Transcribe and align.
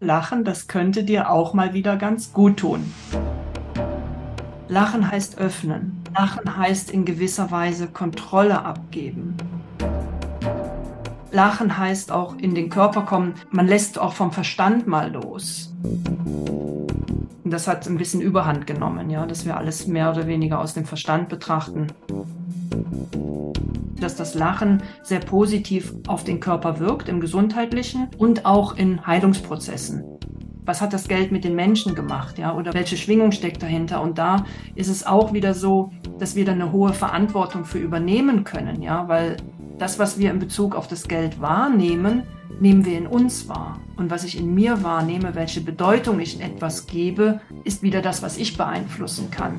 Lachen, 0.00 0.44
das 0.44 0.68
könnte 0.68 1.02
dir 1.02 1.28
auch 1.28 1.54
mal 1.54 1.74
wieder 1.74 1.96
ganz 1.96 2.32
gut 2.32 2.58
tun. 2.58 2.92
Lachen 4.68 5.10
heißt 5.10 5.38
öffnen. 5.38 6.00
Lachen 6.16 6.56
heißt 6.56 6.92
in 6.92 7.04
gewisser 7.04 7.50
Weise 7.50 7.88
Kontrolle 7.88 8.64
abgeben. 8.64 9.36
Lachen 11.32 11.76
heißt 11.76 12.12
auch 12.12 12.36
in 12.36 12.54
den 12.54 12.70
Körper 12.70 13.02
kommen. 13.02 13.34
Man 13.50 13.66
lässt 13.66 13.98
auch 13.98 14.12
vom 14.12 14.30
Verstand 14.30 14.86
mal 14.86 15.10
los. 15.10 15.74
Und 15.82 17.50
das 17.50 17.66
hat 17.66 17.88
ein 17.88 17.98
bisschen 17.98 18.20
Überhand 18.20 18.68
genommen, 18.68 19.10
ja, 19.10 19.26
dass 19.26 19.46
wir 19.46 19.56
alles 19.56 19.88
mehr 19.88 20.12
oder 20.12 20.28
weniger 20.28 20.60
aus 20.60 20.74
dem 20.74 20.84
Verstand 20.84 21.28
betrachten. 21.28 21.88
Dass 24.00 24.16
das 24.16 24.34
Lachen 24.34 24.82
sehr 25.02 25.20
positiv 25.20 25.92
auf 26.06 26.24
den 26.24 26.40
Körper 26.40 26.78
wirkt, 26.78 27.08
im 27.08 27.20
gesundheitlichen 27.20 28.08
und 28.16 28.44
auch 28.46 28.76
in 28.76 29.06
Heilungsprozessen. 29.06 30.04
Was 30.64 30.80
hat 30.80 30.92
das 30.92 31.08
Geld 31.08 31.32
mit 31.32 31.44
den 31.44 31.54
Menschen 31.54 31.94
gemacht, 31.94 32.38
ja, 32.38 32.54
oder 32.54 32.74
welche 32.74 32.98
Schwingung 32.98 33.32
steckt 33.32 33.62
dahinter? 33.62 34.02
Und 34.02 34.18
da 34.18 34.44
ist 34.74 34.88
es 34.88 35.06
auch 35.06 35.32
wieder 35.32 35.54
so, 35.54 35.90
dass 36.18 36.36
wir 36.36 36.44
da 36.44 36.52
eine 36.52 36.72
hohe 36.72 36.92
Verantwortung 36.92 37.64
für 37.64 37.78
übernehmen 37.78 38.44
können, 38.44 38.82
ja, 38.82 39.08
weil 39.08 39.38
das, 39.78 39.98
was 39.98 40.18
wir 40.18 40.30
in 40.30 40.38
Bezug 40.38 40.74
auf 40.74 40.86
das 40.86 41.08
Geld 41.08 41.40
wahrnehmen, 41.40 42.24
nehmen 42.60 42.84
wir 42.84 42.98
in 42.98 43.06
uns 43.06 43.48
wahr. 43.48 43.80
Und 43.96 44.10
was 44.10 44.24
ich 44.24 44.38
in 44.38 44.54
mir 44.54 44.82
wahrnehme, 44.82 45.34
welche 45.34 45.60
Bedeutung 45.60 46.20
ich 46.20 46.34
in 46.34 46.42
etwas 46.42 46.86
gebe, 46.86 47.40
ist 47.64 47.82
wieder 47.82 48.02
das, 48.02 48.22
was 48.22 48.36
ich 48.36 48.56
beeinflussen 48.56 49.30
kann. 49.30 49.56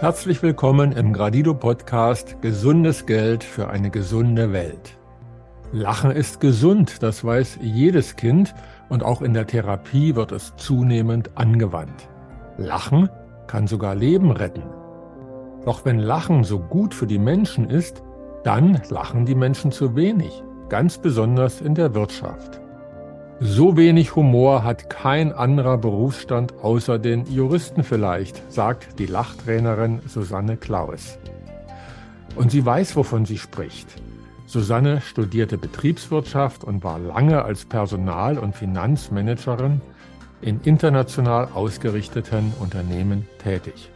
Herzlich 0.00 0.42
willkommen 0.42 0.92
im 0.92 1.14
Gradido 1.14 1.54
Podcast 1.54 2.42
Gesundes 2.42 3.06
Geld 3.06 3.42
für 3.42 3.70
eine 3.70 3.88
gesunde 3.88 4.52
Welt. 4.52 4.98
Lachen 5.72 6.10
ist 6.10 6.38
gesund, 6.38 7.02
das 7.02 7.24
weiß 7.24 7.60
jedes 7.62 8.14
Kind 8.14 8.54
und 8.90 9.02
auch 9.02 9.22
in 9.22 9.32
der 9.32 9.46
Therapie 9.46 10.14
wird 10.14 10.32
es 10.32 10.54
zunehmend 10.56 11.30
angewandt. 11.38 12.10
Lachen 12.58 13.08
kann 13.46 13.66
sogar 13.66 13.94
Leben 13.94 14.32
retten. 14.32 14.64
Doch 15.64 15.86
wenn 15.86 15.98
Lachen 15.98 16.44
so 16.44 16.60
gut 16.60 16.92
für 16.92 17.06
die 17.06 17.18
Menschen 17.18 17.70
ist, 17.70 18.02
dann 18.44 18.82
lachen 18.90 19.24
die 19.24 19.34
Menschen 19.34 19.72
zu 19.72 19.96
wenig 19.96 20.44
ganz 20.68 20.98
besonders 20.98 21.62
in 21.62 21.74
der 21.74 21.94
Wirtschaft. 21.94 22.60
So 23.40 23.76
wenig 23.76 24.16
Humor 24.16 24.64
hat 24.64 24.88
kein 24.88 25.30
anderer 25.30 25.76
Berufsstand 25.76 26.54
außer 26.62 26.98
den 26.98 27.26
Juristen 27.30 27.84
vielleicht, 27.84 28.50
sagt 28.50 28.98
die 28.98 29.04
Lachtrainerin 29.04 30.00
Susanne 30.06 30.56
Klaus. 30.56 31.18
Und 32.34 32.50
sie 32.50 32.64
weiß, 32.64 32.96
wovon 32.96 33.26
sie 33.26 33.36
spricht. 33.36 33.88
Susanne 34.46 35.02
studierte 35.02 35.58
Betriebswirtschaft 35.58 36.64
und 36.64 36.82
war 36.82 36.98
lange 36.98 37.44
als 37.44 37.66
Personal- 37.66 38.38
und 38.38 38.56
Finanzmanagerin 38.56 39.82
in 40.40 40.60
international 40.62 41.48
ausgerichteten 41.52 42.54
Unternehmen 42.58 43.26
tätig. 43.42 43.90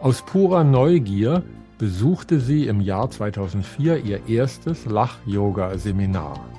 Aus 0.00 0.22
purer 0.22 0.62
Neugier 0.62 1.42
besuchte 1.78 2.38
sie 2.38 2.68
im 2.68 2.80
Jahr 2.80 3.10
2004 3.10 4.04
ihr 4.04 4.28
erstes 4.28 4.86
Lach-Yoga-Seminar. 4.86 6.55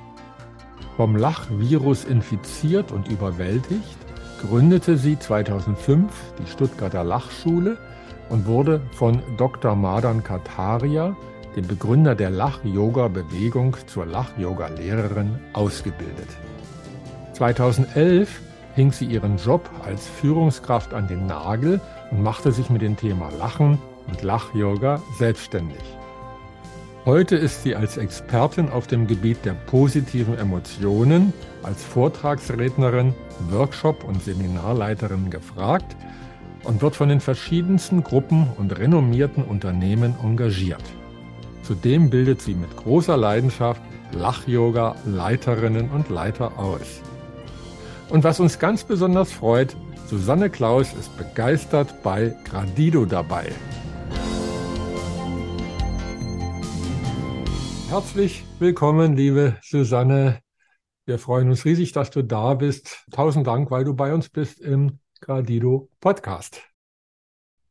Vom 0.97 1.15
Lachvirus 1.15 2.05
infiziert 2.05 2.91
und 2.91 3.07
überwältigt, 3.07 3.97
gründete 4.41 4.97
sie 4.97 5.19
2005 5.19 6.11
die 6.39 6.49
Stuttgarter 6.49 7.03
Lachschule 7.03 7.77
und 8.29 8.47
wurde 8.47 8.81
von 8.93 9.21
Dr. 9.37 9.75
Madan 9.75 10.23
Kataria, 10.23 11.15
dem 11.55 11.67
Begründer 11.67 12.15
der 12.15 12.31
Lach-Yoga-Bewegung, 12.31 13.77
zur 13.85 14.07
Lach-Yoga-Lehrerin 14.07 15.39
ausgebildet. 15.53 16.29
2011 17.33 18.41
hing 18.73 18.91
sie 18.91 19.05
ihren 19.05 19.37
Job 19.37 19.69
als 19.85 20.07
Führungskraft 20.07 20.95
an 20.95 21.07
den 21.07 21.27
Nagel 21.27 21.79
und 22.09 22.23
machte 22.23 22.51
sich 22.51 22.71
mit 22.71 22.81
dem 22.81 22.97
Thema 22.97 23.29
Lachen 23.37 23.77
und 24.07 24.23
Lach-Yoga 24.23 24.99
selbstständig. 25.19 25.96
Heute 27.07 27.37
ist 27.37 27.63
sie 27.63 27.73
als 27.73 27.95
Expertin 27.95 28.67
auf 28.67 28.85
dem 28.85 29.07
Gebiet 29.07 29.45
der 29.45 29.53
positiven 29.53 30.37
Emotionen, 30.37 31.31
als 31.63 31.81
Vortragsrednerin, 31.81 33.13
Workshop- 33.49 34.03
und 34.03 34.21
Seminarleiterin 34.21 35.29
gefragt 35.29 35.95
und 36.65 36.81
wird 36.81 36.97
von 36.97 37.07
den 37.07 37.21
verschiedensten 37.21 38.03
Gruppen 38.03 38.49
und 38.57 38.77
renommierten 38.77 39.45
Unternehmen 39.45 40.15
engagiert. 40.21 40.83
Zudem 41.63 42.09
bildet 42.09 42.41
sie 42.41 42.55
mit 42.55 42.75
großer 42.75 43.15
Leidenschaft 43.15 43.81
Lach-Yoga 44.11 44.97
Leiterinnen 45.05 45.89
und 45.89 46.09
Leiter 46.09 46.59
aus. 46.59 47.01
Und 48.09 48.25
was 48.25 48.41
uns 48.41 48.59
ganz 48.59 48.83
besonders 48.83 49.31
freut, 49.31 49.77
Susanne 50.09 50.49
Klaus 50.49 50.91
ist 50.91 51.17
begeistert 51.17 52.03
bei 52.03 52.35
Gradido 52.43 53.05
dabei. 53.05 53.45
Herzlich 57.89 58.43
willkommen, 58.59 59.15
liebe 59.15 59.57
Susanne. 59.61 60.41
Wir 61.05 61.17
freuen 61.17 61.47
uns 61.47 61.63
riesig, 61.63 61.93
dass 61.93 62.11
du 62.11 62.21
da 62.21 62.53
bist. 62.53 63.05
Tausend 63.11 63.47
Dank, 63.47 63.71
weil 63.71 63.85
du 63.85 63.93
bei 63.93 64.13
uns 64.13 64.27
bist 64.27 64.59
im 64.59 64.99
Gradido 65.21 65.89
Podcast. 66.01 66.61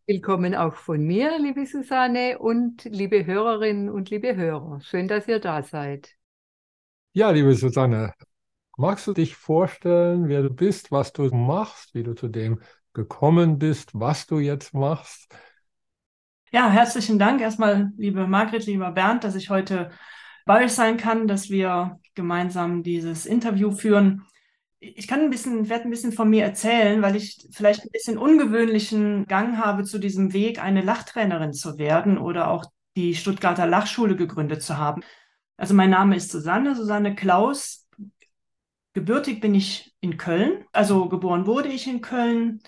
Willkommen 0.07 0.55
auch 0.55 0.75
von 0.75 1.05
mir, 1.05 1.39
liebe 1.39 1.67
Susanne 1.67 2.39
und 2.39 2.85
liebe 2.85 3.27
Hörerinnen 3.27 3.91
und 3.91 4.09
liebe 4.09 4.35
Hörer. 4.35 4.81
Schön, 4.81 5.07
dass 5.07 5.29
ihr 5.29 5.39
da 5.39 5.63
seid. 5.63 6.15
Ja, 7.13 7.29
liebe 7.29 7.55
Susanne, 7.55 8.15
magst 8.79 9.07
du 9.07 9.13
dich 9.13 9.37
vorstellen, 9.37 10.29
wer 10.29 10.43
du 10.43 10.49
bist, 10.49 10.91
was 10.91 11.13
du 11.13 11.25
machst, 11.25 11.95
wie 11.95 12.05
du 12.05 12.15
zu 12.15 12.29
dem 12.29 12.63
gekommen 12.95 13.59
bist, 13.59 13.91
was 13.93 14.27
du 14.27 14.39
jetzt 14.39 14.73
machst? 14.73 15.37
Ja, 16.53 16.71
herzlichen 16.71 17.19
Dank 17.19 17.41
erstmal, 17.41 17.93
liebe 17.97 18.27
Margret, 18.27 18.67
lieber 18.67 18.93
Bernd, 18.93 19.25
dass 19.25 19.35
ich 19.35 19.51
heute 19.51 19.91
bei 20.45 20.65
euch 20.65 20.73
sein 20.73 20.97
kann, 20.97 21.27
dass 21.27 21.51
wir 21.51 21.99
gemeinsam 22.15 22.83
dieses 22.85 23.27
Interview 23.27 23.73
führen. 23.73 24.25
Ich 24.79 25.09
kann 25.09 25.21
ein 25.21 25.31
bisschen, 25.31 25.69
werde 25.69 25.85
ein 25.85 25.91
bisschen 25.91 26.13
von 26.13 26.31
mir 26.31 26.45
erzählen, 26.45 27.03
weil 27.03 27.17
ich 27.17 27.49
vielleicht 27.51 27.83
ein 27.83 27.91
bisschen 27.91 28.17
ungewöhnlichen 28.17 29.27
Gang 29.27 29.59
habe 29.59 29.83
zu 29.85 29.99
diesem 29.99 30.33
Weg, 30.33 30.63
eine 30.63 30.83
Lachtrainerin 30.83 31.53
zu 31.53 31.79
werden 31.79 32.17
oder 32.17 32.49
auch 32.49 32.65
die 32.97 33.15
Stuttgarter 33.17 33.67
Lachschule 33.67 34.15
gegründet 34.15 34.63
zu 34.63 34.77
haben. 34.77 35.03
Also 35.57 35.75
mein 35.75 35.91
Name 35.91 36.15
ist 36.17 36.31
Susanne, 36.31 36.77
Susanne 36.77 37.17
Klaus. 37.17 37.89
Gebürtig 38.93 39.41
bin 39.41 39.55
ich 39.55 39.95
in 40.01 40.17
Köln, 40.17 40.65
also 40.73 41.09
geboren 41.09 41.47
wurde 41.47 41.69
ich 41.69 41.87
in 41.89 42.01
Köln, 42.01 42.61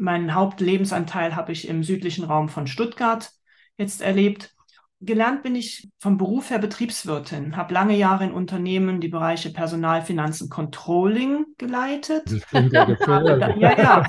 Meinen 0.00 0.34
Hauptlebensanteil 0.34 1.36
habe 1.36 1.52
ich 1.52 1.68
im 1.68 1.84
südlichen 1.84 2.24
Raum 2.24 2.48
von 2.48 2.66
Stuttgart 2.66 3.30
jetzt 3.76 4.00
erlebt. 4.00 4.54
Gelernt 5.02 5.42
bin 5.42 5.54
ich 5.54 5.88
vom 5.98 6.16
Beruf 6.16 6.50
her 6.50 6.58
Betriebswirtin, 6.58 7.56
habe 7.56 7.74
lange 7.74 7.96
Jahre 7.96 8.24
in 8.24 8.32
Unternehmen 8.32 9.00
die 9.00 9.08
Bereiche 9.08 9.50
Personal, 9.50 10.02
Finanzen, 10.02 10.48
Controlling 10.48 11.44
geleitet. 11.58 12.24
Ja, 12.52 12.88
ja, 13.58 13.78
ja. 13.78 14.08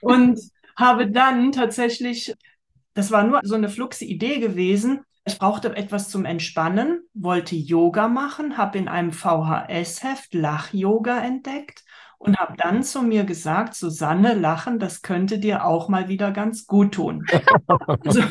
Und 0.00 0.40
habe 0.76 1.10
dann 1.10 1.52
tatsächlich, 1.52 2.34
das 2.94 3.10
war 3.10 3.24
nur 3.24 3.40
so 3.44 3.54
eine 3.54 3.68
fluxe 3.68 4.04
Idee 4.06 4.40
gewesen, 4.40 5.00
ich 5.26 5.38
brauchte 5.38 5.76
etwas 5.76 6.08
zum 6.08 6.24
Entspannen, 6.24 7.02
wollte 7.12 7.54
Yoga 7.54 8.08
machen, 8.08 8.56
habe 8.56 8.78
in 8.78 8.88
einem 8.88 9.12
VHS-Heft 9.12 10.32
Lach-Yoga 10.32 11.20
entdeckt 11.20 11.84
und 12.20 12.38
habe 12.38 12.54
dann 12.58 12.82
zu 12.82 13.02
mir 13.02 13.24
gesagt, 13.24 13.74
Susanne, 13.74 14.34
lachen, 14.34 14.78
das 14.78 15.00
könnte 15.00 15.38
dir 15.38 15.64
auch 15.64 15.88
mal 15.88 16.08
wieder 16.08 16.32
ganz 16.32 16.66
gut 16.66 16.92
tun. 16.92 17.24
also, 18.04 18.22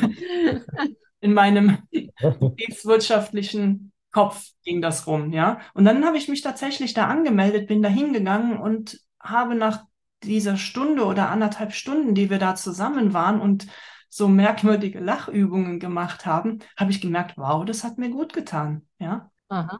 in 1.21 1.33
meinem 1.33 1.79
betriebswirtschaftlichen 1.91 3.91
Kopf 4.11 4.45
ging 4.63 4.81
das 4.81 5.07
rum, 5.07 5.33
ja. 5.33 5.59
Und 5.73 5.85
dann 5.85 6.05
habe 6.05 6.17
ich 6.17 6.27
mich 6.27 6.41
tatsächlich 6.41 6.93
da 6.93 7.07
angemeldet, 7.07 7.67
bin 7.67 7.81
da 7.81 7.89
hingegangen 7.89 8.59
und 8.59 8.99
habe 9.19 9.55
nach 9.55 9.85
dieser 10.23 10.55
Stunde 10.55 11.05
oder 11.05 11.29
anderthalb 11.29 11.73
Stunden, 11.73 12.13
die 12.13 12.29
wir 12.29 12.37
da 12.37 12.53
zusammen 12.53 13.13
waren 13.13 13.41
und 13.41 13.65
so 14.07 14.27
merkwürdige 14.27 14.99
Lachübungen 14.99 15.79
gemacht 15.79 16.27
haben, 16.27 16.59
habe 16.77 16.91
ich 16.91 17.01
gemerkt, 17.01 17.37
wow, 17.37 17.65
das 17.65 17.83
hat 17.83 17.97
mir 17.97 18.09
gut 18.09 18.33
getan, 18.33 18.87
ja. 18.99 19.31
Aha. 19.49 19.79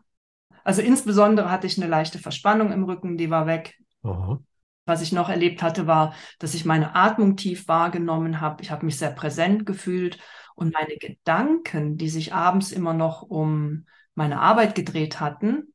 Also 0.63 0.81
insbesondere 0.81 1.51
hatte 1.51 1.67
ich 1.67 1.77
eine 1.77 1.89
leichte 1.89 2.17
Verspannung 2.17 2.71
im 2.71 2.83
Rücken, 2.83 3.17
die 3.17 3.29
war 3.29 3.45
weg. 3.45 3.75
Aha. 4.04 4.40
Was 4.86 5.01
ich 5.01 5.12
noch 5.12 5.30
erlebt 5.30 5.62
hatte, 5.62 5.88
war, 5.88 6.13
dass 6.40 6.54
ich 6.54 6.66
meine 6.66 6.96
Atmung 6.96 7.36
tief 7.36 7.68
wahrgenommen 7.68 8.42
habe. 8.42 8.63
Ich 8.63 8.72
habe 8.72 8.86
mich 8.86 8.98
sehr 8.98 9.12
präsent 9.12 9.66
gefühlt 9.66 10.19
und 10.56 10.74
meine 10.74 10.98
Gedanken, 10.98 11.98
die 11.98 12.10
sich 12.10 12.34
abends 12.34 12.72
immer 12.72 12.94
noch 12.94 13.22
um 13.22 13.86
meine 14.16 14.40
Arbeit 14.42 14.75
gedreht 14.75 15.19
hatten, 15.19 15.74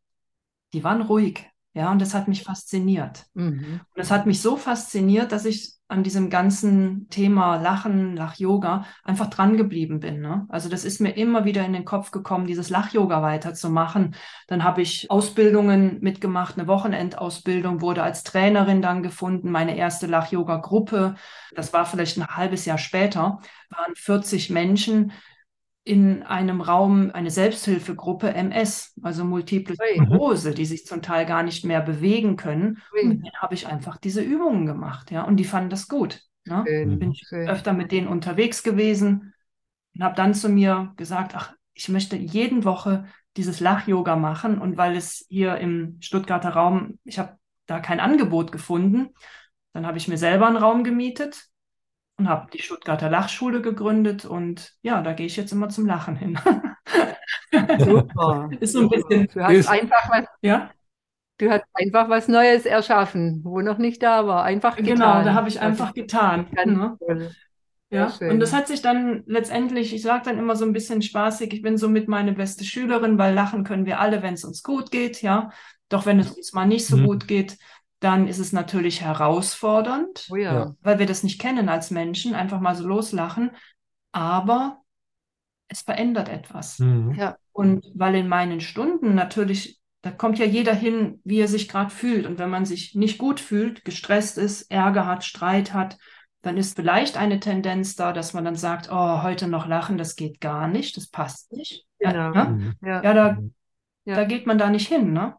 die 0.72 0.84
waren 0.84 1.02
ruhig. 1.02 1.48
Ja, 1.74 1.90
und 1.90 2.00
das 2.00 2.14
hat 2.14 2.28
mich 2.28 2.42
fasziniert. 2.42 3.26
Mhm. 3.34 3.80
Und 3.94 4.00
es 4.00 4.10
hat 4.10 4.26
mich 4.26 4.40
so 4.40 4.56
fasziniert, 4.56 5.32
dass 5.32 5.44
ich 5.44 5.73
an 5.86 6.02
diesem 6.02 6.30
ganzen 6.30 7.08
Thema 7.10 7.56
Lachen, 7.56 8.16
Lach-Yoga 8.16 8.86
einfach 9.04 9.28
dran 9.28 9.56
geblieben 9.56 10.00
bin. 10.00 10.20
Ne? 10.20 10.46
Also 10.48 10.68
das 10.68 10.84
ist 10.84 11.00
mir 11.00 11.10
immer 11.10 11.44
wieder 11.44 11.64
in 11.64 11.74
den 11.74 11.84
Kopf 11.84 12.10
gekommen, 12.10 12.46
dieses 12.46 12.70
Lach-Yoga 12.70 13.20
weiterzumachen. 13.22 14.14
Dann 14.48 14.64
habe 14.64 14.80
ich 14.80 15.10
Ausbildungen 15.10 15.98
mitgemacht, 16.00 16.56
eine 16.56 16.66
Wochenendausbildung, 16.68 17.82
wurde 17.82 18.02
als 18.02 18.22
Trainerin 18.22 18.80
dann 18.80 19.02
gefunden, 19.02 19.50
meine 19.50 19.76
erste 19.76 20.06
Lach-Yoga-Gruppe. 20.06 21.16
Das 21.54 21.72
war 21.74 21.84
vielleicht 21.84 22.16
ein 22.16 22.26
halbes 22.26 22.64
Jahr 22.64 22.78
später, 22.78 23.40
waren 23.68 23.94
40 23.94 24.48
Menschen, 24.48 25.12
in 25.84 26.22
einem 26.22 26.62
Raum 26.62 27.10
eine 27.12 27.30
Selbsthilfegruppe 27.30 28.32
MS, 28.32 28.94
also 29.02 29.22
multiple 29.24 29.76
Sklerose, 29.76 30.54
die 30.54 30.64
sich 30.64 30.86
zum 30.86 31.02
Teil 31.02 31.26
gar 31.26 31.42
nicht 31.42 31.64
mehr 31.64 31.82
bewegen 31.82 32.36
können. 32.36 32.78
Ui. 32.94 33.02
Und 33.02 33.22
dann 33.22 33.34
habe 33.34 33.54
ich 33.54 33.66
einfach 33.66 33.98
diese 33.98 34.22
Übungen 34.22 34.64
gemacht, 34.64 35.10
ja, 35.10 35.22
und 35.24 35.36
die 35.36 35.44
fanden 35.44 35.68
das 35.70 35.86
gut. 35.88 36.22
Ne? 36.46 36.64
Schön, 36.66 36.98
Bin 36.98 37.12
ich 37.12 37.22
schön. 37.28 37.48
öfter 37.48 37.74
mit 37.74 37.92
denen 37.92 38.08
unterwegs 38.08 38.62
gewesen 38.62 39.34
und 39.94 40.02
habe 40.02 40.14
dann 40.14 40.32
zu 40.34 40.48
mir 40.48 40.92
gesagt, 40.96 41.34
ach, 41.34 41.52
ich 41.74 41.88
möchte 41.90 42.16
jeden 42.16 42.64
Woche 42.64 43.04
dieses 43.36 43.60
Lach-Yoga 43.60 44.16
machen 44.16 44.58
und 44.58 44.76
weil 44.78 44.96
es 44.96 45.26
hier 45.28 45.56
im 45.58 45.98
Stuttgarter 46.00 46.50
Raum, 46.50 46.98
ich 47.04 47.18
habe 47.18 47.36
da 47.66 47.80
kein 47.80 48.00
Angebot 48.00 48.52
gefunden, 48.52 49.08
dann 49.72 49.86
habe 49.86 49.98
ich 49.98 50.08
mir 50.08 50.18
selber 50.18 50.46
einen 50.46 50.56
Raum 50.56 50.84
gemietet 50.84 51.48
und 52.16 52.28
habe 52.28 52.50
die 52.52 52.60
Stuttgarter 52.62 53.10
Lachschule 53.10 53.60
gegründet 53.62 54.24
und 54.24 54.74
ja, 54.82 55.02
da 55.02 55.12
gehe 55.12 55.26
ich 55.26 55.36
jetzt 55.36 55.52
immer 55.52 55.68
zum 55.68 55.86
Lachen 55.86 56.16
hin. 56.16 56.38
Super. 57.76 58.56
Ist 58.60 58.72
so 58.72 58.80
ein 58.80 58.88
bisschen, 58.88 59.28
Du 59.32 59.42
hast 59.44 59.66
einfach 59.66 60.08
was, 60.10 60.26
ja, 60.42 60.74
du 61.38 61.50
hast 61.50 61.64
einfach 61.74 62.08
was 62.08 62.28
Neues 62.28 62.66
erschaffen, 62.66 63.40
wo 63.44 63.60
noch 63.60 63.78
nicht 63.78 64.02
da 64.02 64.26
war. 64.26 64.44
Einfach 64.44 64.82
getan. 64.82 64.86
genau, 64.86 65.22
da 65.24 65.34
habe 65.34 65.48
ich 65.48 65.60
Das 65.60 65.62
einfach 65.62 65.88
ist 65.88 65.94
getan. 65.94 66.46
ne? 66.64 66.98
Ja, 67.90 68.20
und 68.26 68.40
das 68.40 68.52
hat 68.52 68.66
sich 68.68 68.82
dann 68.82 69.22
letztendlich, 69.26 69.94
ich 69.94 70.02
sage 70.02 70.24
dann 70.24 70.38
immer 70.38 70.56
so 70.56 70.64
ein 70.64 70.72
bisschen 70.72 71.02
spaßig, 71.02 71.52
ich 71.54 71.62
bin 71.62 71.78
somit 71.78 72.08
meine 72.08 72.32
beste 72.32 72.64
Schülerin, 72.64 73.18
weil 73.18 73.34
lachen 73.34 73.64
können 73.64 73.86
wir 73.86 74.00
alle, 74.00 74.22
wenn 74.22 74.34
es 74.34 74.44
uns 74.44 74.62
gut 74.64 74.90
geht, 74.90 75.22
ja. 75.22 75.50
Doch 75.88 76.06
wenn 76.06 76.18
es 76.18 76.32
uns 76.32 76.52
mal 76.52 76.66
nicht 76.66 76.86
so 76.86 76.96
Mhm. 76.96 77.06
gut 77.06 77.28
geht, 77.28 77.58
dann 78.00 78.28
ist 78.28 78.38
es 78.38 78.52
natürlich 78.52 79.00
herausfordernd, 79.00 80.28
Oh 80.30 80.36
ja. 80.36 80.54
Ja. 80.54 80.74
weil 80.82 80.98
wir 80.98 81.06
das 81.06 81.22
nicht 81.22 81.40
kennen 81.40 81.68
als 81.68 81.90
Menschen, 81.90 82.34
einfach 82.34 82.60
mal 82.60 82.74
so 82.74 82.86
loslachen. 82.86 83.50
Aber 84.12 84.78
es 85.68 85.82
verändert 85.82 86.28
etwas. 86.28 86.78
Mhm. 86.78 87.14
Ja. 87.14 87.36
Und 87.52 87.86
weil 87.94 88.14
in 88.16 88.28
meinen 88.28 88.60
Stunden 88.60 89.14
natürlich, 89.14 89.80
da 90.02 90.10
kommt 90.10 90.38
ja 90.38 90.44
jeder 90.44 90.74
hin, 90.74 91.20
wie 91.24 91.40
er 91.40 91.48
sich 91.48 91.68
gerade 91.68 91.90
fühlt. 91.90 92.26
Und 92.26 92.38
wenn 92.38 92.50
man 92.50 92.64
sich 92.66 92.94
nicht 92.94 93.18
gut 93.18 93.40
fühlt, 93.40 93.84
gestresst 93.84 94.38
ist, 94.38 94.70
Ärger 94.70 95.06
hat, 95.06 95.24
Streit 95.24 95.72
hat, 95.72 95.96
dann 96.42 96.58
ist 96.58 96.76
vielleicht 96.76 97.16
eine 97.16 97.40
Tendenz 97.40 97.96
da, 97.96 98.12
dass 98.12 98.34
man 98.34 98.44
dann 98.44 98.56
sagt, 98.56 98.90
oh, 98.92 99.22
heute 99.22 99.48
noch 99.48 99.66
lachen, 99.66 99.96
das 99.96 100.14
geht 100.14 100.40
gar 100.42 100.68
nicht, 100.68 100.96
das 100.98 101.06
passt 101.08 101.52
nicht. 101.52 101.86
Ja, 101.98 102.10
Genau. 102.12 102.30
ne? 102.30 102.50
Mhm. 102.50 102.74
Ja. 102.86 103.02
ja 103.02 103.14
da, 103.14 103.38
Ja. 104.04 104.16
da 104.16 104.24
geht 104.24 104.46
man 104.46 104.58
da 104.58 104.68
nicht 104.68 104.88
hin. 104.88 105.14
Ne? 105.14 105.36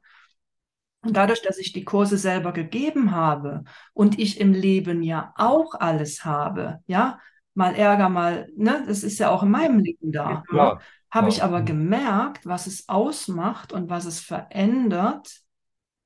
Und 1.06 1.16
dadurch, 1.16 1.42
dass 1.44 1.58
ich 1.60 1.72
die 1.74 1.86
Kurse 1.86 2.18
selber 2.18 2.52
gegeben 2.52 3.12
habe 3.12 3.64
und 3.94 4.20
ich 4.20 4.40
im 4.40 4.54
Leben 4.54 5.04
ja 5.04 5.34
auch 5.38 5.76
alles 5.76 6.26
habe, 6.26 6.80
ja, 6.88 7.20
mal 7.54 7.76
Ärger, 7.76 8.10
mal, 8.10 8.48
ne, 8.58 8.84
das 8.88 9.04
ist 9.04 9.20
ja 9.20 9.30
auch 9.30 9.44
in 9.44 9.52
meinem 9.52 9.80
Leben 9.80 10.12
da. 10.12 10.30
Ne? 10.30 10.44
Klar. 10.50 10.82
habe 11.12 11.28
Ja. 11.28 11.34
ich 11.34 11.44
aber 11.44 11.62
gemerkt, 11.62 12.46
was 12.46 12.68
es 12.68 12.90
ausmacht 12.90 13.72
und 13.72 13.90
was 13.90 14.06
es 14.06 14.20
verändert, 14.20 15.30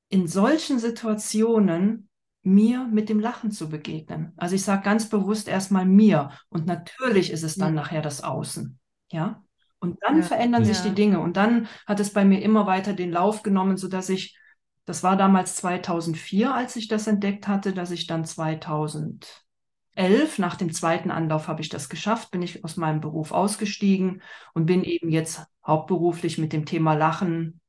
in 0.08 0.26
solchen 0.28 0.78
Situationen 0.78 2.08
mir 2.42 2.84
mit 2.90 3.08
dem 3.08 3.20
Lachen 3.20 3.50
zu 3.50 3.68
begegnen. 3.68 4.32
Also 4.36 4.54
ich 4.54 4.62
sage 4.64 4.82
ganz 4.82 5.08
bewusst 5.08 5.48
erstmal 5.48 5.84
mir 5.84 6.30
und 6.48 6.66
natürlich 6.66 7.30
ist 7.32 7.42
es 7.42 7.56
dann 7.56 7.74
Ja. 7.74 7.82
nachher 7.82 8.02
das 8.02 8.22
Außen. 8.22 8.78
Ja. 9.12 9.42
Und 9.78 9.98
dann 10.02 10.18
Ja. 10.18 10.22
verändern 10.22 10.64
sich 10.64 10.78
Ja. 10.78 10.84
die 10.90 10.94
Dinge 10.94 11.20
und 11.20 11.36
dann 11.36 11.66
hat 11.86 12.00
es 12.00 12.12
bei 12.12 12.24
mir 12.24 12.42
immer 12.42 12.66
weiter 12.66 12.92
den 12.92 13.10
Lauf 13.12 13.42
genommen, 13.42 13.76
sodass 13.76 14.08
ich, 14.08 14.36
das 14.84 15.02
war 15.02 15.16
damals 15.16 15.56
2004, 15.56 16.54
als 16.54 16.76
ich 16.76 16.88
das 16.88 17.06
entdeckt 17.06 17.48
hatte, 17.48 17.72
dass 17.72 17.90
ich 17.90 18.06
dann 18.06 18.24
2011, 18.24 20.38
nach 20.38 20.56
dem 20.56 20.72
zweiten 20.72 21.10
Anlauf 21.10 21.48
habe 21.48 21.60
ich 21.60 21.68
das 21.68 21.88
geschafft, 21.88 22.30
bin 22.30 22.42
ich 22.42 22.64
aus 22.64 22.76
meinem 22.76 23.00
Beruf 23.00 23.32
ausgestiegen 23.32 24.22
und 24.54 24.66
bin 24.66 24.84
eben 24.84 25.10
jetzt 25.10 25.44
hauptberuflich 25.66 26.38
mit 26.38 26.52
dem 26.52 26.66
Thema 26.66 26.94
Lachen, 26.94 27.60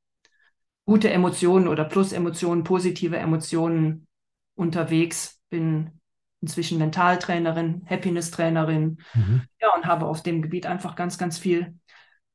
gute 0.84 1.10
Emotionen 1.10 1.68
oder 1.68 1.84
Plus-Emotionen, 1.84 2.64
positive 2.64 3.16
Emotionen 3.16 4.06
unterwegs, 4.54 5.40
bin 5.48 6.00
inzwischen 6.40 6.78
Mentaltrainerin, 6.78 7.86
Happiness-Trainerin, 7.88 8.98
Mhm. 9.14 9.42
ja, 9.60 9.72
und 9.76 9.86
habe 9.86 10.06
auf 10.06 10.22
dem 10.22 10.42
Gebiet 10.42 10.66
einfach 10.66 10.96
ganz, 10.96 11.18
ganz 11.18 11.38
viel 11.38 11.78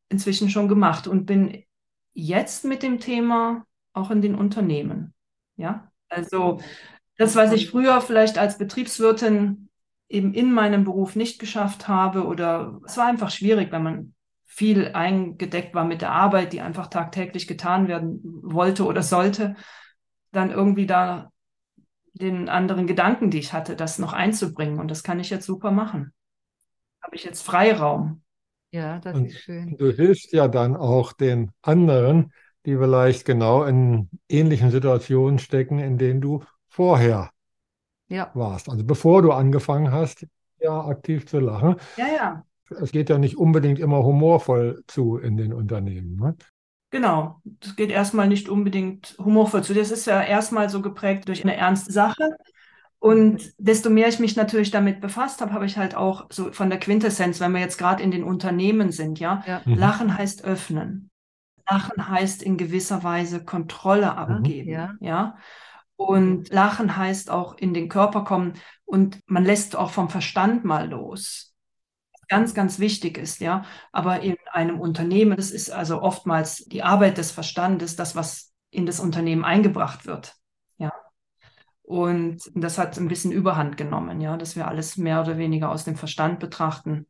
inzwischen 0.10 0.50
schon 0.50 0.70
gemacht 0.70 1.08
und 1.08 1.26
bin 1.26 1.64
jetzt 2.14 2.64
mit 2.64 2.84
dem 2.84 3.00
Thema 3.00 3.66
auch 3.98 4.12
in 4.12 4.22
den 4.22 4.36
Unternehmen. 4.36 5.14
Ja, 5.58 5.92
also 6.10 6.60
das, 7.18 7.36
was 7.36 7.52
ich 7.54 7.70
früher 7.70 8.02
vielleicht 8.02 8.38
als 8.38 8.58
Betriebswirtin 8.58 9.70
eben 10.10 10.34
in 10.34 10.54
meinem 10.54 10.84
Beruf 10.84 11.16
nicht 11.16 11.40
geschafft 11.40 11.88
habe 11.88 12.26
oder 12.26 12.80
es 12.86 12.98
war 12.98 13.08
einfach 13.08 13.32
schwierig, 13.32 13.72
wenn 13.72 13.84
man 13.84 14.14
viel 14.46 14.90
eingedeckt 14.94 15.76
war 15.76 15.86
mit 15.86 16.02
der 16.02 16.12
Arbeit, 16.12 16.54
die 16.54 16.62
einfach 16.62 16.88
tagtäglich 16.88 17.48
getan 17.48 17.88
werden 17.88 18.22
wollte 18.24 18.86
oder 18.86 19.04
sollte, 19.04 19.56
dann 20.32 20.52
irgendwie 20.52 20.88
da 20.88 21.32
den 22.14 22.50
anderen 22.50 22.88
Gedanken, 22.88 23.30
die 23.32 23.40
ich 23.40 23.54
hatte, 23.54 23.76
das 23.76 24.00
noch 24.00 24.14
einzubringen. 24.14 24.80
Und 24.80 24.90
das 24.90 25.04
kann 25.04 25.20
ich 25.20 25.30
jetzt 25.30 25.46
super 25.46 25.72
machen. 25.72 26.14
Habe 27.02 27.16
ich 27.16 27.24
jetzt 27.24 27.42
Freiraum. 27.44 28.24
Ja, 28.72 29.00
das 29.00 29.16
Und 29.16 29.28
ist 29.28 29.40
schön. 29.42 29.78
Du 29.78 29.92
hilfst 29.92 30.34
ja 30.34 30.48
dann 30.48 30.76
auch 30.76 31.14
den 31.14 31.52
anderen, 31.62 32.34
die 32.68 32.78
vielleicht 32.78 33.26
genau 33.26 33.64
in 33.64 34.10
ähnlichen 34.30 34.72
Situationen 34.72 35.40
stecken, 35.40 35.80
in 35.80 35.98
denen 35.98 36.22
du 36.22 36.44
vorher 36.68 37.32
Ja. 38.10 38.30
warst. 38.34 38.70
Also 38.70 38.84
bevor 38.84 39.22
du 39.22 39.32
angefangen 39.32 39.92
hast, 39.92 40.28
ja, 40.60 40.86
aktiv 40.86 41.26
zu 41.26 41.40
lachen. 41.40 41.78
Ja, 41.96 42.08
ja. 42.08 42.44
Es 42.82 42.92
geht 42.92 43.10
ja 43.10 43.18
nicht 43.18 43.38
unbedingt 43.38 43.80
immer 43.80 44.04
humorvoll 44.04 44.84
zu 44.88 45.18
in 45.18 45.38
den 45.38 45.54
Unternehmen. 45.54 46.18
Ne? 46.18 46.36
Genau, 46.90 47.42
das 47.46 47.76
geht 47.78 47.90
erstmal 47.90 48.28
nicht 48.28 48.50
unbedingt 48.50 49.16
humorvoll 49.18 49.64
zu. 49.64 49.74
Das 49.74 49.92
ist 49.92 50.06
ja 50.06 50.22
erstmal 50.22 50.70
so 50.70 50.82
geprägt 50.82 51.30
durch 51.30 51.44
eine 51.44 51.56
ernste 51.56 51.92
Sache. 51.94 52.36
Und 53.00 53.54
desto 53.58 53.90
mehr 53.90 54.10
ich 54.10 54.20
mich 54.20 54.36
natürlich 54.36 54.72
damit 54.72 55.00
befasst 55.00 55.40
habe, 55.40 55.54
habe 55.54 55.66
ich 55.66 55.78
halt 55.78 55.96
auch 55.96 56.28
so 56.32 56.52
von 56.52 56.70
der 56.70 56.80
Quintessenz, 56.80 57.40
wenn 57.40 57.52
wir 57.54 57.62
jetzt 57.62 57.78
gerade 57.78 58.04
in 58.04 58.12
den 58.12 58.24
Unternehmen 58.24 58.92
sind, 58.92 59.20
ja, 59.20 59.44
Ja. 59.48 59.62
Lachen 59.66 60.18
heißt 60.18 60.44
öffnen. 60.44 61.10
Lachen 61.70 62.10
heißt 62.10 62.42
in 62.42 62.58
gewisser 62.58 63.04
Weise 63.04 63.44
Kontrolle 63.44 64.16
abgeben, 64.16 64.70
ja. 64.70 64.96
ja. 65.00 65.38
Und 65.96 66.50
Lachen 66.50 66.96
heißt 66.96 67.30
auch 67.30 67.58
in 67.58 67.74
den 67.74 67.90
Körper 67.90 68.24
kommen 68.24 68.54
und 68.86 69.20
man 69.26 69.44
lässt 69.44 69.76
auch 69.76 69.92
vom 69.92 70.10
Verstand 70.10 70.64
mal 70.64 70.90
los. 70.90 71.56
Ganz, 72.30 72.54
ganz 72.54 72.80
wichtig 72.80 73.18
ist, 73.18 73.40
ja. 73.40 73.64
Aber 73.92 74.22
in 74.22 74.36
einem 74.52 74.80
Unternehmen, 74.80 75.38
das 75.38 75.52
ist 75.52 75.70
also 75.70 76.02
oftmals 76.02 76.66
die 76.66 76.84
Arbeit 76.84 77.18
des 77.18 77.32
Verstandes, 77.32 77.96
das, 77.96 78.16
was 78.16 78.54
in 78.70 78.86
das 78.86 79.00
Unternehmen 79.00 79.46
eingebracht 79.46 80.06
wird, 80.06 80.36
ja. 80.78 80.92
Und 81.82 82.42
das 82.54 82.78
hat 82.78 82.98
ein 82.98 83.08
bisschen 83.08 83.32
Überhand 83.32 83.78
genommen, 83.78 84.20
ja, 84.22 84.38
dass 84.38 84.56
wir 84.56 84.68
alles 84.68 84.98
mehr 84.98 85.22
oder 85.22 85.38
weniger 85.38 85.72
aus 85.72 85.86
dem 85.86 85.96
Verstand 85.96 86.40
betrachten 86.40 87.08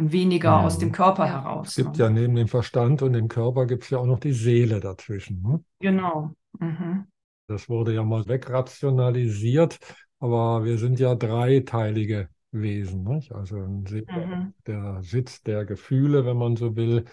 und 0.00 0.12
weniger 0.12 0.58
Mhm. 0.58 0.64
aus 0.64 0.78
dem 0.78 0.92
Körper 0.92 1.26
Ja. 1.26 1.42
heraus. 1.42 1.68
Es 1.68 1.76
gibt 1.76 1.98
ne? 1.98 2.04
ja 2.04 2.10
neben 2.10 2.34
dem 2.34 2.48
Verstand 2.48 3.02
und 3.02 3.12
dem 3.12 3.28
Körper 3.28 3.66
gibt 3.66 3.84
es 3.84 3.90
ja 3.90 3.98
auch 3.98 4.06
noch 4.06 4.20
die 4.20 4.32
Seele 4.32 4.80
dazwischen. 4.80 5.42
Ne? 5.42 5.62
Genau. 5.80 6.32
Mhm. 6.58 7.06
Das 7.46 7.68
wurde 7.68 7.94
ja 7.94 8.02
mal 8.04 8.26
wegrationalisiert, 8.26 9.78
aber 10.20 10.64
wir 10.64 10.78
sind 10.78 10.98
ja 11.00 11.14
dreiteilige 11.14 12.28
Wesen. 12.52 13.04
Nicht? 13.04 13.32
Also 13.32 13.56
Mhm. 13.58 14.54
der 14.66 15.02
Sitz 15.02 15.42
der 15.42 15.64
Gefühle, 15.64 16.24
wenn 16.24 16.36
man 16.36 16.56
so 16.56 16.76
will. 16.76 17.04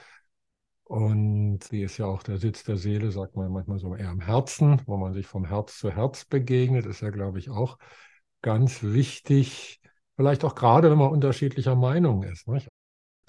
Und 0.86 1.70
die 1.72 1.82
ist 1.84 1.98
ja 1.98 2.06
auch 2.06 2.24
der 2.24 2.38
Sitz 2.38 2.64
der 2.64 2.78
Seele, 2.78 3.12
sagt 3.12 3.36
man 3.36 3.52
manchmal 3.52 3.78
so 3.80 3.94
eher 3.96 4.10
im 4.12 4.22
Herzen, 4.22 4.82
wo 4.86 4.96
man 4.98 5.14
sich 5.14 5.28
vom 5.28 5.44
Herz 5.46 5.78
zu 5.78 5.92
Herz 5.92 6.24
begegnet, 6.26 6.86
ist 6.86 7.02
ja, 7.02 7.10
glaube 7.10 7.40
ich, 7.40 7.50
auch 7.50 7.78
ganz 8.42 8.84
wichtig. 8.84 9.82
Vielleicht 10.16 10.46
auch 10.46 10.56
gerade, 10.56 10.90
wenn 10.90 10.98
man 10.98 11.12
unterschiedlicher 11.12 11.76
Meinung 11.76 12.24
ist. 12.24 12.48
Nicht? 12.48 12.70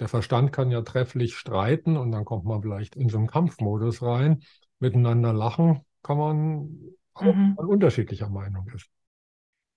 Der 0.00 0.09
Verstand 0.09 0.52
kann 0.52 0.71
ja 0.71 0.83
trefflich 0.83 1.37
streiten 1.37 1.97
und 1.97 2.12
dann 2.12 2.25
kommt 2.25 2.45
man 2.45 2.62
vielleicht 2.62 2.97
in 2.97 3.09
so 3.09 3.19
einen 3.19 3.26
Kampfmodus 3.26 4.02
rein. 4.02 4.43
Miteinander 4.78 5.33
lachen 5.33 5.83
kann 6.02 6.19
man 6.19 6.78
auch, 7.14 7.37
Mhm. 7.37 7.57
wenn 7.57 7.64
man 7.67 7.75
unterschiedlicher 7.75 8.28
Meinung 8.28 8.69
ist. 8.75 8.88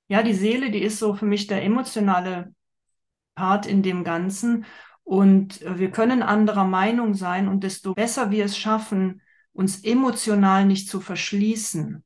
Ja, 0.07 0.23
die 0.23 0.33
Seele, 0.33 0.71
die 0.71 0.81
ist 0.81 0.99
so 0.99 1.13
für 1.13 1.25
mich 1.25 1.47
der 1.47 1.63
emotionale 1.63 2.53
Part 3.35 3.65
in 3.65 3.83
dem 3.83 4.03
Ganzen. 4.03 4.65
Und 5.03 5.61
äh, 5.63 5.79
wir 5.79 5.91
können 5.91 6.23
anderer 6.23 6.65
Meinung 6.65 7.13
sein 7.15 7.47
und 7.47 7.63
desto 7.63 7.93
besser 7.95 8.31
wir 8.31 8.45
es 8.45 8.57
schaffen, 8.57 9.21
uns 9.53 9.83
emotional 9.83 10.65
nicht 10.65 10.89
zu 10.89 11.01
verschließen, 11.01 12.03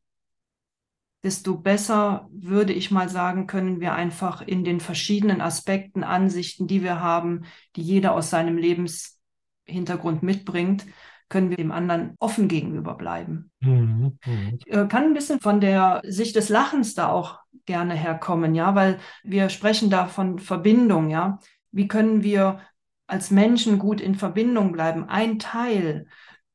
desto 1.25 1.57
besser 1.57 2.29
würde 2.31 2.71
ich 2.71 2.91
mal 2.91 3.09
sagen, 3.09 3.47
können 3.47 3.81
wir 3.81 3.95
einfach 3.95 4.43
in 4.43 4.63
den 4.63 4.79
verschiedenen 4.79 5.41
Aspekten, 5.41 6.03
Ansichten, 6.03 6.67
die 6.67 6.83
wir 6.83 6.99
haben, 6.99 7.45
die 7.75 7.81
jeder 7.81 8.13
aus 8.13 8.29
seinem 8.29 8.57
Lebenshintergrund 8.57 10.21
mitbringt, 10.21 10.85
können 11.27 11.49
wir 11.49 11.57
dem 11.57 11.71
anderen 11.71 12.13
offen 12.19 12.47
gegenüber 12.47 12.93
bleiben. 12.93 13.49
Mhm. 13.59 14.19
Mhm. 14.23 14.59
Ich 14.59 14.71
äh, 14.71 14.85
kann 14.87 15.05
ein 15.05 15.13
bisschen 15.15 15.39
von 15.39 15.59
der 15.59 16.03
Sicht 16.05 16.35
des 16.35 16.49
Lachens 16.49 16.93
da 16.93 17.09
auch 17.09 17.39
gerne 17.65 17.95
herkommen, 17.95 18.53
ja, 18.53 18.75
weil 18.75 18.99
wir 19.23 19.49
sprechen 19.49 19.89
da 19.89 20.05
von 20.05 20.37
Verbindung, 20.37 21.09
ja. 21.09 21.39
Wie 21.71 21.87
können 21.87 22.21
wir 22.21 22.59
als 23.07 23.31
Menschen 23.31 23.79
gut 23.79 23.99
in 23.99 24.13
Verbindung 24.13 24.71
bleiben? 24.71 25.09
Ein 25.09 25.39
Teil, 25.39 26.05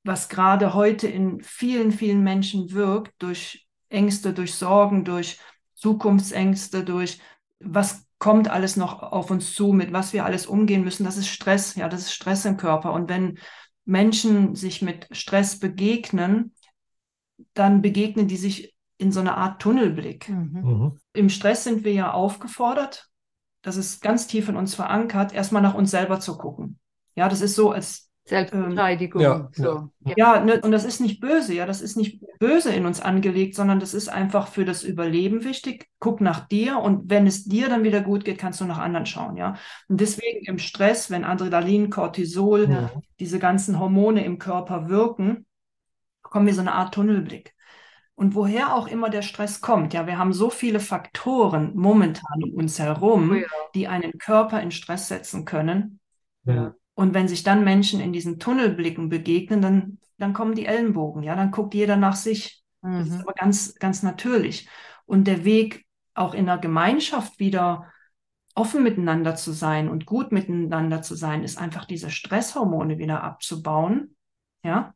was 0.04 0.28
gerade 0.28 0.74
heute 0.74 1.08
in 1.08 1.40
vielen, 1.42 1.90
vielen 1.90 2.22
Menschen 2.22 2.70
wirkt, 2.70 3.20
durch 3.20 3.66
Ängste, 3.90 4.32
durch 4.32 4.54
Sorgen, 4.54 5.04
durch 5.04 5.38
Zukunftsängste, 5.74 6.84
durch 6.84 7.20
was 7.58 8.06
kommt 8.18 8.50
alles 8.50 8.76
noch 8.76 9.02
auf 9.02 9.30
uns 9.30 9.54
zu, 9.54 9.72
mit 9.72 9.92
was 9.92 10.12
wir 10.12 10.24
alles 10.24 10.46
umgehen 10.46 10.84
müssen. 10.84 11.04
Das 11.04 11.16
ist 11.16 11.28
Stress, 11.28 11.74
ja, 11.74 11.88
das 11.88 12.02
ist 12.02 12.12
Stress 12.12 12.44
im 12.44 12.56
Körper. 12.56 12.92
Und 12.92 13.08
wenn 13.08 13.38
Menschen 13.84 14.54
sich 14.54 14.82
mit 14.82 15.08
Stress 15.10 15.58
begegnen, 15.58 16.54
dann 17.54 17.82
begegnen 17.82 18.28
die 18.28 18.36
sich 18.36 18.74
in 18.98 19.12
so 19.12 19.20
einer 19.20 19.36
Art 19.36 19.62
Tunnelblick. 19.62 20.28
Mhm. 20.28 20.60
mhm. 20.62 21.00
Im 21.12 21.28
Stress 21.28 21.64
sind 21.64 21.84
wir 21.84 21.92
ja 21.92 22.12
aufgefordert, 22.12 23.10
das 23.62 23.76
ist 23.76 24.00
ganz 24.00 24.26
tief 24.26 24.48
in 24.48 24.56
uns 24.56 24.74
verankert, 24.74 25.32
erstmal 25.32 25.62
nach 25.62 25.74
uns 25.74 25.90
selber 25.90 26.20
zu 26.20 26.38
gucken. 26.38 26.78
Ja, 27.14 27.28
das 27.28 27.40
ist 27.40 27.54
so, 27.54 27.72
als 27.72 28.09
Selbstverteidigung. 28.30 29.20
Ähm, 29.20 29.28
ja, 29.28 29.48
so. 29.52 29.90
ja. 30.04 30.14
ja 30.16 30.40
ne, 30.40 30.60
und 30.60 30.70
das 30.70 30.84
ist 30.84 31.00
nicht 31.00 31.20
böse, 31.20 31.52
ja, 31.52 31.66
das 31.66 31.80
ist 31.80 31.96
nicht 31.96 32.20
böse 32.38 32.72
in 32.72 32.86
uns 32.86 33.00
angelegt, 33.00 33.56
sondern 33.56 33.80
das 33.80 33.92
ist 33.92 34.08
einfach 34.08 34.48
für 34.48 34.64
das 34.64 34.84
Überleben 34.84 35.44
wichtig. 35.44 35.88
Guck 35.98 36.20
nach 36.20 36.46
dir 36.46 36.78
und 36.78 37.10
wenn 37.10 37.26
es 37.26 37.44
dir 37.44 37.68
dann 37.68 37.82
wieder 37.82 38.00
gut 38.00 38.24
geht, 38.24 38.38
kannst 38.38 38.60
du 38.60 38.64
nach 38.64 38.78
anderen 38.78 39.04
schauen, 39.04 39.36
ja. 39.36 39.56
Und 39.88 40.00
deswegen 40.00 40.46
im 40.46 40.58
Stress, 40.58 41.10
wenn 41.10 41.24
Adrenalin, 41.24 41.90
Cortisol, 41.90 42.70
ja. 42.70 42.90
diese 43.18 43.38
ganzen 43.38 43.78
Hormone 43.78 44.24
im 44.24 44.38
Körper 44.38 44.88
wirken, 44.88 45.44
kommen 46.22 46.46
wir 46.46 46.54
so 46.54 46.60
eine 46.60 46.72
Art 46.72 46.94
Tunnelblick. 46.94 47.54
Und 48.14 48.34
woher 48.34 48.74
auch 48.74 48.86
immer 48.86 49.10
der 49.10 49.22
Stress 49.22 49.60
kommt, 49.60 49.92
ja, 49.92 50.06
wir 50.06 50.18
haben 50.18 50.32
so 50.32 50.50
viele 50.50 50.78
Faktoren 50.78 51.72
momentan 51.74 52.44
um 52.44 52.52
uns 52.52 52.78
herum, 52.78 53.30
oh 53.32 53.34
ja. 53.34 53.46
die 53.74 53.88
einen 53.88 54.18
Körper 54.18 54.60
in 54.60 54.70
Stress 54.70 55.08
setzen 55.08 55.44
können. 55.44 55.98
Ja. 56.44 56.74
Und 57.00 57.14
wenn 57.14 57.28
sich 57.28 57.42
dann 57.42 57.64
Menschen 57.64 57.98
in 57.98 58.12
diesen 58.12 58.38
Tunnelblicken 58.38 59.08
begegnen, 59.08 59.62
dann, 59.62 59.98
dann 60.18 60.34
kommen 60.34 60.54
die 60.54 60.66
Ellenbogen, 60.66 61.22
ja, 61.22 61.34
dann 61.34 61.50
guckt 61.50 61.72
jeder 61.72 61.96
nach 61.96 62.14
sich. 62.14 62.62
Mhm. 62.82 62.98
Das 62.98 63.08
ist 63.08 63.14
mhm. 63.14 63.20
aber 63.22 63.32
ganz, 63.32 63.74
ganz 63.76 64.02
natürlich. 64.02 64.68
Und 65.06 65.24
der 65.24 65.46
Weg, 65.46 65.86
auch 66.12 66.34
in 66.34 66.44
der 66.44 66.58
Gemeinschaft 66.58 67.38
wieder 67.38 67.90
offen 68.54 68.82
miteinander 68.82 69.34
zu 69.34 69.52
sein 69.52 69.88
und 69.88 70.04
gut 70.04 70.30
miteinander 70.30 71.00
zu 71.00 71.14
sein, 71.14 71.42
ist 71.42 71.56
einfach 71.56 71.86
diese 71.86 72.10
Stresshormone 72.10 72.98
wieder 72.98 73.24
abzubauen. 73.24 74.14
Ja, 74.62 74.92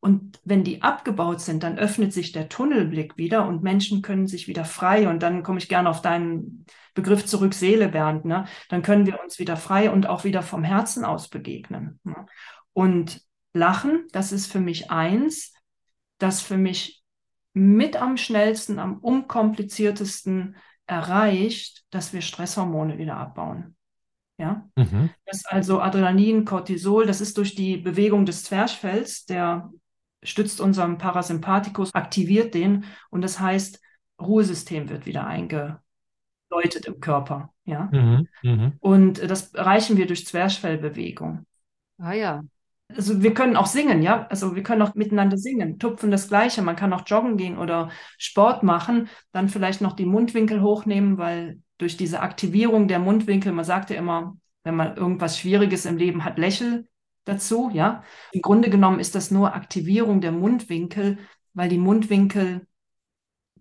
und 0.00 0.40
wenn 0.44 0.64
die 0.64 0.80
abgebaut 0.80 1.42
sind, 1.42 1.62
dann 1.62 1.78
öffnet 1.78 2.14
sich 2.14 2.32
der 2.32 2.48
Tunnelblick 2.48 3.18
wieder 3.18 3.46
und 3.46 3.62
Menschen 3.62 4.00
können 4.00 4.26
sich 4.26 4.48
wieder 4.48 4.64
frei. 4.64 5.08
Und 5.08 5.22
dann 5.22 5.42
komme 5.42 5.58
ich 5.58 5.68
gerne 5.68 5.90
auf 5.90 6.00
deinen 6.00 6.64
Begriff 6.94 7.26
zurück, 7.26 7.52
Seele, 7.52 7.88
Bernd. 7.88 8.24
Ne? 8.24 8.46
Dann 8.70 8.80
können 8.80 9.04
wir 9.04 9.20
uns 9.22 9.38
wieder 9.38 9.58
frei 9.58 9.90
und 9.90 10.08
auch 10.08 10.24
wieder 10.24 10.42
vom 10.42 10.64
Herzen 10.64 11.04
aus 11.04 11.28
begegnen. 11.28 12.00
Ne? 12.02 12.26
Und 12.72 13.22
Lachen, 13.52 14.06
das 14.12 14.32
ist 14.32 14.50
für 14.50 14.60
mich 14.60 14.90
eins, 14.90 15.52
das 16.18 16.40
für 16.40 16.56
mich 16.56 17.02
mit 17.52 18.00
am 18.00 18.16
schnellsten, 18.16 18.78
am 18.78 18.98
unkompliziertesten 18.98 20.56
erreicht, 20.86 21.84
dass 21.90 22.14
wir 22.14 22.22
Stresshormone 22.22 22.96
wieder 22.96 23.16
abbauen. 23.16 23.76
Ja, 24.38 24.66
mhm. 24.74 25.10
das 25.26 25.44
also 25.44 25.82
Adrenalin, 25.82 26.46
Cortisol, 26.46 27.04
das 27.04 27.20
ist 27.20 27.36
durch 27.36 27.54
die 27.54 27.76
Bewegung 27.76 28.24
des 28.24 28.44
Zwerchfells, 28.44 29.26
der 29.26 29.70
stützt 30.22 30.60
unseren 30.60 30.98
Parasympathikus, 30.98 31.94
aktiviert 31.94 32.54
den 32.54 32.84
und 33.10 33.22
das 33.22 33.40
heißt, 33.40 33.80
Ruhesystem 34.20 34.88
wird 34.88 35.06
wieder 35.06 35.26
eingeläutet 35.26 36.86
im 36.86 37.00
Körper. 37.00 37.52
Ja? 37.64 37.88
Mhm, 37.90 38.28
mh. 38.42 38.72
Und 38.80 39.30
das 39.30 39.54
erreichen 39.54 39.96
wir 39.96 40.06
durch 40.06 40.26
Zwerchfellbewegung. 40.26 41.46
Ah 41.98 42.12
ja. 42.12 42.42
Also 42.96 43.22
wir 43.22 43.34
können 43.34 43.56
auch 43.56 43.66
singen, 43.66 44.02
ja. 44.02 44.26
Also 44.28 44.56
wir 44.56 44.62
können 44.62 44.82
auch 44.82 44.94
miteinander 44.94 45.38
singen. 45.38 45.78
Tupfen 45.78 46.10
das 46.10 46.28
Gleiche. 46.28 46.60
Man 46.62 46.76
kann 46.76 46.92
auch 46.92 47.04
joggen 47.06 47.36
gehen 47.36 47.56
oder 47.56 47.90
Sport 48.18 48.62
machen. 48.62 49.08
Dann 49.32 49.48
vielleicht 49.48 49.80
noch 49.80 49.92
die 49.92 50.06
Mundwinkel 50.06 50.60
hochnehmen, 50.60 51.16
weil 51.16 51.60
durch 51.78 51.96
diese 51.96 52.20
Aktivierung 52.20 52.88
der 52.88 52.98
Mundwinkel, 52.98 53.52
man 53.52 53.64
sagt 53.64 53.90
ja 53.90 53.96
immer, 53.96 54.36
wenn 54.64 54.76
man 54.76 54.96
irgendwas 54.96 55.38
Schwieriges 55.38 55.86
im 55.86 55.96
Leben 55.96 56.24
hat, 56.24 56.38
lächel 56.38 56.88
dazu, 57.24 57.70
ja. 57.72 58.02
Im 58.32 58.42
Grunde 58.42 58.70
genommen 58.70 59.00
ist 59.00 59.14
das 59.14 59.30
nur 59.30 59.54
Aktivierung 59.54 60.20
der 60.20 60.32
Mundwinkel, 60.32 61.18
weil 61.52 61.68
die 61.68 61.78
Mundwinkel, 61.78 62.66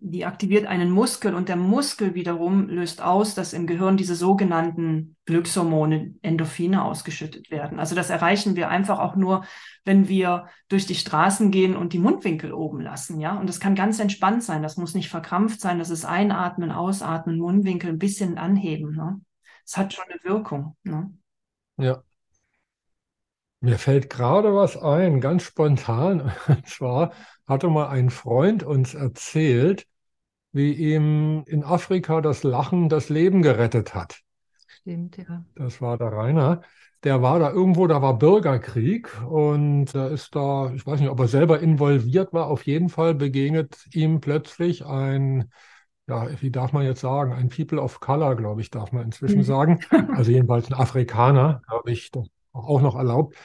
die 0.01 0.25
aktiviert 0.25 0.65
einen 0.65 0.91
Muskel 0.91 1.35
und 1.35 1.49
der 1.49 1.57
Muskel 1.57 2.15
wiederum 2.15 2.69
löst 2.69 3.01
aus, 3.01 3.35
dass 3.35 3.51
im 3.51 3.67
Gehirn 3.67 3.97
diese 3.97 4.15
sogenannten 4.15 5.17
Glückshormone, 5.25 6.15
Endorphine 6.21 6.85
ausgeschüttet 6.85 7.51
werden. 7.51 7.79
Also 7.79 7.95
das 7.95 8.09
erreichen 8.09 8.55
wir 8.55 8.69
einfach 8.69 8.99
auch 8.99 9.17
nur, 9.17 9.43
wenn 9.83 10.07
wir 10.07 10.47
durch 10.69 10.85
die 10.85 10.95
Straßen 10.95 11.51
gehen 11.51 11.75
und 11.75 11.91
die 11.91 11.99
Mundwinkel 11.99 12.53
oben 12.53 12.79
lassen, 12.79 13.19
ja. 13.19 13.37
Und 13.37 13.47
das 13.47 13.59
kann 13.59 13.75
ganz 13.75 13.99
entspannt 13.99 14.43
sein. 14.43 14.63
Das 14.63 14.77
muss 14.77 14.93
nicht 14.93 15.09
verkrampft 15.09 15.59
sein. 15.59 15.79
Das 15.79 15.89
ist 15.89 16.05
Einatmen, 16.05 16.71
Ausatmen, 16.71 17.37
Mundwinkel 17.37 17.89
ein 17.89 17.99
bisschen 17.99 18.37
anheben. 18.37 18.95
Ne? 18.95 19.19
Das 19.65 19.77
hat 19.77 19.93
schon 19.93 20.05
eine 20.09 20.23
Wirkung. 20.23 20.77
Ne? 20.83 21.11
Ja. 21.77 22.03
Mir 23.61 23.77
fällt 23.77 24.09
gerade 24.09 24.55
was 24.55 24.77
ein, 24.77 25.19
ganz 25.19 25.43
spontan. 25.43 26.31
Und 26.47 26.67
zwar 26.67 27.11
hatte 27.47 27.67
mal 27.67 27.89
ein 27.89 28.09
Freund 28.09 28.63
uns 28.63 28.93
erzählt, 28.93 29.85
wie 30.51 30.73
ihm 30.73 31.43
in 31.45 31.63
Afrika 31.63 32.21
das 32.21 32.43
Lachen 32.43 32.89
das 32.89 33.09
Leben 33.09 33.41
gerettet 33.41 33.93
hat. 33.93 34.21
Stimmt, 34.67 35.17
ja. 35.17 35.43
Das 35.55 35.81
war 35.81 35.97
der 35.97 36.11
Rainer. 36.11 36.61
Der 37.03 37.21
war 37.21 37.39
da 37.39 37.51
irgendwo, 37.51 37.87
da 37.87 38.01
war 38.01 38.17
Bürgerkrieg 38.17 39.09
und 39.23 39.85
da 39.93 40.07
ist 40.07 40.35
da, 40.35 40.71
ich 40.73 40.85
weiß 40.85 40.99
nicht, 40.99 41.09
ob 41.09 41.19
er 41.19 41.27
selber 41.29 41.59
involviert 41.61 42.33
war, 42.33 42.47
auf 42.47 42.65
jeden 42.65 42.89
Fall 42.89 43.15
begegnet 43.15 43.77
ihm 43.93 44.19
plötzlich 44.19 44.85
ein, 44.85 45.49
ja, 46.07 46.27
wie 46.41 46.51
darf 46.51 46.73
man 46.73 46.83
jetzt 46.83 46.99
sagen, 46.99 47.31
ein 47.31 47.47
People 47.47 47.81
of 47.81 48.01
Color, 48.01 48.35
glaube 48.35 48.59
ich, 48.61 48.69
darf 48.69 48.91
man 48.91 49.03
inzwischen 49.03 49.39
mhm. 49.39 49.43
sagen. 49.43 49.79
Also 50.13 50.31
jedenfalls 50.31 50.69
ein 50.69 50.77
Afrikaner, 50.77 51.61
glaube 51.69 51.91
ich, 51.91 52.11
auch 52.53 52.81
noch 52.81 52.95
erlaubt, 52.95 53.35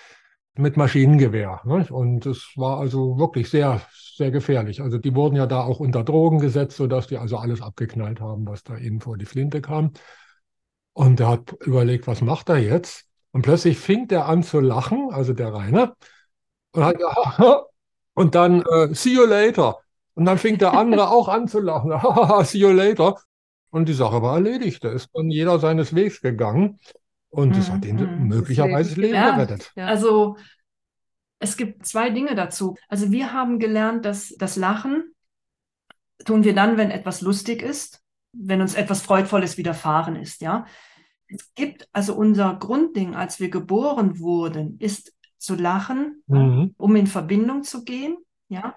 mit 0.56 0.76
Maschinengewehr. 0.76 1.61
Ne? 1.64 1.87
Und 1.90 2.26
es 2.26 2.52
war 2.56 2.78
also 2.78 3.18
wirklich 3.18 3.50
sehr, 3.50 3.82
sehr 3.92 4.30
gefährlich. 4.30 4.80
Also 4.80 4.99
die 4.99 5.14
wurden 5.14 5.37
ja 5.37 5.46
da 5.46 5.62
auch 5.62 5.80
unter 5.80 6.04
Drogen 6.04 6.38
gesetzt, 6.38 6.76
sodass 6.76 7.08
die 7.08 7.18
also 7.18 7.38
alles 7.38 7.61
abgeknallt 7.61 8.20
haben, 8.20 8.46
was 8.46 8.62
da 8.62 8.76
ihnen 8.76 9.00
vor 9.00 9.16
die 9.16 9.26
Flinte 9.26 9.61
kam. 9.61 9.92
Und 10.92 11.18
er 11.20 11.28
hat 11.28 11.52
überlegt, 11.64 12.06
was 12.06 12.20
macht 12.20 12.49
er 12.49 12.58
jetzt? 12.58 13.06
Und 13.32 13.42
plötzlich 13.42 13.78
fing 13.78 14.06
der 14.06 14.26
an 14.26 14.44
zu 14.44 14.61
lachen, 14.61 15.08
also 15.11 15.32
der 15.32 15.52
Rainer, 15.52 15.96
und 16.73 16.84
hat 16.84 16.99
gesagt, 16.99 17.64
und 18.14 18.34
dann 18.37 18.62
äh, 18.62 18.94
see 18.94 19.14
you 19.14 19.25
later. 19.25 19.78
Und 20.14 20.25
dann 20.26 20.38
fing 20.38 20.58
der 20.58 20.73
andere 20.73 21.08
auch 21.11 21.28
an 21.28 21.49
zu 21.49 21.61
lachen, 21.61 21.92
see 22.44 22.58
you 22.58 22.70
later. 22.70 23.16
Und 23.70 23.88
die 23.88 23.92
Sache 23.92 24.23
war 24.23 24.37
erledigt. 24.37 24.84
Da 24.84 24.92
ist 24.92 25.08
dann 25.14 25.30
jeder 25.30 25.58
seines 25.58 25.94
Wegs 25.96 26.20
gegangen. 26.20 26.78
Und 27.35 27.57
es 27.57 27.69
mhm, 27.69 27.73
hat 27.73 27.85
ihnen 27.85 28.21
mhm. 28.21 28.29
möglicherweise 28.29 28.91
das 28.91 28.99
Leben, 28.99 29.14
ja, 29.14 29.35
gerettet. 29.37 29.73
Ja. 29.76 29.87
Also 29.87 30.37
es 31.38 31.57
gibt 31.57 31.87
zwei 31.87 32.11
Dinge 32.11 32.35
dazu. 32.35 32.76
Also 32.88 33.11
wir 33.11 33.33
haben 33.33 33.59
gelernt, 33.59 34.05
dass 34.05 34.35
das 34.38 34.57
Lachen 34.57 35.14
tun 36.25 36.45
wir 36.45 36.55
dann, 36.55 36.76
wenn 36.76 36.91
etwas 36.91 37.21
lustig 37.21 37.62
ist, 37.62 38.03
wenn 38.33 38.61
uns 38.61 38.75
etwas 38.75 39.03
Freudvolles 39.03 39.57
widerfahren 39.57 40.17
ist, 40.17 40.41
ja. 40.41 40.67
Es 41.26 41.55
gibt 41.55 41.88
also 41.93 42.14
unser 42.14 42.55
Grundding, 42.55 43.14
als 43.14 43.41
wir 43.41 43.49
geboren 43.49 44.21
wurden, 44.21 44.79
ist 44.79 45.14
zu 45.38 45.55
lachen, 45.55 46.23
mhm. 46.26 46.75
um 46.76 46.97
in 46.97 47.07
Verbindung 47.07 47.62
zu 47.62 47.85
gehen, 47.85 48.17
ja, 48.49 48.76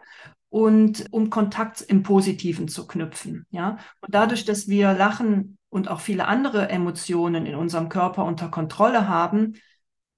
und 0.50 1.06
um 1.12 1.30
Kontakt 1.30 1.82
im 1.82 2.04
Positiven 2.04 2.68
zu 2.68 2.88
knüpfen, 2.88 3.46
ja. 3.50 3.78
Und 4.02 4.14
dadurch, 4.14 4.46
dass 4.46 4.68
wir 4.68 4.94
lachen 4.94 5.57
und 5.70 5.90
auch 5.90 6.00
viele 6.00 6.28
andere 6.28 6.70
Emotionen 6.70 7.46
in 7.46 7.56
unserem 7.56 7.90
Körper 7.90 8.26
unter 8.26 8.50
Kontrolle 8.50 9.08
haben, 9.08 9.56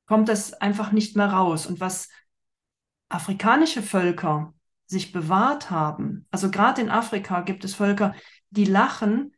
kommt 0.05 0.29
das 0.29 0.53
einfach 0.53 0.91
nicht 0.91 1.15
mehr 1.15 1.27
raus. 1.27 1.65
Und 1.67 1.79
was 1.79 2.09
afrikanische 3.09 3.81
Völker 3.81 4.53
sich 4.85 5.11
bewahrt 5.11 5.71
haben, 5.71 6.25
also 6.31 6.49
gerade 6.49 6.81
in 6.81 6.89
Afrika 6.89 7.41
gibt 7.41 7.63
es 7.63 7.75
Völker, 7.75 8.13
die 8.49 8.65
lachen 8.65 9.35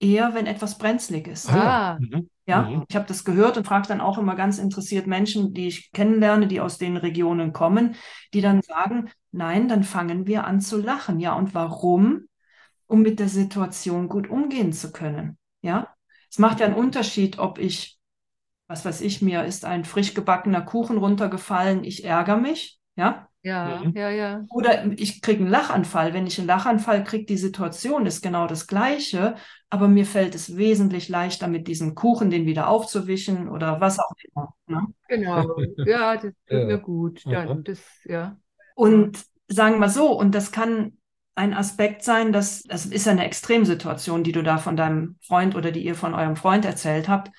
eher, 0.00 0.34
wenn 0.34 0.46
etwas 0.46 0.78
brenzlig 0.78 1.26
ist. 1.28 1.50
Ah. 1.50 1.98
Mhm. 2.00 2.28
Ja, 2.46 2.62
mhm. 2.62 2.84
ich 2.88 2.94
habe 2.94 3.06
das 3.06 3.24
gehört 3.24 3.56
und 3.56 3.66
frage 3.66 3.88
dann 3.88 4.02
auch 4.02 4.18
immer 4.18 4.34
ganz 4.34 4.58
interessiert 4.58 5.06
Menschen, 5.06 5.54
die 5.54 5.68
ich 5.68 5.92
kennenlerne, 5.92 6.46
die 6.46 6.60
aus 6.60 6.76
den 6.76 6.98
Regionen 6.98 7.52
kommen, 7.52 7.96
die 8.34 8.42
dann 8.42 8.60
sagen, 8.60 9.10
nein, 9.32 9.66
dann 9.66 9.82
fangen 9.82 10.26
wir 10.26 10.44
an 10.44 10.60
zu 10.60 10.78
lachen. 10.78 11.20
Ja, 11.20 11.34
und 11.34 11.54
warum? 11.54 12.26
um 12.86 13.02
mit 13.02 13.18
der 13.18 13.28
Situation 13.28 14.08
gut 14.08 14.28
umgehen 14.28 14.72
zu 14.72 14.92
können. 14.92 15.36
Ja, 15.64 15.94
es 16.30 16.38
macht 16.38 16.60
ja 16.60 16.66
einen 16.66 16.74
Unterschied, 16.76 17.38
ob 17.38 17.58
ich, 17.58 17.98
was 18.68 18.84
weiß 18.84 19.00
ich, 19.02 19.22
mir 19.22 19.44
ist 19.44 19.64
ein 19.64 19.84
frisch 19.84 20.14
gebackener 20.14 20.62
Kuchen 20.62 20.98
runtergefallen, 20.98 21.84
ich 21.84 22.04
ärgere 22.04 22.36
mich, 22.38 22.78
ja, 22.96 23.28
Ja, 23.42 23.80
Mhm. 23.84 23.94
ja, 23.96 24.10
ja. 24.10 24.44
oder 24.48 24.86
ich 24.98 25.20
kriege 25.22 25.40
einen 25.40 25.50
Lachanfall. 25.50 26.14
Wenn 26.14 26.26
ich 26.26 26.38
einen 26.38 26.46
Lachanfall 26.48 27.04
kriege, 27.04 27.26
die 27.26 27.36
Situation 27.36 28.06
ist 28.06 28.22
genau 28.22 28.46
das 28.46 28.66
Gleiche, 28.66 29.34
aber 29.70 29.88
mir 29.88 30.06
fällt 30.06 30.34
es 30.34 30.56
wesentlich 30.56 31.08
leichter, 31.08 31.48
mit 31.48 31.68
diesem 31.68 31.94
Kuchen 31.94 32.30
den 32.30 32.46
wieder 32.46 32.68
aufzuwischen 32.68 33.48
oder 33.48 33.80
was 33.80 33.98
auch 33.98 34.12
immer. 34.34 34.54
Ne? 34.66 34.86
Genau. 35.08 35.56
Ja, 35.84 36.14
das 36.16 36.32
tut 36.32 36.34
Ja. 36.50 36.64
mir 36.66 36.78
gut. 36.78 37.24
Dann, 37.26 37.64
das, 37.64 37.80
ja. 38.04 38.36
Und 38.74 39.24
sagen 39.48 39.78
wir 39.78 39.88
so, 39.88 40.12
und 40.18 40.34
das 40.34 40.52
kann 40.52 40.98
ein 41.34 41.54
Aspekt 41.54 42.04
sein, 42.04 42.32
dass 42.32 42.62
das 42.62 42.86
ist 42.86 43.06
ja 43.06 43.12
eine 43.12 43.24
Extremsituation, 43.24 44.22
die 44.24 44.32
du 44.32 44.42
da 44.42 44.58
von 44.58 44.76
deinem 44.76 45.16
Freund 45.20 45.54
oder 45.56 45.72
die 45.72 45.84
ihr 45.84 45.94
von 45.94 46.14
eurem 46.14 46.36
Freund 46.36 46.64
erzählt 46.64 47.08
habt. 47.08 47.30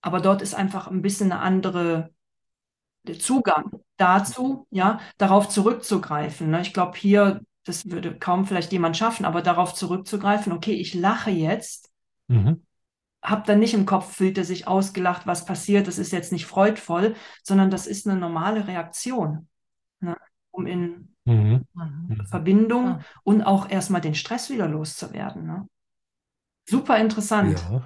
Aber 0.00 0.20
dort 0.20 0.42
ist 0.42 0.54
einfach 0.54 0.88
ein 0.88 1.02
bisschen 1.02 1.32
eine 1.32 1.40
andere 1.40 2.10
der 3.04 3.18
Zugang 3.18 3.70
dazu, 3.96 4.66
ja, 4.70 5.00
darauf 5.18 5.48
zurückzugreifen. 5.48 6.50
Ne? 6.50 6.60
Ich 6.62 6.72
glaube, 6.72 6.96
hier, 6.96 7.40
das 7.64 7.90
würde 7.90 8.18
kaum 8.18 8.46
vielleicht 8.46 8.72
jemand 8.72 8.96
schaffen, 8.96 9.24
aber 9.24 9.42
darauf 9.42 9.74
zurückzugreifen, 9.74 10.52
okay, 10.52 10.74
ich 10.74 10.94
lache 10.94 11.30
jetzt, 11.30 11.90
Mhm. 12.28 12.62
habe 13.22 13.42
dann 13.46 13.58
nicht 13.58 13.74
im 13.74 13.86
Kopf, 13.86 14.16
fühlt 14.16 14.38
er 14.38 14.44
sich 14.44 14.66
ausgelacht, 14.66 15.26
was 15.26 15.44
passiert, 15.44 15.86
das 15.86 15.98
ist 15.98 16.12
jetzt 16.12 16.32
nicht 16.32 16.46
freudvoll, 16.46 17.14
sondern 17.42 17.70
das 17.70 17.86
ist 17.86 18.06
eine 18.06 18.18
normale 18.18 18.66
Reaktion, 18.66 19.48
ne? 20.00 20.16
um 20.50 20.66
in 20.66 21.11
Mhm. 21.24 21.64
Aha. 21.76 21.86
Mhm. 22.08 22.26
Verbindung 22.26 22.86
Ah. 22.88 23.00
und 23.24 23.42
auch 23.42 23.68
erstmal 23.70 24.00
den 24.00 24.14
Stress 24.14 24.50
wieder 24.50 24.68
loszuwerden. 24.68 25.46
Ne? 25.46 25.68
Super 26.68 26.98
interessant, 26.98 27.60
Ja. 27.70 27.82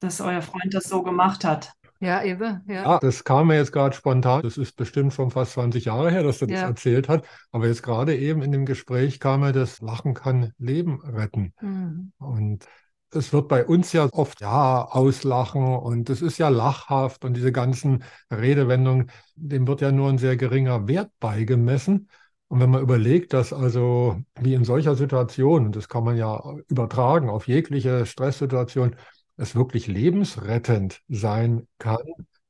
dass 0.00 0.20
euer 0.20 0.42
Freund 0.42 0.72
das 0.74 0.84
so 0.84 1.02
gemacht 1.02 1.44
hat. 1.44 1.72
Ja, 2.00 2.22
eben, 2.22 2.62
ja. 2.68 2.82
Ja, 2.84 2.98
das 3.00 3.24
kam 3.24 3.48
mir 3.48 3.56
jetzt 3.56 3.72
gerade 3.72 3.94
spontan. 3.96 4.42
Das 4.42 4.56
ist 4.56 4.76
bestimmt 4.76 5.12
schon 5.12 5.32
fast 5.32 5.52
20 5.54 5.86
Jahre 5.86 6.10
her, 6.12 6.22
dass 6.22 6.40
er 6.40 6.46
das 6.46 6.60
Ja. 6.60 6.66
erzählt 6.68 7.08
hat. 7.08 7.26
Aber 7.50 7.66
jetzt 7.66 7.82
gerade 7.82 8.16
eben 8.16 8.42
in 8.42 8.52
dem 8.52 8.66
Gespräch 8.66 9.18
kam 9.18 9.40
mir, 9.40 9.52
das 9.52 9.80
Lachen 9.80 10.14
kann 10.14 10.52
Leben 10.58 11.00
retten. 11.02 11.52
Mhm. 11.60 12.12
Und 12.18 12.66
es 13.10 13.32
wird 13.32 13.48
bei 13.48 13.66
uns 13.66 13.92
ja 13.92 14.08
oft, 14.12 14.40
ja, 14.40 14.84
auslachen 14.84 15.64
und 15.64 16.08
das 16.08 16.22
ist 16.22 16.38
ja 16.38 16.50
lachhaft 16.50 17.24
und 17.24 17.34
diese 17.34 17.50
ganzen 17.50 18.04
Redewendungen, 18.30 19.10
dem 19.34 19.66
wird 19.66 19.80
ja 19.80 19.90
nur 19.90 20.08
ein 20.08 20.18
sehr 20.18 20.36
geringer 20.36 20.86
Wert 20.86 21.10
beigemessen. 21.18 22.08
Und 22.48 22.60
wenn 22.60 22.70
man 22.70 22.82
überlegt, 22.82 23.32
dass 23.34 23.52
also 23.52 24.20
wie 24.40 24.54
in 24.54 24.64
solcher 24.64 24.94
Situation, 24.94 25.66
und 25.66 25.76
das 25.76 25.88
kann 25.88 26.04
man 26.04 26.16
ja 26.16 26.42
übertragen 26.68 27.28
auf 27.28 27.46
jegliche 27.46 28.06
Stresssituation, 28.06 28.96
es 29.36 29.54
wirklich 29.54 29.86
lebensrettend 29.86 31.02
sein 31.08 31.66
kann, 31.78 31.98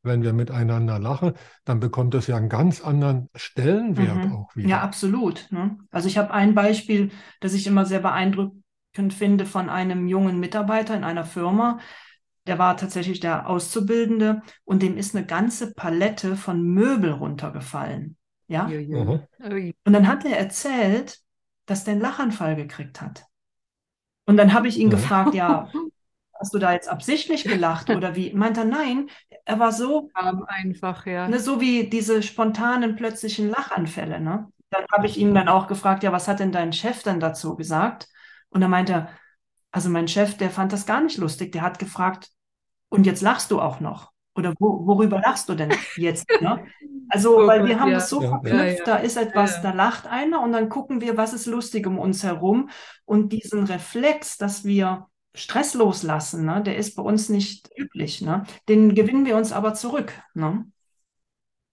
wenn 0.02 0.23
wir 0.23 0.33
miteinander 0.33 0.99
lachen, 0.99 1.33
dann 1.64 1.81
bekommt 1.81 2.14
es 2.14 2.28
ja 2.28 2.37
einen 2.37 2.49
ganz 2.49 2.81
anderen 2.81 3.28
Stellenwert 3.35 4.25
Mhm. 4.26 4.33
auch 4.33 4.57
wieder. 4.57 4.69
Ja, 4.69 4.81
absolut. 4.81 5.49
Ne? 5.50 5.76
Also 5.90 6.09
ich 6.09 6.17
habe 6.17 6.33
ein 6.33 6.55
Beispiel, 6.55 7.11
das 7.40 7.52
ich 7.55 7.67
immer 7.67 7.85
sehr 7.85 8.00
beeindruckend 8.00 8.62
finde 9.12 9.47
von 9.47 9.69
einem 9.69 10.07
jungen 10.07 10.40
Mitarbeiter 10.40 10.97
in 10.97 11.05
einer 11.05 11.25
Firma. 11.25 11.78
Der 12.47 12.59
war 12.59 12.76
tatsächlich 12.76 13.21
der 13.21 13.49
Auszubildende 13.49 14.43
und 14.64 14.83
dem 14.83 14.97
ist 14.97 15.14
eine 15.14 15.26
ganze 15.26 15.75
Palette 15.75 16.37
von 16.37 16.62
Möbel 16.62 17.11
runtergefallen. 17.11 18.17
Ja? 18.49 18.64
Mhm. 18.64 19.23
Und 19.85 19.93
dann 19.93 20.09
hat 20.09 20.25
er 20.25 20.38
erzählt, 20.38 21.19
dass 21.67 21.85
der 21.85 21.93
einen 21.93 22.00
Lachanfall 22.02 22.57
gekriegt 22.57 23.00
hat. 23.00 23.25
Und 24.26 24.37
dann 24.37 24.52
habe 24.52 24.69
ich 24.69 24.78
ihn 24.78 24.88
Mhm. 24.88 24.93
gefragt, 24.93 25.35
ja, 25.35 25.71
hast 26.35 26.55
du 26.55 26.59
da 26.59 26.73
jetzt 26.73 26.88
absichtlich 26.88 27.45
gelacht 27.45 27.90
oder 27.90 28.14
wie? 28.14 28.33
Meint 28.33 28.57
er, 28.59 28.64
nein, 28.64 29.09
er 29.45 29.59
war 29.59 29.73
so 29.73 30.09
Kam 30.14 30.45
einfach, 30.45 31.07
ja. 31.07 31.28
Ne, 31.28 31.38
so 31.38 31.61
wie 31.61 31.88
diese 31.88 32.23
spontanen, 32.23 32.97
plötzlichen 32.97 33.49
Lachanfälle. 33.49 34.21
Ne? 34.21 34.50
Dann 34.71 34.85
habe 34.93 35.07
ich 35.07 35.17
ihn 35.19 35.35
dann 35.35 35.49
auch 35.49 35.67
gefragt, 35.67 36.02
ja, 36.02 36.12
was 36.12 36.28
hat 36.28 36.40
denn 36.40 36.52
dein 36.52 36.73
Chef 36.73 37.02
dann 37.02 37.21
dazu 37.21 37.57
gesagt? 37.57 38.09
Und 38.50 38.62
er 38.62 38.69
meinte, 38.69 39.09
also 39.73 39.88
mein 39.90 40.09
Chef, 40.09 40.37
der 40.37 40.50
fand 40.50 40.73
das 40.73 40.87
gar 40.87 41.00
nicht 41.00 41.19
lustig. 41.19 41.52
Der 41.52 41.62
hat 41.62 41.78
gefragt, 41.78 42.31
und 42.88 43.05
jetzt 43.07 43.23
lachst 43.23 43.51
du 43.51 43.61
auch 43.61 43.81
noch? 43.81 44.12
Oder 44.38 44.55
wo, 44.61 44.87
worüber 44.87 45.20
lachst 45.20 45.48
du 45.48 45.55
denn 45.55 45.70
jetzt? 45.96 46.27
Ne? 46.40 46.64
Also, 47.11 47.38
Oh 47.38 47.46
weil 47.46 47.64
wir 47.66 47.81
haben 47.81 47.90
ja. 47.90 47.96
das 47.96 48.11
so 48.11 48.22
Ja, 48.22 48.29
verknüpft, 48.31 48.55
Ja, 48.57 48.66
ja. 48.66 48.85
da 48.85 48.96
ist 48.96 49.16
etwas, 49.16 49.57
Ja. 49.57 49.62
da 49.62 49.72
lacht 49.72 50.07
einer 50.07 50.40
und 50.42 50.53
dann 50.53 50.68
gucken 50.68 51.01
wir, 51.01 51.16
was 51.16 51.33
ist 51.33 51.46
lustig 51.46 51.87
um 51.87 51.98
uns 51.98 52.22
herum. 52.22 52.70
Und 53.05 53.33
diesen 53.33 53.64
Reflex, 53.64 54.37
dass 54.38 54.64
wir 54.64 55.07
Stress 55.35 55.74
loslassen, 55.74 56.44
ne, 56.44 56.62
der 56.62 56.77
ist 56.77 56.94
bei 56.96 57.03
uns 57.03 57.29
nicht 57.29 57.70
üblich. 57.77 58.22
Ne? 58.22 58.44
Den 58.68 58.94
gewinnen 58.94 59.27
wir 59.27 59.37
uns 59.37 59.53
aber 59.53 59.74
zurück. 59.74 60.12
Ne? 60.35 60.66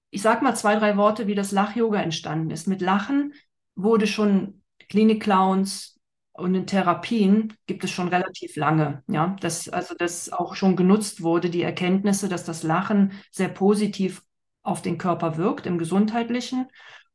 Ich 0.09 0.21
sag 0.21 0.41
mal 0.41 0.55
zwei, 0.55 0.75
drei 0.77 0.97
Worte, 0.97 1.27
wie 1.27 1.35
das 1.35 1.51
Lach-Yoga 1.51 2.01
entstanden 2.01 2.49
ist. 2.51 2.67
Mit 2.67 2.81
Lachen 2.81 3.33
wurde 3.75 4.07
schon 4.07 4.61
Klinik-Clowns 4.89 5.94
und 6.37 6.55
in 6.55 6.67
Therapien 6.67 7.53
gibt 7.65 7.83
es 7.83 7.91
schon 7.91 8.07
relativ 8.07 8.55
lange. 8.55 9.03
Ja, 9.07 9.35
dass 9.39 9.69
also 9.69 9.95
das 9.97 10.31
auch 10.31 10.55
schon 10.55 10.75
genutzt 10.75 11.21
wurde, 11.21 11.49
die 11.49 11.61
Erkenntnisse, 11.61 12.29
dass 12.29 12.43
das 12.43 12.63
Lachen 12.63 13.13
sehr 13.31 13.49
positiv 13.49 14.21
auf 14.61 14.81
den 14.81 14.97
Körper 14.97 15.37
wirkt, 15.37 15.65
im 15.65 15.77
gesundheitlichen 15.77 16.67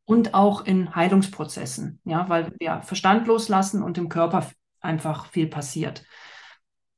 und 0.04 0.35
auch 0.35 0.64
in 0.64 0.94
Heilungsprozessen. 0.94 2.00
Ja, 2.04 2.28
weil 2.28 2.52
wir 2.59 2.83
Verstand 2.83 3.26
loslassen 3.26 3.83
und 3.83 3.98
im 3.98 4.09
Körper 4.09 4.46
einfach 4.80 5.26
viel 5.26 5.48
passiert. 5.48 6.04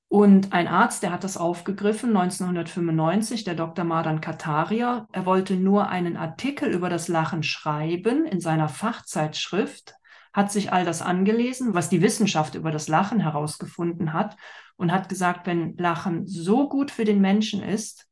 Und 0.09 0.53
ein 0.53 0.69
Arzt, 0.69 1.03
der 1.03 1.11
hat 1.11 1.25
das 1.25 1.39
aufgegriffen, 1.39 2.11
1995, 2.11 3.45
der 3.45 3.55
Dr. 3.55 3.87
Madan 3.87 4.21
Kataria. 4.21 5.09
Er 5.11 5.25
wollte 5.25 5.55
nur 5.57 5.89
einen 5.89 6.19
Artikel 6.19 6.71
über 6.71 6.91
das 6.91 7.09
Lachen 7.09 7.43
schreiben 7.43 8.27
in 8.27 8.39
seiner 8.39 8.69
Fachzeitschrift, 8.69 9.95
hat 10.33 10.51
sich 10.51 10.73
all 10.73 10.85
das 10.85 11.03
angelesen, 11.03 11.75
was 11.75 11.89
die 11.89 12.03
Wissenschaft 12.03 12.55
über 12.55 12.71
das 12.71 12.89
Lachen 12.89 13.21
herausgefunden 13.21 14.13
hat 14.13 14.37
und 14.77 14.93
hat 14.93 15.09
gesagt, 15.09 15.47
wenn 15.47 15.77
Lachen 15.77 16.27
so 16.27 16.69
gut 16.69 16.91
für 16.91 17.05
den 17.05 17.21
Menschen 17.21 17.63
ist, 17.63 18.09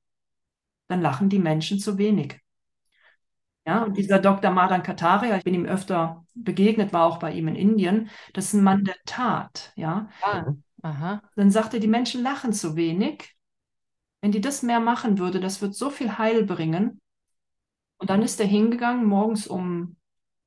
dann 0.88 1.00
lachen 1.00 1.28
die 1.28 1.38
Menschen 1.38 1.78
zu 1.78 1.98
wenig. 1.98 2.40
Ja, 3.66 3.84
und 3.84 3.96
dieser 3.96 4.18
Dr. 4.18 4.50
Madan 4.50 4.82
Kataria, 4.82 5.36
ich 5.36 5.44
bin 5.44 5.54
ihm 5.54 5.66
öfter 5.66 6.24
begegnet, 6.34 6.92
war 6.92 7.04
auch 7.04 7.18
bei 7.18 7.32
ihm 7.32 7.46
in 7.48 7.56
Indien, 7.56 8.10
das 8.32 8.46
ist 8.46 8.54
ein 8.54 8.64
Mann 8.64 8.84
der 8.84 8.96
Tat, 9.04 9.72
ja. 9.76 10.08
Ah, 10.22 10.46
aha. 10.82 11.22
Dann 11.36 11.50
sagte, 11.50 11.78
die 11.78 11.86
Menschen 11.86 12.22
lachen 12.22 12.52
zu 12.52 12.74
wenig. 12.76 13.36
Wenn 14.22 14.32
die 14.32 14.40
das 14.40 14.62
mehr 14.62 14.80
machen 14.80 15.18
würde, 15.18 15.40
das 15.40 15.62
wird 15.62 15.74
so 15.74 15.88
viel 15.88 16.18
Heil 16.18 16.44
bringen. 16.44 17.00
Und 17.98 18.10
dann 18.10 18.22
ist 18.22 18.40
er 18.40 18.46
hingegangen, 18.46 19.04
morgens 19.06 19.46
um 19.46 19.96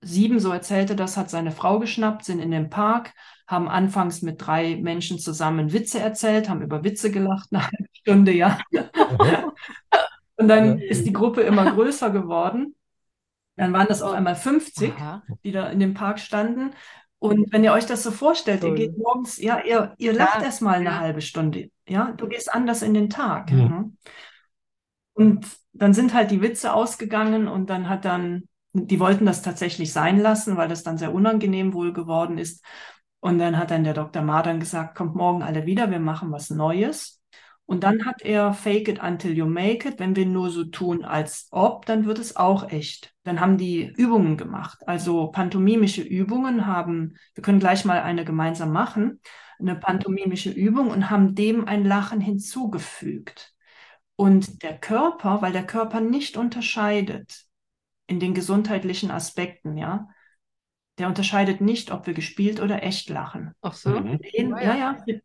sieben, 0.04 0.39
so 0.39 0.52
erzählte 0.52 0.96
das, 0.96 1.18
hat 1.18 1.30
seine 1.30 1.52
Frau 1.52 1.80
geschnappt, 1.80 2.26
sind 2.26 2.39
in 2.39 2.52
den 2.52 2.70
Park, 2.70 3.13
haben 3.48 3.68
anfangs 3.68 4.22
mit 4.22 4.46
drei 4.46 4.78
Menschen 4.78 5.20
zusammen 5.20 5.74
Witze 5.74 6.00
erzählt, 6.00 6.50
haben 6.50 6.62
über 6.62 6.84
Witze 6.84 7.12
gelacht, 7.12 7.50
eine 7.52 7.63
halbe 7.63 7.89
Stunde, 7.94 8.32
ja. 8.34 8.60
Und 10.36 10.48
dann 10.48 10.80
ist 10.80 11.06
die 11.06 11.13
Gruppe 11.13 11.42
immer 11.42 11.72
größer 11.72 12.10
geworden. 12.10 12.76
Dann 13.56 13.72
waren 13.72 13.88
das 13.88 14.02
auf 14.02 14.13
einmal 14.13 14.36
50 14.36 14.94
Aha. 14.96 15.24
die 15.44 15.52
da 15.52 15.68
in 15.70 15.80
dem 15.80 15.94
Park 15.94 16.20
standen. 16.20 16.72
Und 17.20 17.54
wenn 17.54 17.63
ihr 17.63 17.72
euch 17.72 17.86
das 17.86 18.04
so 18.04 18.12
vorstellt, 18.12 18.63
ihr 18.63 18.70
Toll. 18.70 18.78
geht 18.78 18.98
morgens, 18.98 19.38
ja, 19.38 19.63
ihr, 19.63 19.94
ihr 19.98 20.12
lacht 20.12 20.39
Ja, 20.39 20.46
erstmal 20.46 20.76
eine 20.76 21.00
halbe 21.00 21.22
Stunde, 21.22 21.70
ja, 21.88 22.12
du 22.18 22.28
gehst 22.28 22.54
anders 22.54 22.82
in 22.82 22.94
den 22.94 23.10
Tag. 23.10 23.52
Ja. 23.52 23.58
ne? 23.58 23.92
Und 25.13 25.46
dann 25.72 25.94
sind 25.94 26.13
halt 26.13 26.32
die 26.32 26.42
Witze 26.42 26.74
ausgegangen 26.74 27.48
und 27.48 27.70
dann 27.70 27.88
hat 27.88 28.06
dann, 28.06 28.44
die 28.73 28.99
wollten 28.99 29.25
das 29.25 29.41
tatsächlich 29.41 29.93
sein 29.93 30.19
lassen, 30.19 30.57
weil 30.57 30.67
das 30.67 30.83
dann 30.83 30.97
sehr 30.97 31.13
unangenehm 31.13 31.73
wohl 31.73 31.93
geworden 31.93 32.38
ist. 32.38 32.63
Und 33.19 33.39
dann 33.39 33.57
hat 33.57 33.71
dann 33.71 33.83
der 33.83 33.93
Dr. 33.93 34.21
Madan 34.21 34.59
gesagt, 34.59 34.95
kommt 34.95 35.15
morgen 35.15 35.43
alle 35.43 35.65
wieder, 35.65 35.89
wir 35.91 35.99
machen 35.99 36.31
was 36.31 36.49
Neues. 36.49 37.21
Und 37.65 37.83
dann 37.86 38.05
hat 38.05 38.21
er 38.21 38.53
Fake 38.53 38.89
it 38.89 39.01
until 39.01 39.31
you 39.38 39.45
make 39.45 39.88
it. 39.88 39.99
Wenn 39.99 40.15
wir 40.15 40.25
nur 40.25 40.49
so 40.49 40.65
tun, 40.65 41.05
als 41.05 41.47
ob, 41.51 41.86
dann 41.86 42.05
wird 42.05 42.19
es 42.19 42.36
auch 42.36 42.69
echt. 42.69 43.13
Dann 43.23 43.39
haben 43.39 43.57
die 43.57 43.86
Übungen 43.95 44.36
gemacht. 44.36 44.79
Also 44.86 45.27
pantomimische 45.27 46.01
Übungen 46.01 46.65
haben, 46.65 47.15
wir 47.36 47.41
können 47.41 47.59
gleich 47.59 47.86
mal 47.86 48.01
eine 48.01 48.25
gemeinsam 48.25 48.73
machen, 48.73 49.21
eine 49.59 49.75
pantomimische 49.75 50.51
Übung 50.51 50.89
und 50.89 51.09
haben 51.09 51.36
dem 51.36 51.65
ein 51.65 51.86
Lachen 51.86 52.19
hinzugefügt. 52.19 53.53
Und 54.15 54.62
der 54.63 54.77
Körper, 54.77 55.41
weil 55.41 55.53
der 55.53 55.65
Körper 55.65 56.01
nicht 56.01 56.36
unterscheidet 56.36 57.45
in 58.13 58.19
den 58.19 58.36
gesundheitlichen 58.36 59.10
Aspekten, 59.10 59.76
ja, 59.76 60.08
der 60.99 61.08
unterscheidet 61.08 61.62
nicht, 61.62 61.91
ob 61.91 62.06
wir 62.06 62.13
gespielt 62.13 62.62
oder 62.62 62.84
echt 62.84 63.10
lachen. 63.10 63.54
Ach 63.62 63.73
so. 63.73 63.89
Mhm. 63.89 64.19
Für 64.19 64.32
den, 64.32 64.49
ja, 64.52 64.62
ja. 64.62 64.76
ja, 64.76 64.97
für, 65.04 65.21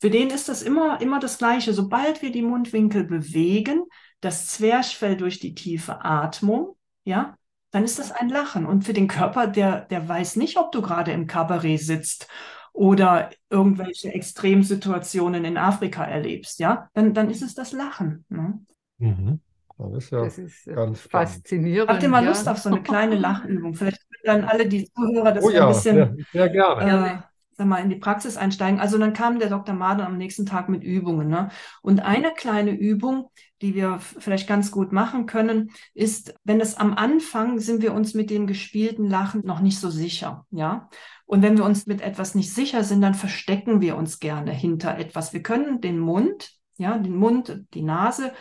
für 0.00 0.10
den 0.10 0.30
ist 0.30 0.48
das 0.48 0.62
immer, 0.62 1.00
immer 1.00 1.20
das 1.20 1.38
Gleiche. 1.38 1.72
Sobald 1.72 2.20
wir 2.20 2.32
die 2.32 2.42
Mundwinkel 2.42 3.04
bewegen, 3.04 3.84
das 4.20 4.48
Zwerchfell 4.48 5.16
durch 5.16 5.38
die 5.38 5.54
tiefe 5.54 6.04
Atmung, 6.04 6.76
ja, 7.04 7.36
dann 7.70 7.84
ist 7.84 8.00
das 8.00 8.10
ein 8.10 8.28
Lachen. 8.28 8.66
Und 8.66 8.82
für 8.84 8.92
den 8.92 9.06
Körper, 9.06 9.46
der, 9.46 9.82
der 9.82 10.08
weiß 10.08 10.34
nicht, 10.34 10.58
ob 10.58 10.72
du 10.72 10.82
gerade 10.82 11.12
im 11.12 11.28
Kabarett 11.28 11.80
sitzt 11.80 12.28
oder 12.72 13.30
irgendwelche 13.48 14.12
Extremsituationen 14.12 15.44
in 15.44 15.56
Afrika 15.56 16.04
erlebst, 16.04 16.58
ja, 16.58 16.88
dann, 16.94 17.14
dann 17.14 17.30
ist 17.30 17.42
es 17.42 17.54
das 17.54 17.70
Lachen. 17.70 18.24
Ne? 18.28 18.60
Mhm. 18.98 19.40
Das 19.78 20.04
ist 20.04 20.10
ja 20.10 20.24
Das 20.24 20.38
ist 20.38 20.66
äh, 20.66 20.74
ganz 20.74 21.00
faszinierend. 21.00 21.90
Habt 21.90 22.02
ihr 22.02 22.08
mal 22.08 22.22
ja. 22.22 22.28
Lust 22.30 22.48
auf 22.48 22.58
so 22.58 22.68
eine 22.68 22.82
kleine 22.82 23.16
Lachübung? 23.16 23.74
Vielleicht 23.74 24.00
können 24.08 24.42
dann 24.42 24.48
alle 24.48 24.66
die 24.66 24.90
Zuhörer 24.92 25.32
das 25.32 25.44
Oh 25.44 25.48
so 25.48 25.52
ein 25.52 25.56
ja, 25.56 25.66
bisschen 25.68 25.96
sehr, 25.96 26.16
sehr 26.32 26.48
gerne. 26.48 27.06
äh, 27.06 27.32
sag 27.54 27.66
mal, 27.66 27.78
in 27.78 27.90
die 27.90 27.96
Praxis 27.96 28.36
einsteigen. 28.36 28.80
Also 28.80 28.98
dann 28.98 29.12
kam 29.12 29.38
der 29.38 29.48
Dr. 29.48 29.74
Maden 29.74 30.04
am 30.04 30.16
nächsten 30.16 30.46
Tag 30.46 30.68
mit 30.68 30.82
Übungen. 30.82 31.28
Ne? 31.28 31.50
Und 31.82 32.00
eine 32.00 32.32
kleine 32.32 32.72
Übung, 32.72 33.30
die 33.60 33.74
wir 33.74 33.98
vielleicht 34.00 34.48
ganz 34.48 34.70
gut 34.70 34.92
machen 34.92 35.26
können, 35.26 35.70
ist, 35.94 36.34
wenn 36.44 36.60
es 36.60 36.76
am 36.76 36.94
Anfang 36.94 37.58
sind 37.58 37.82
wir 37.82 37.94
uns 37.94 38.14
mit 38.14 38.30
dem 38.30 38.46
gespielten 38.46 39.08
Lachen 39.08 39.42
noch 39.44 39.60
nicht 39.60 39.78
so 39.78 39.90
sicher, 39.90 40.46
ja. 40.50 40.88
Und 41.26 41.42
wenn 41.42 41.56
wir 41.56 41.64
uns 41.64 41.86
mit 41.86 42.02
etwas 42.02 42.34
nicht 42.34 42.52
sicher 42.52 42.84
sind, 42.84 43.00
dann 43.00 43.14
verstecken 43.14 43.80
wir 43.80 43.96
uns 43.96 44.18
gerne 44.18 44.52
hinter 44.52 44.98
etwas. 44.98 45.32
Wir 45.32 45.42
können 45.42 45.80
den 45.80 45.98
Mund, 45.98 46.50
ja, 46.76 46.98
den 46.98 47.16
Mund, 47.16 47.64
die 47.72 47.82
Nase 47.82 48.32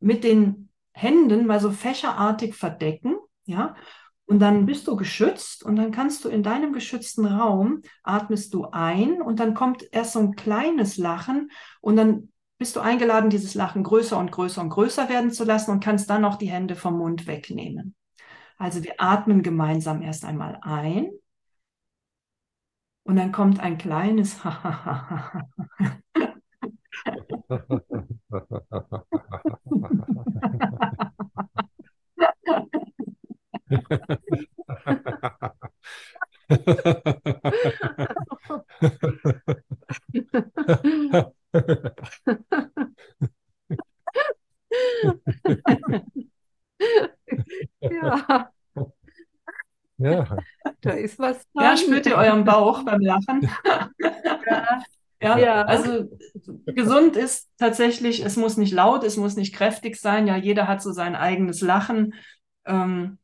mit 0.00 0.24
den 0.24 0.69
Händen 1.00 1.46
mal 1.46 1.60
so 1.60 1.70
fächerartig 1.70 2.54
verdecken, 2.54 3.16
ja. 3.44 3.74
Und 4.26 4.38
dann 4.38 4.64
bist 4.64 4.86
du 4.86 4.94
geschützt 4.94 5.64
und 5.64 5.74
dann 5.74 5.90
kannst 5.90 6.24
du 6.24 6.28
in 6.28 6.44
deinem 6.44 6.72
geschützten 6.72 7.26
Raum 7.26 7.82
atmest 8.04 8.54
du 8.54 8.68
ein 8.70 9.20
und 9.20 9.40
dann 9.40 9.54
kommt 9.54 9.84
erst 9.90 10.12
so 10.12 10.20
ein 10.20 10.36
kleines 10.36 10.98
Lachen 10.98 11.50
und 11.80 11.96
dann 11.96 12.28
bist 12.58 12.76
du 12.76 12.80
eingeladen, 12.80 13.30
dieses 13.30 13.54
Lachen 13.54 13.82
größer 13.82 14.16
und 14.18 14.30
größer 14.30 14.60
und 14.60 14.70
größer 14.70 15.08
werden 15.08 15.32
zu 15.32 15.44
lassen 15.44 15.72
und 15.72 15.82
kannst 15.82 16.10
dann 16.10 16.24
auch 16.24 16.36
die 16.36 16.50
Hände 16.50 16.76
vom 16.76 16.98
Mund 16.98 17.26
wegnehmen. 17.26 17.96
Also 18.56 18.84
wir 18.84 18.94
atmen 18.98 19.42
gemeinsam 19.42 20.02
erst 20.02 20.24
einmal 20.24 20.58
ein 20.62 21.10
und 23.02 23.16
dann 23.16 23.32
kommt 23.32 23.58
ein 23.58 23.78
kleines 23.78 24.36
Ja, 47.80 48.50
Ja, 49.98 50.24
da 50.80 50.90
ist 50.92 51.18
was 51.18 51.42
Ja, 51.54 51.74
dran. 51.74 51.76
spürt 51.76 52.06
ihr 52.06 52.16
euren 52.16 52.44
Bauch 52.44 52.84
beim 52.84 53.00
Lachen? 53.02 53.48
Ja, 54.46 54.82
Ja, 55.22 55.38
Ja. 55.38 55.62
also 55.66 56.10
gesund 56.66 57.16
ist 57.16 57.50
tatsächlich, 57.58 58.24
es 58.24 58.36
muss 58.38 58.56
nicht 58.56 58.72
laut, 58.72 59.04
es 59.04 59.18
muss 59.18 59.36
nicht 59.36 59.54
kräftig 59.54 59.96
sein. 59.96 60.26
Ja, 60.26 60.36
jeder 60.36 60.66
hat 60.68 60.80
so 60.80 60.92
sein 60.92 61.14
eigenes 61.14 61.60
Lachen, 61.60 62.14
ähm, 62.64 63.18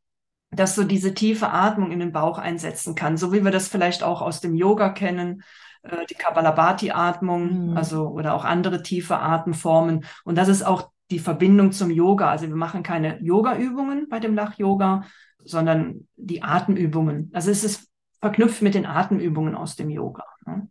das 0.50 0.74
so 0.74 0.84
diese 0.84 1.14
tiefe 1.14 1.50
Atmung 1.50 1.90
in 1.90 2.00
den 2.00 2.12
Bauch 2.12 2.38
einsetzen 2.38 2.94
kann, 2.94 3.16
so 3.16 3.32
wie 3.32 3.44
wir 3.44 3.50
das 3.50 3.68
vielleicht 3.68 4.02
auch 4.02 4.22
aus 4.22 4.40
dem 4.40 4.54
Yoga 4.54 4.88
kennen, 4.90 5.42
äh, 5.82 6.06
die 6.08 6.14
Kapalabhati-Atmung, 6.14 7.70
Mhm. 7.70 7.76
also 7.76 8.08
oder 8.08 8.34
auch 8.34 8.44
andere 8.44 8.82
tiefe 8.82 9.18
Atemformen. 9.18 10.04
Und 10.24 10.36
das 10.38 10.48
ist 10.48 10.62
auch 10.62 10.90
die 11.10 11.18
Verbindung 11.18 11.72
zum 11.72 11.90
Yoga. 11.90 12.30
Also 12.30 12.48
wir 12.48 12.56
machen 12.56 12.82
keine 12.82 13.20
Yoga-Übungen 13.22 14.08
bei 14.08 14.18
dem 14.18 14.34
Lach-Yoga, 14.34 15.04
sondern 15.44 16.08
die 16.16 16.42
Atemübungen. 16.42 17.30
Also 17.32 17.50
es 17.50 17.62
ist 17.62 17.88
verknüpft 18.20 18.62
mit 18.62 18.74
den 18.74 18.86
Atemübungen 18.86 19.54
aus 19.54 19.76
dem 19.76 19.90
Yoga. 19.90 20.24
Ne? 20.46 20.68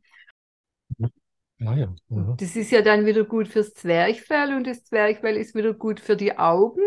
ah 1.66 1.76
ja. 1.76 1.88
Mhm. 2.10 2.36
Das 2.38 2.56
ist 2.56 2.72
ja 2.72 2.82
dann 2.82 3.06
wieder 3.06 3.24
gut 3.24 3.48
fürs 3.48 3.74
Zwerchfell 3.74 4.56
und 4.56 4.68
das 4.68 4.84
Zwerchfell 4.84 5.38
ist 5.38 5.56
wieder 5.56 5.74
gut 5.74 6.00
für 6.00 6.18
die 6.18 6.38
Augen. 6.38 6.82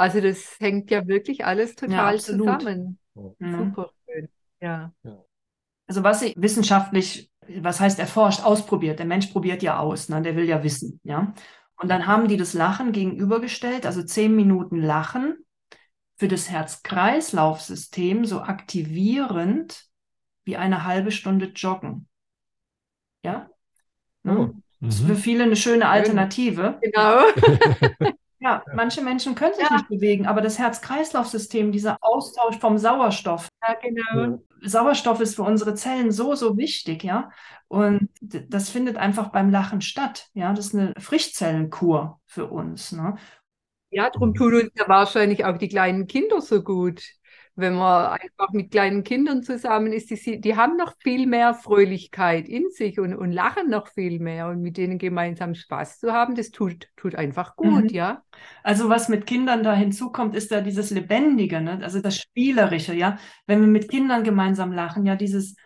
Also 0.00 0.20
das 0.20 0.56
hängt 0.60 0.90
ja 0.90 1.06
wirklich 1.06 1.44
alles 1.44 1.76
total 1.76 2.14
absolut. 2.14 2.62
zusammen. 2.62 2.98
Mhm. 3.14 3.58
Super 3.58 3.90
schön. 4.06 4.28
Ja. 4.60 4.92
Also 5.86 6.02
was 6.02 6.22
ich 6.22 6.34
wissenschaftlich, 6.36 7.30
was 7.58 7.80
heißt 7.80 7.98
erforscht, 7.98 8.42
ausprobiert. 8.44 8.98
Der 8.98 9.06
Mensch 9.06 9.26
probiert 9.26 9.62
ja 9.62 9.78
aus, 9.78 10.08
ne? 10.08 10.22
Der 10.22 10.36
will 10.36 10.48
ja 10.48 10.62
wissen, 10.62 11.00
ja. 11.04 11.34
Und 11.76 11.88
dann 11.90 12.06
haben 12.06 12.28
die 12.28 12.36
das 12.36 12.54
Lachen 12.54 12.92
gegenübergestellt, 12.92 13.84
also 13.86 14.02
zehn 14.02 14.34
Minuten 14.34 14.80
Lachen 14.80 15.36
für 16.16 16.28
das 16.28 16.50
Herz-Kreislauf-System 16.50 18.24
so 18.24 18.40
aktivierend 18.40 19.86
wie 20.44 20.56
eine 20.56 20.84
halbe 20.84 21.10
Stunde 21.10 21.46
Joggen. 21.54 22.08
Ja? 23.22 23.50
Ne? 24.22 24.54
Oh. 24.82 24.86
Ist 24.86 25.00
für 25.00 25.12
Mhm. 25.12 25.16
viele 25.16 25.44
eine 25.44 25.56
schöne 25.56 25.88
Alternative. 25.88 26.78
Genau. 26.80 27.20
Ja, 28.40 28.62
manche 28.74 29.02
Menschen 29.02 29.34
können 29.34 29.54
sich 29.54 29.68
Ja. 29.68 29.76
nicht 29.76 29.88
bewegen, 29.88 30.26
aber 30.26 30.40
das 30.40 30.58
Herz-Kreislauf-System, 30.58 31.72
dieser 31.72 31.98
Austausch 32.00 32.58
vom 32.58 32.78
Sauerstoff, 32.78 33.48
Ja, 33.62 33.74
genau. 33.74 34.42
Sauerstoff 34.62 35.20
ist 35.20 35.36
für 35.36 35.42
unsere 35.42 35.74
Zellen 35.74 36.10
so, 36.10 36.34
so 36.34 36.56
wichtig, 36.56 37.04
ja. 37.04 37.30
Und 37.68 38.08
das 38.20 38.70
findet 38.70 38.96
einfach 38.96 39.28
beim 39.28 39.50
Lachen 39.50 39.80
statt, 39.82 40.28
ja. 40.34 40.52
Das 40.54 40.66
ist 40.66 40.74
eine 40.74 40.94
Frischzellenkur 40.98 42.20
für 42.26 42.46
uns, 42.46 42.92
ne? 42.92 43.16
Ja, 43.90 44.08
darum 44.10 44.34
tun 44.34 44.54
uns 44.54 44.70
ja 44.76 44.88
wahrscheinlich 44.88 45.44
auch 45.44 45.58
die 45.58 45.68
kleinen 45.68 46.06
Kinder 46.06 46.40
so 46.40 46.62
gut. 46.62 47.02
Wenn 47.56 47.74
man 47.74 48.12
einfach 48.20 48.50
mit 48.52 48.70
kleinen 48.70 49.04
Kindern 49.04 49.42
zusammen 49.42 49.92
ist, 49.92 50.10
die, 50.10 50.40
die 50.40 50.56
haben 50.56 50.76
noch 50.76 50.94
viel 50.98 51.26
mehr 51.26 51.54
Fröhlichkeit 51.54 52.48
in 52.48 52.70
sich 52.70 52.98
und, 52.98 53.14
und 53.14 53.32
lachen 53.32 53.68
noch 53.68 53.88
viel 53.88 54.18
mehr. 54.20 54.48
Und 54.48 54.62
mit 54.62 54.76
denen 54.76 54.98
gemeinsam 54.98 55.54
Spaß 55.54 55.98
zu 56.00 56.12
haben, 56.12 56.34
das 56.34 56.50
tut, 56.50 56.88
tut 56.96 57.14
einfach 57.14 57.56
gut, 57.56 57.90
Mhm. 57.90 57.94
ja. 57.94 58.22
Also 58.62 58.88
was 58.88 59.08
mit 59.08 59.26
Kindern 59.26 59.62
da 59.62 59.74
hinzukommt, 59.74 60.34
ist 60.34 60.50
da 60.50 60.60
dieses 60.60 60.90
Lebendige, 60.90 61.60
ne? 61.60 61.80
Also 61.82 62.00
das 62.00 62.18
Spielerische, 62.18 62.94
ja. 62.94 63.18
Wenn 63.46 63.60
wir 63.60 63.66
mit 63.68 63.90
Kindern 63.90 64.24
gemeinsam 64.24 64.72
lachen, 64.72 65.04
ja, 65.06 65.16
dieses 65.16 65.56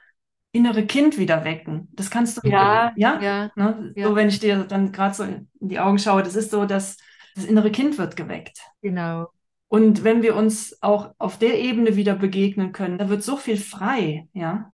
innere 0.52 0.86
Kind 0.86 1.18
wieder 1.18 1.44
wecken. 1.44 1.88
Das 1.92 2.10
kannst 2.10 2.38
du, 2.38 2.42
Ja, 2.42 2.92
ja, 2.96 3.20
ja. 3.20 3.50
ne? 3.54 3.94
Ja. 3.94 4.08
So, 4.08 4.16
wenn 4.16 4.28
ich 4.28 4.40
dir 4.40 4.64
dann 4.64 4.92
gerade 4.92 5.14
so 5.14 5.24
in 5.24 5.48
die 5.60 5.78
Augen 5.80 5.98
schaue, 5.98 6.22
das 6.22 6.36
ist 6.36 6.50
so, 6.50 6.64
dass 6.66 6.96
das 7.34 7.44
innere 7.44 7.70
Kind 7.72 7.98
wird 7.98 8.16
geweckt. 8.16 8.58
Genau. 8.82 9.32
Und 9.68 10.04
wenn 10.04 10.22
wir 10.22 10.36
uns 10.36 10.78
auch 10.82 11.14
auf 11.18 11.38
der 11.38 11.58
Ebene 11.60 11.96
wieder 11.96 12.14
begegnen 12.14 12.72
können, 12.72 12.98
da 12.98 13.08
wird 13.08 13.22
so 13.22 13.36
viel 13.36 13.56
frei, 13.56 14.28
ja. 14.32 14.70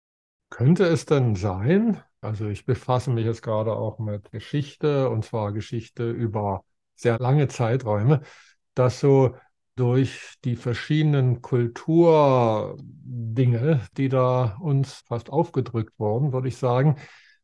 Könnte 0.50 0.86
es 0.86 1.06
denn 1.06 1.36
sein, 1.36 2.02
also 2.22 2.48
ich 2.48 2.66
befasse 2.66 3.10
mich 3.12 3.26
jetzt 3.26 3.42
gerade 3.42 3.74
auch 3.74 4.00
mit 4.00 4.32
Geschichte, 4.32 5.10
und 5.10 5.26
zwar 5.26 5.52
Geschichte 5.52 6.10
über 6.10 6.64
sehr 6.96 7.20
lange 7.20 7.48
Zeiträume, 7.48 8.22
dass 8.74 9.00
so 9.00 9.36
durch 9.76 10.36
die 10.46 10.56
verschiedenen 10.56 11.42
Kulturdinge, 11.42 12.78
die 13.98 14.08
da 14.10 14.58
uns 14.62 15.04
fast 15.08 15.30
aufgedrückt 15.30 15.94
wurden, 16.00 16.32
würde 16.32 16.48
ich 16.48 16.58
sagen, 16.58 16.96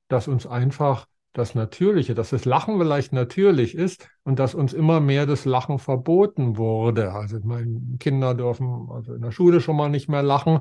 dass 0.07 0.27
uns 0.27 0.47
einfach 0.47 1.07
das 1.33 1.55
Natürliche, 1.55 2.13
dass 2.13 2.31
das 2.31 2.45
Lachen 2.45 2.77
vielleicht 2.77 3.13
natürlich 3.13 3.75
ist 3.75 4.09
und 4.23 4.39
dass 4.39 4.53
uns 4.53 4.73
immer 4.73 4.99
mehr 4.99 5.25
das 5.25 5.45
Lachen 5.45 5.79
verboten 5.79 6.57
wurde. 6.57 7.13
Also 7.13 7.39
meine 7.43 7.79
Kinder 7.99 8.33
dürfen 8.33 8.89
also 8.91 9.13
in 9.13 9.21
der 9.21 9.31
Schule 9.31 9.61
schon 9.61 9.77
mal 9.77 9.89
nicht 9.89 10.09
mehr 10.09 10.23
lachen 10.23 10.59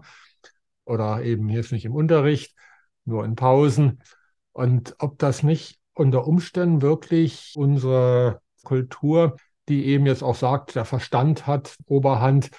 oder 0.84 1.22
eben 1.22 1.48
jetzt 1.48 1.72
nicht 1.72 1.84
im 1.84 1.94
Unterricht, 1.94 2.54
nur 3.04 3.24
in 3.24 3.34
Pausen. 3.34 4.00
Und 4.52 4.94
ob 4.98 5.18
das 5.18 5.42
nicht 5.42 5.78
unter 5.94 6.26
Umständen 6.26 6.82
wirklich 6.82 7.54
unsere 7.56 8.40
Kultur, 8.64 9.36
die 9.68 9.86
eben 9.86 10.06
jetzt 10.06 10.22
auch 10.22 10.34
sagt, 10.34 10.74
der 10.74 10.84
Verstand 10.84 11.46
hat 11.46 11.76
Oberhand 11.86 12.50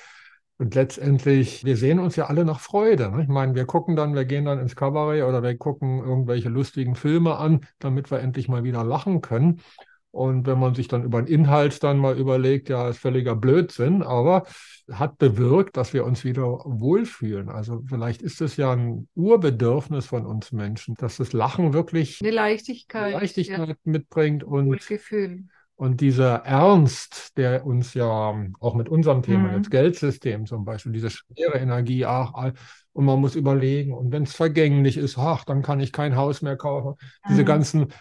und 0.62 0.76
letztendlich, 0.76 1.66
wir 1.66 1.76
sehen 1.76 1.98
uns 1.98 2.16
ja 2.16 2.28
alle 2.28 2.46
nach 2.46 2.60
Freude. 2.60 3.10
Ne? 3.10 3.24
Ich 3.24 3.28
meine, 3.28 3.56
wir 3.56 3.66
gucken 3.66 3.96
dann, 3.96 4.14
wir 4.14 4.26
gehen 4.26 4.46
dann 4.46 4.60
ins 4.60 4.76
Kabarett 4.76 5.24
oder 5.24 5.42
wir 5.42 5.58
gucken 5.58 5.98
irgendwelche 5.98 6.50
lustigen 6.50 6.94
Filme 6.94 7.38
an, 7.38 7.62
damit 7.80 8.12
wir 8.12 8.20
endlich 8.20 8.48
mal 8.48 8.64
wieder 8.64 8.84
lachen 8.84 9.22
können. 9.22 9.62
Und 10.12 10.46
wenn 10.46 10.60
man 10.60 10.76
sich 10.76 10.88
dann 10.88 11.04
über 11.04 11.20
den 11.20 11.34
Inhalt 11.34 11.82
dann 11.82 11.98
mal 11.98 12.16
überlegt, 12.16 12.70
ja, 12.70 12.90
ist 12.90 13.00
völliger 13.00 13.36
Blödsinn, 13.36 14.04
aber 14.04 14.44
hat 14.92 15.18
bewirkt, 15.18 15.78
dass 15.78 15.94
wir 15.94 16.06
uns 16.06 16.24
wieder 16.24 16.60
wohlfühlen. 16.64 17.50
Also 17.50 17.82
vielleicht 17.88 18.22
ist 18.22 18.40
es 18.40 18.56
ja 18.56 18.72
ein 18.72 19.08
Urbedürfnis 19.16 20.06
von 20.06 20.28
uns 20.28 20.52
Menschen, 20.52 20.94
dass 20.94 21.18
das 21.18 21.34
Lachen 21.34 21.74
wirklich 21.74 22.20
Eine 22.22 22.30
Leichtigkeit, 22.30 23.14
Leichtigkeit 23.14 23.78
mitbringt 23.84 24.44
ja, 24.44 24.48
und, 24.48 24.68
Wohlgefühl. 24.68 25.46
Und 25.82 26.00
dieser 26.00 26.46
Ernst, 26.46 27.36
der 27.38 27.66
uns 27.66 27.96
ja 27.96 28.36
auch 28.60 28.76
mit 28.76 28.88
unserem 28.88 29.24
Thema, 29.24 29.50
Mhm. 29.50 29.56
jetzt 29.56 29.72
Geldsystem 29.72 30.46
zum 30.46 30.64
Beispiel, 30.64 30.92
diese 30.92 31.10
schwere 31.10 31.58
Energie, 31.58 32.06
ach, 32.06 32.52
und 32.94 33.06
man 33.06 33.20
muss 33.20 33.34
überlegen, 33.34 33.92
und 33.92 34.12
wenn 34.12 34.22
es 34.22 34.36
vergänglich 34.36 34.98
ist, 34.98 35.18
ach, 35.18 35.44
dann 35.44 35.64
kann 35.64 35.80
ich 35.80 35.92
kein 35.92 36.16
Haus 36.16 36.44
mehr 36.44 36.56
kaufen. 36.56 37.00
Diese 37.28 37.42
Mhm. 37.42 37.48
ganzen 37.48 37.94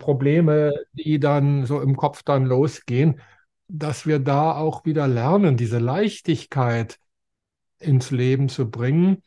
Probleme, 0.00 0.72
die 0.94 1.20
dann 1.20 1.64
so 1.64 1.80
im 1.80 1.96
Kopf 1.96 2.24
dann 2.24 2.44
losgehen, 2.44 3.20
dass 3.68 4.04
wir 4.04 4.18
da 4.18 4.56
auch 4.56 4.84
wieder 4.84 5.06
lernen, 5.06 5.56
diese 5.56 5.78
Leichtigkeit 5.78 6.98
ins 7.78 8.10
Leben 8.10 8.48
zu 8.48 8.68
bringen 8.68 9.22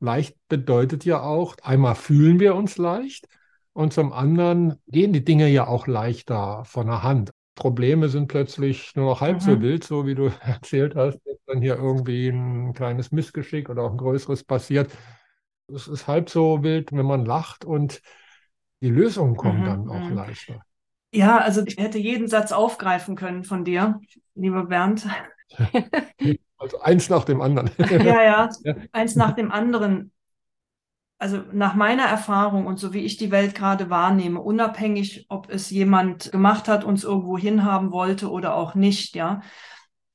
leicht 0.00 0.36
bedeutet 0.48 1.04
ja 1.04 1.22
auch, 1.22 1.56
einmal 1.62 1.96
fühlen 1.96 2.40
wir 2.40 2.54
uns 2.54 2.78
leicht 2.78 3.26
und 3.72 3.92
zum 3.92 4.12
anderen 4.12 4.76
gehen 4.86 5.12
die 5.12 5.24
Dinge 5.24 5.48
ja 5.48 5.66
auch 5.66 5.88
leichter 5.88 6.64
von 6.64 6.86
der 6.86 7.02
Hand. 7.02 7.32
Probleme 7.54 8.08
sind 8.08 8.28
plötzlich 8.28 8.94
nur 8.96 9.06
noch 9.06 9.20
halb 9.20 9.36
mhm. 9.36 9.40
so 9.40 9.60
wild, 9.60 9.84
so 9.84 10.06
wie 10.06 10.14
du 10.14 10.30
erzählt 10.40 10.94
hast, 10.94 11.20
wenn 11.24 11.36
dann 11.46 11.62
hier 11.62 11.76
irgendwie 11.76 12.28
ein 12.28 12.72
kleines 12.72 13.12
Missgeschick 13.12 13.68
oder 13.68 13.82
auch 13.82 13.90
ein 13.92 13.98
größeres 13.98 14.44
passiert. 14.44 14.90
Es 15.72 15.86
ist 15.86 16.06
halb 16.06 16.30
so 16.30 16.62
wild, 16.62 16.92
wenn 16.92 17.06
man 17.06 17.24
lacht 17.24 17.64
und 17.64 18.00
die 18.80 18.90
Lösungen 18.90 19.36
kommen 19.36 19.60
mhm. 19.60 19.66
dann 19.66 19.88
auch 19.88 20.08
mhm. 20.08 20.14
leichter. 20.14 20.60
Ja, 21.12 21.38
also 21.38 21.62
ich 21.66 21.76
hätte 21.76 21.98
jeden 21.98 22.28
Satz 22.28 22.52
aufgreifen 22.52 23.16
können 23.16 23.44
von 23.44 23.64
dir, 23.64 24.00
lieber 24.34 24.66
Bernd. 24.66 25.06
Also 26.60 26.78
eins 26.80 27.08
nach 27.08 27.24
dem 27.24 27.40
anderen. 27.40 27.70
ja, 27.78 28.22
ja, 28.22 28.48
ja, 28.64 28.74
eins 28.92 29.16
nach 29.16 29.32
dem 29.32 29.50
anderen. 29.50 30.12
Also 31.20 31.42
nach 31.52 31.74
meiner 31.74 32.04
Erfahrung 32.04 32.66
und 32.66 32.78
so 32.78 32.94
wie 32.94 33.04
ich 33.04 33.18
die 33.18 33.30
Welt 33.30 33.54
gerade 33.54 33.90
wahrnehme, 33.90 34.40
unabhängig, 34.40 35.26
ob 35.28 35.50
es 35.50 35.68
jemand 35.68 36.32
gemacht 36.32 36.66
hat, 36.66 36.82
uns 36.82 37.04
irgendwo 37.04 37.36
hinhaben 37.36 37.92
wollte 37.92 38.30
oder 38.30 38.54
auch 38.54 38.74
nicht, 38.74 39.14
ja, 39.14 39.42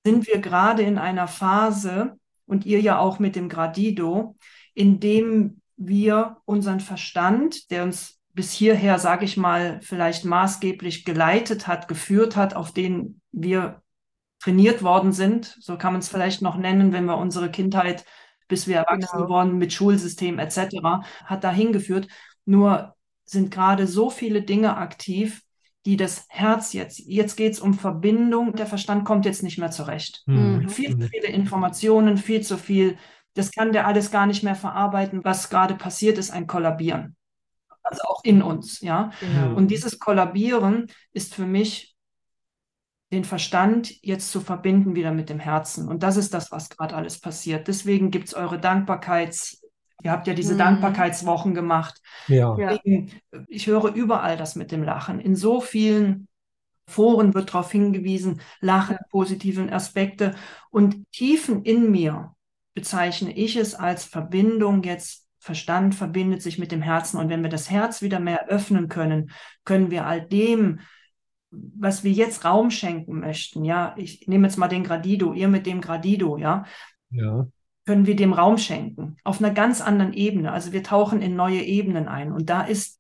sind 0.04 0.26
wir 0.26 0.39
gerade 0.39 0.82
in 0.82 0.98
einer 0.98 1.28
Phase 1.28 2.18
und 2.48 2.65
ihr 2.65 2.82
ja 2.82 2.98
auch 2.98 3.20
mit 3.20 3.36
dem 3.36 3.50
Gradido, 3.50 4.36
in 4.74 5.00
dem 5.00 5.62
wir 5.78 6.38
unseren 6.46 6.80
Verstand, 6.80 7.70
der 7.70 7.84
uns 7.84 8.20
bis 8.34 8.52
hierher, 8.52 8.98
sage 8.98 9.26
ich 9.26 9.38
mal, 9.38 9.80
vielleicht 9.84 10.26
maßgeblich 10.26 11.06
geleitet 11.06 11.68
hat, 11.68 11.88
geführt 11.88 12.36
hat, 12.36 12.56
auf 12.56 12.72
den 12.72 13.22
wir 13.32 13.84
trainiert 14.39 14.82
worden 14.82 15.12
sind. 15.12 15.56
So 15.60 15.78
kann 15.78 15.94
man 15.94 16.00
es 16.00 16.10
vielleicht 16.10 16.41
noch 16.41 16.58
nennen, 16.58 16.94
wenn 16.94 17.06
wir 17.06 17.18
unsere 17.18 17.52
Kindheit, 17.52 18.06
bis 18.48 18.68
wir 18.68 18.78
erwachsen 18.78 19.18
genau. 19.18 19.30
wurden, 19.30 19.58
mit 19.58 19.74
Schulsystem 19.74 20.40
etc., 20.40 20.78
hat 21.26 21.44
dahin 21.44 21.74
geführt. 21.74 22.08
Nur 22.46 22.96
sind 23.26 23.52
gerade 23.52 23.88
so 23.88 24.10
viele 24.10 24.42
Dinge 24.44 24.78
aktiv, 24.78 25.42
die 25.86 25.98
das 25.98 26.26
Herz 26.30 26.74
jetzt, 26.74 27.00
jetzt 27.00 27.36
geht 27.36 27.54
es 27.54 27.60
um 27.60 27.74
Verbindung, 27.76 28.54
der 28.54 28.66
Verstand 28.66 29.06
kommt 29.06 29.26
jetzt 29.26 29.44
nicht 29.44 29.58
mehr 29.58 29.72
zurecht. 29.72 30.24
Mhm. 30.26 30.68
Viel 30.68 30.98
zu 30.98 31.08
viele 31.08 31.28
Informationen, 31.28 32.18
viel 32.18 32.42
zu 32.42 32.58
viel, 32.58 32.98
das 33.36 33.52
kann 33.52 33.72
der 33.72 33.86
alles 33.86 34.10
gar 34.10 34.26
nicht 34.26 34.44
mehr 34.44 34.56
verarbeiten, 34.56 35.24
was 35.24 35.50
gerade 35.50 35.76
passiert 35.76 36.18
ist, 36.18 36.32
ein 36.32 36.48
Kollabieren. 36.48 37.16
Also 37.84 38.02
auch 38.04 38.24
in 38.24 38.42
uns, 38.42 38.82
ja. 38.82 39.12
Genau. 39.20 39.56
Und 39.56 39.70
dieses 39.70 40.00
Kollabieren 40.00 40.88
ist 41.14 41.36
für 41.36 41.46
mich 41.46 41.95
den 43.15 43.23
Verstand 43.23 44.04
jetzt 44.04 44.32
zu 44.32 44.41
verbinden 44.41 44.95
wieder 44.95 45.12
mit 45.12 45.30
dem 45.30 45.39
Herzen. 45.39 45.88
Und 45.88 46.04
das 46.04 46.17
ist 46.17 46.34
das, 46.34 46.51
was 46.51 46.69
gerade 46.69 46.95
alles 46.95 47.19
passiert. 47.19 47.67
Deswegen 47.67 48.12
gibt 48.12 48.28
es 48.28 48.34
eure 48.34 48.60
Dankbarkeits, 48.60 49.63
ihr 50.04 50.12
habt 50.12 50.28
ja 50.28 50.34
diese 50.34 50.54
mhm. 50.54 50.60
Dankbarkeitswochen 50.60 51.56
gemacht. 51.56 52.01
Ja. 52.28 52.78
ich 53.47 53.67
höre 53.67 53.95
überall 53.95 54.38
das 54.38 54.56
mit 54.56 54.71
dem 54.71 54.84
Lachen. 54.84 55.19
In 55.19 55.36
so 55.36 55.62
vielen 55.62 56.28
Foren 56.88 57.34
wird 57.34 57.49
darauf 57.49 57.71
hingewiesen, 57.71 58.41
Lachen, 58.60 58.97
positiven 59.10 59.71
Aspekte. 59.71 60.36
Und 60.69 61.10
tiefen 61.12 61.63
in 61.63 61.89
mir 61.89 62.36
bezeichne 62.73 63.32
ich 63.32 63.56
es 63.56 63.73
als 63.73 64.04
Verbindung 64.04 64.84
jetzt 64.84 65.25
Verstand 65.39 65.93
verbindet 65.93 66.41
sich 66.41 66.58
mit 66.58 66.71
dem 66.71 66.82
Herzen. 66.82 67.19
Und 67.19 67.30
wenn 67.30 67.43
wir 67.43 67.51
das 67.51 67.69
Herz 67.69 68.01
wieder 68.01 68.19
mehr 68.19 68.47
öffnen 68.47 68.89
können, 68.89 69.30
können 69.63 69.91
wir 69.91 70.08
all 70.08 70.19
dem 70.19 70.80
was 71.78 72.04
wir 72.04 72.12
jetzt 72.12 72.46
Raum 72.46 72.72
schenken 72.72 73.20
möchten, 73.20 73.65
ja, 73.65 73.94
ich 73.98 74.28
nehme 74.28 74.48
jetzt 74.48 74.58
mal 74.58 74.68
den 74.68 74.84
Gradido, 74.84 75.34
ihr 75.34 75.48
mit 75.48 75.65
dem 75.65 75.82
Gradido, 75.82 76.38
ja, 76.38 76.65
ja, 77.10 77.48
können 77.86 78.08
wir 78.08 78.15
dem 78.15 78.34
Raum 78.34 78.58
schenken. 78.58 79.18
Auf 79.24 79.39
einer 79.39 79.52
ganz 79.52 79.82
anderen 79.82 80.13
Ebene. 80.13 80.52
Also 80.52 80.72
wir 80.72 80.84
tauchen 80.84 81.22
in 81.22 81.36
neue 81.36 81.62
Ebenen 81.62 82.08
ein. 82.08 82.32
Und 82.32 82.50
da 82.50 82.62
ist 82.62 83.00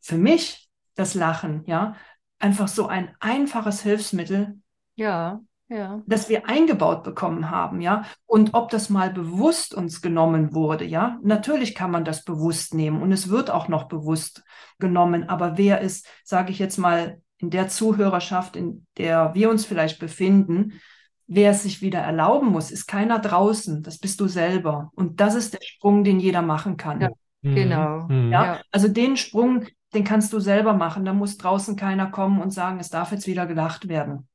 für 0.00 0.18
mich 0.18 0.70
das 0.94 1.14
Lachen, 1.14 1.64
ja, 1.66 1.96
einfach 2.38 2.68
so 2.68 2.86
ein 2.86 3.14
einfaches 3.20 3.82
Hilfsmittel. 3.82 4.60
Ja. 4.94 5.40
Ja. 5.70 6.02
das 6.06 6.30
wir 6.30 6.48
eingebaut 6.48 7.04
bekommen 7.04 7.50
haben, 7.50 7.82
ja. 7.82 8.04
Und 8.24 8.54
ob 8.54 8.70
das 8.70 8.88
mal 8.88 9.12
bewusst 9.12 9.74
uns 9.74 10.00
genommen 10.00 10.54
wurde, 10.54 10.86
ja. 10.86 11.18
Natürlich 11.22 11.74
kann 11.74 11.90
man 11.90 12.06
das 12.06 12.24
bewusst 12.24 12.72
nehmen 12.72 13.02
und 13.02 13.12
es 13.12 13.28
wird 13.28 13.50
auch 13.50 13.68
noch 13.68 13.84
bewusst 13.84 14.44
genommen. 14.78 15.28
Aber 15.28 15.58
wer 15.58 15.82
es, 15.82 16.04
sage 16.24 16.52
ich 16.52 16.58
jetzt 16.58 16.78
mal, 16.78 17.20
in 17.38 17.50
der 17.50 17.68
Zuhörerschaft, 17.68 18.56
in 18.56 18.86
der 18.96 19.34
wir 19.34 19.50
uns 19.50 19.64
vielleicht 19.64 19.98
befinden, 19.98 20.80
wer 21.26 21.52
es 21.52 21.62
sich 21.62 21.82
wieder 21.82 22.00
erlauben 22.00 22.48
muss, 22.48 22.70
ist 22.70 22.86
keiner 22.86 23.18
draußen. 23.18 23.82
Das 23.82 23.98
bist 23.98 24.20
du 24.20 24.26
selber. 24.26 24.90
Und 24.94 25.20
das 25.20 25.34
ist 25.34 25.54
der 25.54 25.62
Sprung, 25.62 26.02
den 26.02 26.18
jeder 26.18 26.42
machen 26.42 26.76
kann. 26.76 27.00
Ja, 27.00 27.10
mhm. 27.42 27.54
genau. 27.54 28.06
Mhm. 28.08 28.32
Ja, 28.32 28.60
also 28.72 28.88
den 28.88 29.16
Sprung, 29.16 29.66
den 29.94 30.04
kannst 30.04 30.32
du 30.32 30.40
selber 30.40 30.72
machen. 30.72 31.04
Da 31.04 31.12
muss 31.12 31.36
draußen 31.36 31.76
keiner 31.76 32.10
kommen 32.10 32.40
und 32.40 32.50
sagen, 32.50 32.80
es 32.80 32.88
darf 32.88 33.12
jetzt 33.12 33.26
wieder 33.26 33.46
gelacht 33.46 33.88
werden. 33.88 34.26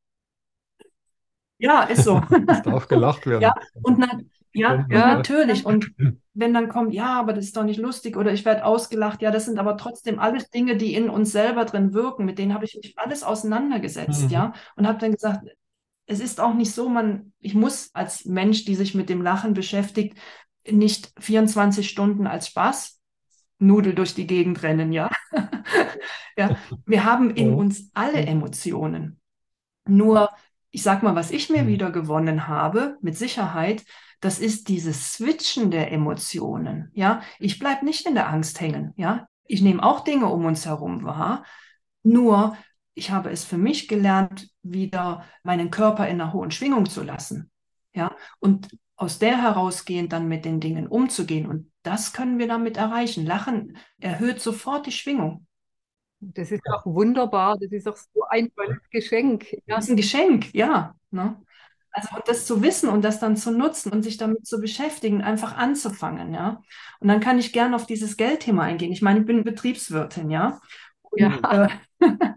Ja, 1.58 1.84
ist 1.84 2.04
so. 2.04 2.22
es 2.48 2.62
darf 2.62 2.88
gelacht 2.88 3.26
werden. 3.26 3.42
Ja, 3.42 3.54
und 3.82 3.98
na, 3.98 4.20
ja, 4.54 4.86
ja, 4.90 5.16
natürlich. 5.16 5.66
Und 5.66 5.92
wenn 6.34 6.54
dann 6.54 6.70
kommt, 6.70 6.94
ja, 6.94 7.20
aber 7.20 7.34
das 7.34 7.46
ist 7.46 7.58
doch 7.58 7.64
nicht 7.64 7.80
lustig 7.80 8.18
oder 8.18 8.32
ich 8.32 8.46
werde 8.46 8.66
ausgelacht, 8.66 9.22
ja, 9.22 9.32
das 9.32 9.46
sind 9.46 9.60
aber 9.60 9.78
trotzdem 9.78 10.20
alles 10.20 10.50
Dinge, 10.50 10.78
die 10.78 10.94
in 10.94 11.10
uns 11.10 11.32
selber 11.32 11.66
drin 11.66 11.94
wirken. 11.94 12.26
Mit 12.26 12.40
denen 12.40 12.54
habe 12.54 12.66
ich 12.66 12.76
mich 12.76 12.98
alles 12.98 13.24
auseinandergesetzt, 13.24 14.26
mhm. 14.26 14.30
ja, 14.30 14.54
und 14.76 14.88
habe 14.88 15.00
dann 15.00 15.12
gesagt, 15.12 15.48
es 16.06 16.20
ist 16.20 16.40
auch 16.40 16.54
nicht 16.54 16.72
so, 16.72 16.90
man, 16.90 17.34
ich 17.40 17.56
muss 17.56 17.90
als 17.94 18.26
Mensch, 18.26 18.66
die 18.66 18.76
sich 18.76 18.94
mit 18.94 19.10
dem 19.10 19.22
Lachen 19.22 19.54
beschäftigt, 19.54 20.18
nicht 20.70 21.14
24 21.20 21.90
Stunden 21.90 22.28
als 22.28 22.48
Spaß 22.48 23.02
Nudel 23.60 23.96
durch 23.96 24.14
die 24.14 24.28
Gegend 24.28 24.62
rennen, 24.64 24.92
ja. 24.92 25.10
ja, 26.38 26.58
wir 26.86 27.04
haben 27.06 27.32
in 27.32 27.54
uns 27.54 27.90
alle 27.94 28.26
Emotionen. 28.26 29.20
Nur, 29.88 30.30
ich 30.74 30.82
sag 30.82 31.04
mal, 31.04 31.16
was 31.16 31.30
ich 31.30 31.52
mir 31.52 31.64
mhm. 31.64 31.68
wieder 31.68 31.92
gewonnen 31.92 32.48
habe, 32.48 32.98
mit 33.00 33.16
Sicherheit, 33.16 33.86
das 34.22 34.40
ist 34.40 34.70
dieses 34.70 35.14
Switchen 35.14 35.70
der 35.70 35.92
Emotionen. 35.92 36.90
Ja, 36.94 37.22
ich 37.40 37.60
bleibe 37.60 37.86
nicht 37.86 38.08
in 38.08 38.16
der 38.16 38.28
Angst 38.28 38.60
hängen. 38.60 38.92
Ja, 38.98 39.28
ich 39.46 39.62
nehme 39.62 39.84
auch 39.84 40.00
Dinge 40.00 40.26
um 40.26 40.46
uns 40.46 40.66
herum 40.66 41.04
wahr. 41.04 41.46
Nur 42.02 42.58
ich 42.96 43.12
habe 43.12 43.30
es 43.30 43.44
für 43.44 43.58
mich 43.58 43.88
gelernt, 43.88 44.50
wieder 44.64 45.24
meinen 45.44 45.70
Körper 45.70 46.08
in 46.08 46.20
einer 46.20 46.34
hohen 46.34 46.50
Schwingung 46.50 46.88
zu 46.88 47.04
lassen. 47.04 47.52
Ja, 47.94 48.16
und 48.40 48.76
aus 48.96 49.20
der 49.20 49.44
herausgehend 49.44 50.12
dann 50.12 50.28
mit 50.28 50.44
den 50.44 50.60
Dingen 50.60 50.88
umzugehen. 50.88 51.46
Und 51.46 51.72
das 51.84 52.14
können 52.14 52.40
wir 52.40 52.48
damit 52.48 52.78
erreichen. 52.78 53.28
Lachen 53.28 53.78
erhöht 54.00 54.42
sofort 54.42 54.88
die 54.88 54.92
Schwingung. 54.92 55.46
Das 56.34 56.52
ist 56.52 56.64
auch 56.72 56.86
wunderbar. 56.86 57.58
Das 57.60 57.72
ist 57.72 57.88
auch 57.88 57.96
so 57.96 58.24
ein 58.30 58.54
tolles 58.56 58.80
Geschenk. 58.90 59.54
Ja. 59.66 59.76
Das 59.76 59.86
ist 59.86 59.92
ein 59.92 59.98
Geschenk, 59.98 60.54
ja. 60.54 60.96
Ne? 61.12 61.38
Also 61.92 62.10
das 62.26 62.46
zu 62.46 62.64
wissen 62.64 62.90
und 62.90 63.04
das 63.04 63.20
dann 63.20 63.38
zu 63.38 63.52
nutzen 63.52 63.92
und 63.92 64.02
sich 64.02 64.18
damit 64.18 64.48
zu 64.48 64.60
beschäftigen, 64.60 65.22
einfach 65.22 65.56
anzufangen, 65.56 66.34
ja. 66.34 66.64
Und 67.00 67.08
dann 67.08 67.20
kann 67.20 67.38
ich 67.38 67.54
gerne 67.54 67.76
auf 67.76 67.86
dieses 67.86 68.18
Geldthema 68.18 68.64
eingehen. 68.64 68.92
Ich 68.92 69.04
meine, 69.04 69.20
ich 69.20 69.26
bin 69.28 69.44
Betriebswirtin, 69.44 70.32
ja. 70.32 70.60
Und, 71.02 71.20
ja. 71.20 71.68
Äh, 72.00 72.02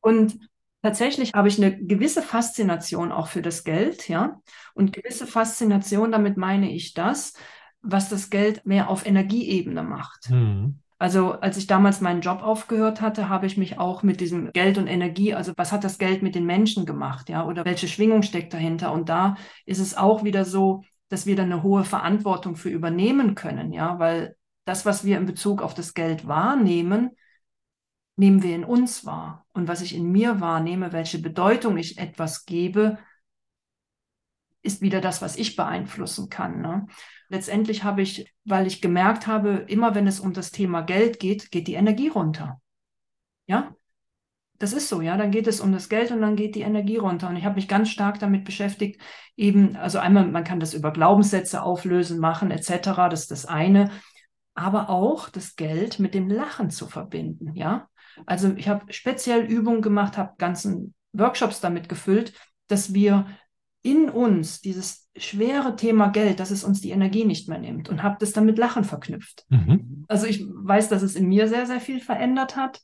und 0.00 0.38
tatsächlich 0.80 1.32
habe 1.34 1.48
ich 1.48 1.58
eine 1.58 1.76
gewisse 1.76 2.22
Faszination 2.22 3.10
auch 3.10 3.26
für 3.26 3.42
das 3.42 3.64
Geld, 3.64 4.08
ja. 4.08 4.40
Und 4.74 4.92
gewisse 4.92 5.26
Faszination, 5.26 6.12
damit 6.12 6.36
meine 6.36 6.70
ich 6.70 6.94
das, 6.94 7.34
was 7.82 8.08
das 8.08 8.30
Geld 8.30 8.64
mehr 8.64 8.90
auf 8.90 9.06
Energieebene 9.06 9.82
macht. 9.82 10.30
Mhm. 10.30 10.78
Also 10.98 11.32
als 11.32 11.56
ich 11.56 11.68
damals 11.68 12.00
meinen 12.00 12.22
Job 12.22 12.42
aufgehört 12.42 13.00
hatte, 13.00 13.28
habe 13.28 13.46
ich 13.46 13.56
mich 13.56 13.78
auch 13.78 14.02
mit 14.02 14.20
diesem 14.20 14.52
Geld 14.52 14.78
und 14.78 14.88
Energie, 14.88 15.32
also 15.32 15.52
was 15.56 15.70
hat 15.70 15.84
das 15.84 15.98
Geld 15.98 16.22
mit 16.22 16.34
den 16.34 16.44
Menschen 16.44 16.86
gemacht, 16.86 17.28
ja, 17.28 17.46
oder 17.46 17.64
welche 17.64 17.86
Schwingung 17.86 18.22
steckt 18.22 18.52
dahinter? 18.52 18.92
Und 18.92 19.08
da 19.08 19.36
ist 19.64 19.78
es 19.78 19.96
auch 19.96 20.24
wieder 20.24 20.44
so, 20.44 20.82
dass 21.08 21.24
wir 21.24 21.36
da 21.36 21.44
eine 21.44 21.62
hohe 21.62 21.84
Verantwortung 21.84 22.56
für 22.56 22.68
übernehmen 22.68 23.36
können, 23.36 23.72
ja, 23.72 23.98
weil 24.00 24.36
das, 24.64 24.84
was 24.84 25.04
wir 25.04 25.18
in 25.18 25.26
Bezug 25.26 25.62
auf 25.62 25.72
das 25.72 25.94
Geld 25.94 26.26
wahrnehmen, 26.26 27.10
nehmen 28.16 28.42
wir 28.42 28.56
in 28.56 28.64
uns 28.64 29.06
wahr. 29.06 29.46
Und 29.52 29.68
was 29.68 29.80
ich 29.80 29.94
in 29.94 30.10
mir 30.10 30.40
wahrnehme, 30.40 30.92
welche 30.92 31.20
Bedeutung 31.20 31.78
ich 31.78 31.98
etwas 31.98 32.44
gebe, 32.44 32.98
ist 34.62 34.80
wieder 34.80 35.00
das, 35.00 35.22
was 35.22 35.36
ich 35.36 35.56
beeinflussen 35.56 36.28
kann. 36.28 36.60
Ne? 36.60 36.86
Letztendlich 37.28 37.84
habe 37.84 38.02
ich, 38.02 38.32
weil 38.44 38.66
ich 38.66 38.80
gemerkt 38.80 39.26
habe, 39.26 39.64
immer 39.68 39.94
wenn 39.94 40.06
es 40.06 40.20
um 40.20 40.32
das 40.32 40.50
Thema 40.50 40.82
Geld 40.82 41.20
geht, 41.20 41.50
geht 41.50 41.68
die 41.68 41.74
Energie 41.74 42.08
runter. 42.08 42.60
Ja, 43.46 43.74
das 44.58 44.72
ist 44.72 44.88
so, 44.88 45.00
ja. 45.00 45.16
Dann 45.16 45.30
geht 45.30 45.46
es 45.46 45.60
um 45.60 45.72
das 45.72 45.88
Geld 45.88 46.10
und 46.10 46.20
dann 46.20 46.36
geht 46.36 46.54
die 46.54 46.62
Energie 46.62 46.96
runter. 46.96 47.28
Und 47.28 47.36
ich 47.36 47.44
habe 47.44 47.54
mich 47.54 47.68
ganz 47.68 47.90
stark 47.90 48.18
damit 48.18 48.44
beschäftigt, 48.44 49.00
eben, 49.36 49.76
also 49.76 49.98
einmal, 49.98 50.26
man 50.26 50.44
kann 50.44 50.60
das 50.60 50.74
über 50.74 50.92
Glaubenssätze 50.92 51.62
auflösen, 51.62 52.18
machen, 52.18 52.50
etc. 52.50 53.08
Das 53.08 53.22
ist 53.22 53.30
das 53.30 53.46
eine. 53.46 53.90
Aber 54.54 54.90
auch 54.90 55.28
das 55.28 55.54
Geld 55.54 56.00
mit 56.00 56.14
dem 56.14 56.28
Lachen 56.28 56.70
zu 56.70 56.88
verbinden, 56.88 57.54
ja. 57.54 57.88
Also 58.26 58.52
ich 58.56 58.68
habe 58.68 58.92
speziell 58.92 59.44
Übungen 59.44 59.82
gemacht, 59.82 60.16
habe 60.18 60.34
ganzen 60.38 60.94
Workshops 61.12 61.60
damit 61.60 61.88
gefüllt, 61.88 62.32
dass 62.66 62.92
wir 62.92 63.26
in 63.88 64.10
uns 64.10 64.60
dieses 64.60 65.08
schwere 65.16 65.74
Thema 65.74 66.08
Geld, 66.08 66.40
dass 66.40 66.50
es 66.50 66.62
uns 66.62 66.80
die 66.80 66.90
Energie 66.90 67.24
nicht 67.24 67.48
mehr 67.48 67.58
nimmt 67.58 67.88
und 67.88 68.02
habe 68.02 68.16
das 68.20 68.32
dann 68.32 68.44
mit 68.44 68.58
Lachen 68.58 68.84
verknüpft. 68.84 69.46
Mhm. 69.48 70.04
Also 70.08 70.26
ich 70.26 70.46
weiß, 70.46 70.90
dass 70.90 71.02
es 71.02 71.16
in 71.16 71.26
mir 71.26 71.48
sehr, 71.48 71.66
sehr 71.66 71.80
viel 71.80 72.00
verändert 72.00 72.56
hat 72.56 72.80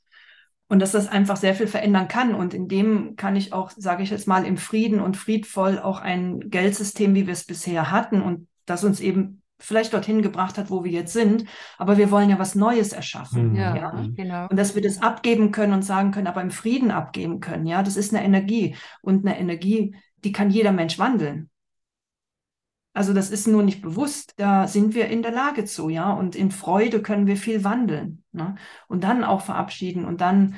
und 0.69 0.81
dass 0.81 0.93
das 0.93 1.07
einfach 1.07 1.37
sehr 1.37 1.55
viel 1.55 1.67
verändern 1.67 2.09
kann. 2.09 2.35
Und 2.35 2.55
in 2.55 2.69
dem 2.69 3.17
kann 3.17 3.37
ich 3.37 3.53
auch, 3.53 3.71
sage 3.71 4.03
ich 4.03 4.11
jetzt 4.11 4.27
mal, 4.27 4.47
im 4.47 4.57
Frieden 4.57 5.01
und 5.01 5.19
friedvoll 5.19 5.79
auch 5.79 6.01
ein 6.01 6.49
Geldsystem, 6.49 7.15
wie 7.15 7.27
wir 7.27 7.35
es 7.35 7.45
bisher 7.45 7.91
hatten 7.91 8.23
und 8.23 8.49
das 8.65 8.83
uns 8.83 9.01
eben 9.01 9.43
vielleicht 9.59 9.93
dorthin 9.93 10.23
gebracht 10.23 10.59
hat, 10.59 10.71
wo 10.71 10.85
wir 10.85 10.91
jetzt 10.91 11.13
sind. 11.13 11.45
Aber 11.77 11.99
wir 11.99 12.11
wollen 12.11 12.31
ja 12.31 12.39
was 12.39 12.55
Neues 12.55 12.93
erschaffen. 12.93 13.51
Mhm. 13.51 13.57
Ja, 13.57 13.77
ja, 13.77 14.07
genau. 14.15 14.47
Und 14.49 14.59
dass 14.59 14.75
wir 14.75 14.83
das 14.83 15.03
abgeben 15.03 15.53
können 15.53 15.75
und 15.75 15.83
sagen 15.83 16.11
können, 16.11 16.27
aber 16.27 16.41
im 16.41 16.51
Frieden 16.51 16.91
abgeben 16.91 17.41
können. 17.41 17.67
Ja, 17.67 17.83
das 17.83 17.97
ist 17.97 18.15
eine 18.15 18.25
Energie. 18.25 18.75
Und 19.03 19.27
eine 19.27 19.39
Energie, 19.39 19.95
die 20.25 20.33
kann 20.33 20.51
jeder 20.51 20.73
Mensch 20.73 20.99
wandeln. 20.99 21.51
Also 22.93 23.13
das 23.13 23.31
ist 23.31 23.49
nur 23.49 23.63
nicht 23.63 23.83
bewusst. 23.83 24.35
Da 24.37 24.69
sind 24.69 24.95
wir 24.95 25.09
in 25.09 25.23
der 25.23 25.33
Lage 25.33 25.65
zu, 25.65 25.89
ja. 25.89 26.13
Und 26.13 26.37
in 26.37 26.51
Freude 26.51 27.03
können 27.03 27.27
wir 27.27 27.37
viel 27.37 27.65
wandeln. 27.65 28.25
Ne? 28.33 28.55
Und 28.89 29.05
dann 29.05 29.25
auch 29.25 29.43
verabschieden 29.43 30.05
und 30.05 30.21
dann 30.21 30.55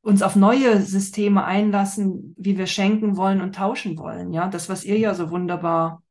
uns 0.00 0.20
auf 0.22 0.36
neue 0.36 0.82
Systeme 0.82 1.44
einlassen, 1.44 2.34
wie 2.36 2.58
wir 2.58 2.66
schenken 2.66 3.16
wollen 3.16 3.40
und 3.40 3.54
tauschen 3.54 3.96
wollen. 3.98 4.32
Ja, 4.32 4.48
das, 4.48 4.68
was 4.68 4.84
ihr 4.84 4.98
ja 4.98 5.14
so 5.14 5.30
wunderbar 5.30 6.02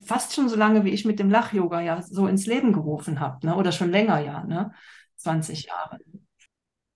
fast 0.00 0.34
schon 0.34 0.48
so 0.48 0.56
lange 0.56 0.84
wie 0.84 0.90
ich 0.90 1.04
mit 1.04 1.18
dem 1.18 1.30
Lach-Yoga 1.30 1.80
ja 1.80 2.02
so 2.02 2.26
ins 2.26 2.46
Leben 2.46 2.72
gerufen 2.72 3.20
habt, 3.20 3.44
ne? 3.44 3.56
oder 3.56 3.72
schon 3.72 3.90
länger 3.90 4.20
ja, 4.20 4.44
ne? 4.44 4.72
20 5.16 5.64
Jahre. 5.66 5.98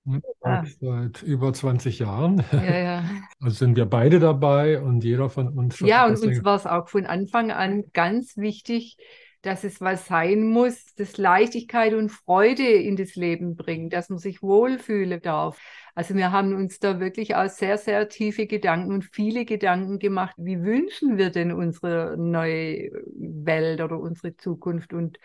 Ja. 0.05 0.65
Seit 0.81 1.23
über 1.23 1.53
20 1.53 2.01
Jahren. 2.01 2.45
Ja, 2.53 2.77
ja. 2.79 3.05
Also 3.41 3.57
sind 3.57 3.77
wir 3.77 3.87
beide 3.87 4.21
dabei 4.21 4.81
und 4.81 5.05
jeder 5.05 5.31
von 5.31 5.49
uns. 5.49 5.81
Ja, 5.81 6.07
und 6.07 6.21
uns 6.21 6.45
war 6.45 6.57
es 6.57 6.67
auch 6.67 6.89
von 6.89 7.07
Anfang 7.07 7.51
an 7.51 7.85
ganz 7.93 8.37
wichtig, 8.37 8.97
dass 9.43 9.65
es 9.65 9.81
was 9.81 10.07
sein 10.07 10.47
muss, 10.47 10.95
das 10.95 11.19
Leichtigkeit 11.19 11.95
und 11.95 12.11
Freude 12.11 12.63
in 12.63 12.95
das 12.95 13.17
Leben 13.17 13.57
bringt, 13.57 13.93
dass 13.93 14.09
man 14.09 14.19
sich 14.19 14.41
wohlfühlen 14.41 15.21
darf. 15.21 15.61
Also 15.95 16.15
wir 16.15 16.31
haben 16.31 16.55
uns 16.55 16.79
da 16.79 17.01
wirklich 17.01 17.35
auch 17.35 17.49
sehr, 17.49 17.77
sehr 17.77 18.09
tiefe 18.09 18.47
Gedanken 18.47 18.93
und 18.93 19.05
viele 19.05 19.45
Gedanken 19.45 19.99
gemacht, 19.99 20.35
wie 20.39 20.63
wünschen 20.63 21.19
wir 21.19 21.31
denn 21.31 21.53
unsere 21.53 22.17
neue 22.17 22.91
Welt 23.17 23.81
oder 23.81 23.99
unsere 23.99 24.37
Zukunft 24.37 24.93
und, 24.93 25.19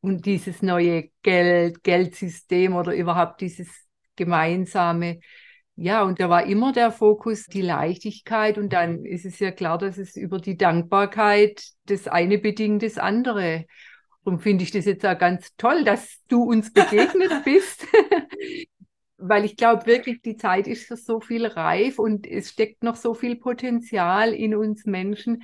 und 0.00 0.26
dieses 0.26 0.62
neue 0.62 1.10
Geld, 1.22 1.82
Geldsystem 1.82 2.74
oder 2.74 2.94
überhaupt 2.94 3.40
dieses 3.40 3.68
gemeinsame. 4.16 5.20
Ja, 5.76 6.02
und 6.02 6.20
da 6.20 6.28
war 6.28 6.44
immer 6.44 6.72
der 6.72 6.92
Fokus 6.92 7.46
die 7.46 7.62
Leichtigkeit 7.62 8.58
und 8.58 8.72
dann 8.72 9.04
ist 9.04 9.24
es 9.24 9.38
ja 9.38 9.50
klar, 9.50 9.78
dass 9.78 9.98
es 9.98 10.16
über 10.16 10.38
die 10.38 10.56
Dankbarkeit 10.56 11.62
das 11.86 12.06
eine 12.08 12.38
bedingt 12.38 12.82
das 12.82 12.98
andere. 12.98 13.66
Darum 14.24 14.40
finde 14.40 14.64
ich 14.64 14.70
das 14.70 14.84
jetzt 14.84 15.06
auch 15.06 15.18
ganz 15.18 15.54
toll, 15.56 15.84
dass 15.84 16.18
du 16.28 16.42
uns 16.42 16.72
begegnet 16.72 17.44
bist 17.44 17.86
weil 19.20 19.44
ich 19.44 19.56
glaube 19.56 19.86
wirklich, 19.86 20.22
die 20.22 20.36
Zeit 20.36 20.66
ist 20.66 20.86
für 20.86 20.96
so 20.96 21.20
viel 21.20 21.46
reif 21.46 21.98
und 21.98 22.26
es 22.26 22.50
steckt 22.50 22.82
noch 22.82 22.96
so 22.96 23.14
viel 23.14 23.36
Potenzial 23.36 24.32
in 24.32 24.54
uns 24.54 24.86
Menschen, 24.86 25.42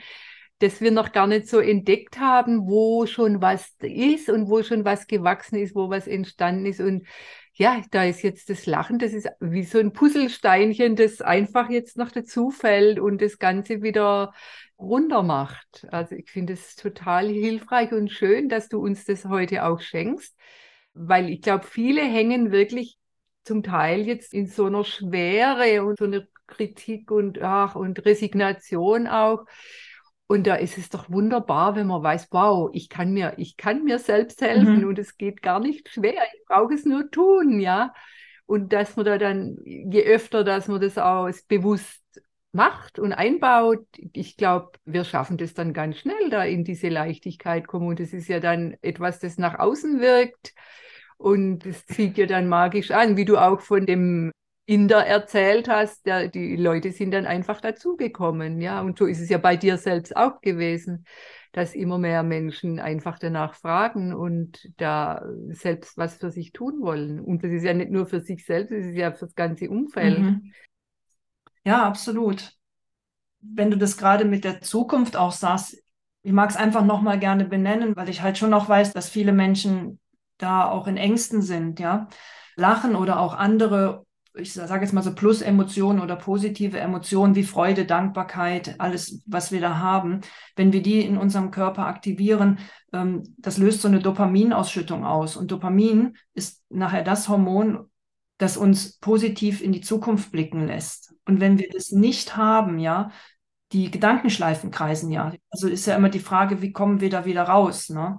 dass 0.59 0.81
wir 0.81 0.91
noch 0.91 1.13
gar 1.13 1.27
nicht 1.27 1.49
so 1.49 1.61
entdeckt 1.61 2.19
haben, 2.19 2.67
wo 2.67 3.07
schon 3.07 3.43
was 3.43 3.75
ist 3.81 4.31
und 4.31 4.49
wo 4.49 4.63
schon 4.63 4.85
was 4.85 5.07
gewachsen 5.07 5.57
ist, 5.57 5.75
wo 5.75 5.91
was 5.91 6.07
entstanden 6.07 6.67
ist. 6.67 6.81
Und 6.81 7.07
ja, 7.55 7.83
da 7.91 8.05
ist 8.05 8.23
jetzt 8.23 8.51
das 8.51 8.67
Lachen, 8.67 8.99
das 8.99 9.13
ist 9.13 9.29
wie 9.41 9.65
so 9.65 9.79
ein 9.79 9.93
Puzzlesteinchen, 9.93 10.97
das 10.97 11.21
einfach 11.21 11.71
jetzt 11.71 11.97
noch 11.97 12.11
dazu 12.11 12.51
fällt 12.51 12.99
und 12.99 13.21
das 13.21 13.39
Ganze 13.39 13.83
wieder 13.83 14.33
runter 14.79 15.23
macht. 15.23 15.87
Also 15.91 16.15
ich 16.15 16.31
finde 16.31 16.55
es 16.55 16.77
total 16.77 17.29
hilfreich 17.29 17.93
und 17.93 18.11
schön, 18.11 18.49
dass 18.49 18.69
du 18.69 18.79
uns 18.79 19.05
das 19.05 19.25
heute 19.25 19.65
auch 19.65 19.81
schenkst, 19.81 20.37
weil 20.95 21.31
ich 21.31 21.41
glaube, 21.43 21.65
viele 21.67 22.03
hängen 22.03 22.53
wirklich 22.53 22.99
zum 23.45 23.63
Teil 23.63 24.07
jetzt 24.07 24.35
in 24.35 24.47
so 24.47 24.67
einer 24.67 24.85
Schwere 24.85 25.85
und 25.85 25.99
so 25.99 26.05
einer 26.05 26.27
Kritik 26.47 27.11
und, 27.11 27.41
ach, 27.41 27.75
und 27.75 28.05
Resignation 28.05 29.07
auch. 29.07 29.45
Und 30.29 30.47
da 30.47 30.57
ist 30.57 30.77
es 30.77 30.89
doch 30.89 31.09
wunderbar, 31.09 31.77
wenn 31.77 31.87
man 31.87 32.03
weiß, 32.03 32.29
wow, 32.33 32.69
ich 32.73 32.89
kann 32.89 33.13
mir, 33.13 33.35
ich 33.37 33.57
kann 33.57 33.85
mir 33.85 33.99
selbst 33.99 34.41
helfen 34.41 34.81
mhm. 34.81 34.89
und 34.89 34.99
es 34.99 35.17
geht 35.17 35.41
gar 35.41 35.61
nicht 35.61 35.89
schwer. 35.89 36.21
Ich 36.35 36.45
brauche 36.47 36.75
es 36.75 36.85
nur 36.85 37.11
tun, 37.11 37.61
ja. 37.61 37.95
Und 38.45 38.73
dass 38.73 38.97
man 38.97 39.07
da 39.07 39.19
dann, 39.19 39.59
je 39.65 40.05
öfter, 40.05 40.45
dass 40.45 40.69
man 40.69 40.81
das 40.81 40.99
auch 40.99 41.29
bewusst 41.49 42.03
macht 42.53 42.99
und 42.99 43.13
einbaut, 43.13 43.87
ich 44.13 44.37
glaube, 44.37 44.73
wir 44.85 45.05
schaffen 45.05 45.37
das 45.37 45.55
dann 45.55 45.73
ganz 45.73 45.99
schnell, 45.99 46.31
da 46.31 46.45
in 46.45 46.65
diese 46.65 46.89
Leichtigkeit 46.89 47.69
kommen. 47.69 47.87
Und 47.89 48.01
das 48.01 48.13
ist 48.13 48.29
ja 48.29 48.41
dann 48.41 48.77
etwas, 48.83 49.21
das 49.21 49.39
nach 49.39 49.59
außen 49.59 50.01
wirkt 50.01 50.55
und 51.19 51.65
es 51.67 51.87
zieht 51.87 52.17
dir 52.17 52.27
dann 52.27 52.49
magisch 52.49 52.91
an, 52.91 53.17
wie 53.17 53.25
du 53.25 53.37
auch 53.37 53.61
von 53.61 53.87
dem 53.87 54.33
Inder 54.67 55.07
erzählt 55.07 55.69
hast, 55.69 56.07
der, 56.07 56.29
die 56.29 56.57
Leute 56.57 56.91
sind 56.91 57.13
dann 57.13 57.25
einfach 57.25 57.61
dazugekommen, 57.61 58.61
ja. 58.61 58.81
Und 58.81 58.99
so 58.99 59.07
ist 59.07 59.21
es 59.21 59.29
ja 59.29 59.39
bei 59.39 59.57
dir 59.57 59.79
selbst 59.79 60.17
auch 60.17 60.41
gewesen, 60.41 61.07
dass 61.53 61.75
immer 61.75 61.99
mehr 61.99 62.23
Menschen 62.25 62.81
einfach 62.81 63.19
danach 63.19 63.55
fragen 63.55 64.13
und 64.13 64.69
da 64.77 65.25
selbst 65.51 65.97
was 65.97 66.17
für 66.17 66.31
sich 66.31 66.53
tun 66.53 66.81
wollen. 66.81 67.21
Und 67.21 67.45
das 67.45 67.53
ist 67.53 67.63
ja 67.63 67.75
nicht 67.75 67.91
nur 67.91 68.07
für 68.07 68.21
sich 68.21 68.45
selbst, 68.45 68.73
es 68.73 68.87
ist 68.87 68.97
ja 68.97 69.13
für 69.13 69.27
das 69.27 69.35
ganze 69.37 69.71
Umfeld. 69.71 70.19
Mhm. 70.19 70.53
Ja, 71.65 71.85
absolut. 71.85 72.53
Wenn 73.41 73.71
du 73.71 73.79
das 73.79 73.97
gerade 73.97 74.25
mit 74.25 74.45
der 74.45 74.61
Zukunft 74.61 75.17
auch 75.17 75.33
sagst, 75.33 75.83
ich 76.23 76.33
mag 76.33 76.51
es 76.51 76.57
einfach 76.57 76.85
nochmal 76.85 77.21
gerne 77.21 77.45
benennen, 77.45 77.95
weil 77.95 78.09
ich 78.09 78.21
halt 78.21 78.37
schon 78.37 78.51
noch 78.51 78.69
weiß, 78.69 78.93
dass 78.93 79.09
viele 79.09 79.33
Menschen 79.33 80.01
da 80.39 80.69
auch 80.69 80.89
in 80.89 80.97
Ängsten 80.97 81.41
sind, 81.41 81.79
ja. 81.79 82.09
Lachen 82.57 82.97
oder 82.97 83.21
auch 83.21 83.35
andere, 83.35 84.06
ich 84.37 84.53
sage 84.53 84.85
jetzt 84.85 84.93
mal 84.93 85.03
so 85.03 85.15
Plus-Emotionen 85.15 86.01
oder 86.01 86.17
positive 86.17 86.79
Emotionen 86.79 87.35
wie 87.35 87.43
Freude, 87.43 87.87
Dankbarkeit, 87.87 88.77
alles, 88.79 89.23
was 89.27 89.53
wir 89.53 89.61
da 89.61 89.79
haben, 89.79 90.21
wenn 90.57 90.73
wir 90.73 90.83
die 90.83 91.01
in 91.01 91.17
unserem 91.17 91.51
Körper 91.51 91.87
aktivieren, 91.87 92.59
ähm, 92.93 93.23
das 93.39 93.59
löst 93.59 93.83
so 93.83 93.89
eine 93.89 94.01
Dopaminausschüttung 94.01 95.05
aus. 95.05 95.37
Und 95.37 95.51
Dopamin 95.51 96.17
ist 96.35 96.63
nachher 96.69 97.03
das 97.03 97.29
Hormon, 97.29 97.91
das 98.39 98.57
uns 98.57 98.99
positiv 98.99 99.63
in 99.63 99.73
die 99.73 99.81
Zukunft 99.81 100.33
blicken 100.33 100.67
lässt. 100.67 101.15
Und 101.25 101.41
wenn 101.41 101.59
wir 101.59 101.69
das 101.73 101.91
nicht 101.91 102.37
haben, 102.37 102.79
ja, 102.79 103.11
die 103.73 103.91
Gedankenschleifen 103.91 104.71
kreisen 104.71 105.11
ja. 105.11 105.33
Also 105.51 105.69
ist 105.69 105.87
ja 105.87 105.97
immer 105.97 106.09
die 106.09 106.21
Frage, 106.21 106.63
wie 106.63 106.73
kommen 106.73 107.01
wir 107.01 107.11
da 107.11 107.25
wieder 107.25 107.45
raus? 107.45 107.89
Ne? 107.89 108.19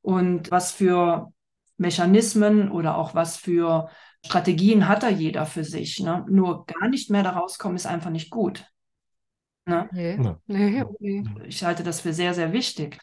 Und 0.00 0.50
was 0.50 0.72
für 0.72 1.32
Mechanismen 1.76 2.70
oder 2.70 2.96
auch 2.96 3.14
was 3.14 3.36
für 3.36 3.88
Strategien 4.24 4.88
hat 4.88 5.02
da 5.02 5.08
jeder 5.08 5.46
für 5.46 5.64
sich. 5.64 6.00
Ne? 6.00 6.24
Nur 6.28 6.66
gar 6.66 6.88
nicht 6.88 7.10
mehr 7.10 7.22
da 7.22 7.30
rauskommen 7.30 7.76
ist 7.76 7.86
einfach 7.86 8.10
nicht 8.10 8.30
gut. 8.30 8.66
Ne? 9.66 9.88
Nee. 9.92 10.18
Nee, 10.46 10.82
okay. 10.82 11.24
Ich 11.46 11.62
halte 11.64 11.82
das 11.82 12.00
für 12.00 12.12
sehr, 12.12 12.34
sehr 12.34 12.52
wichtig. 12.52 12.98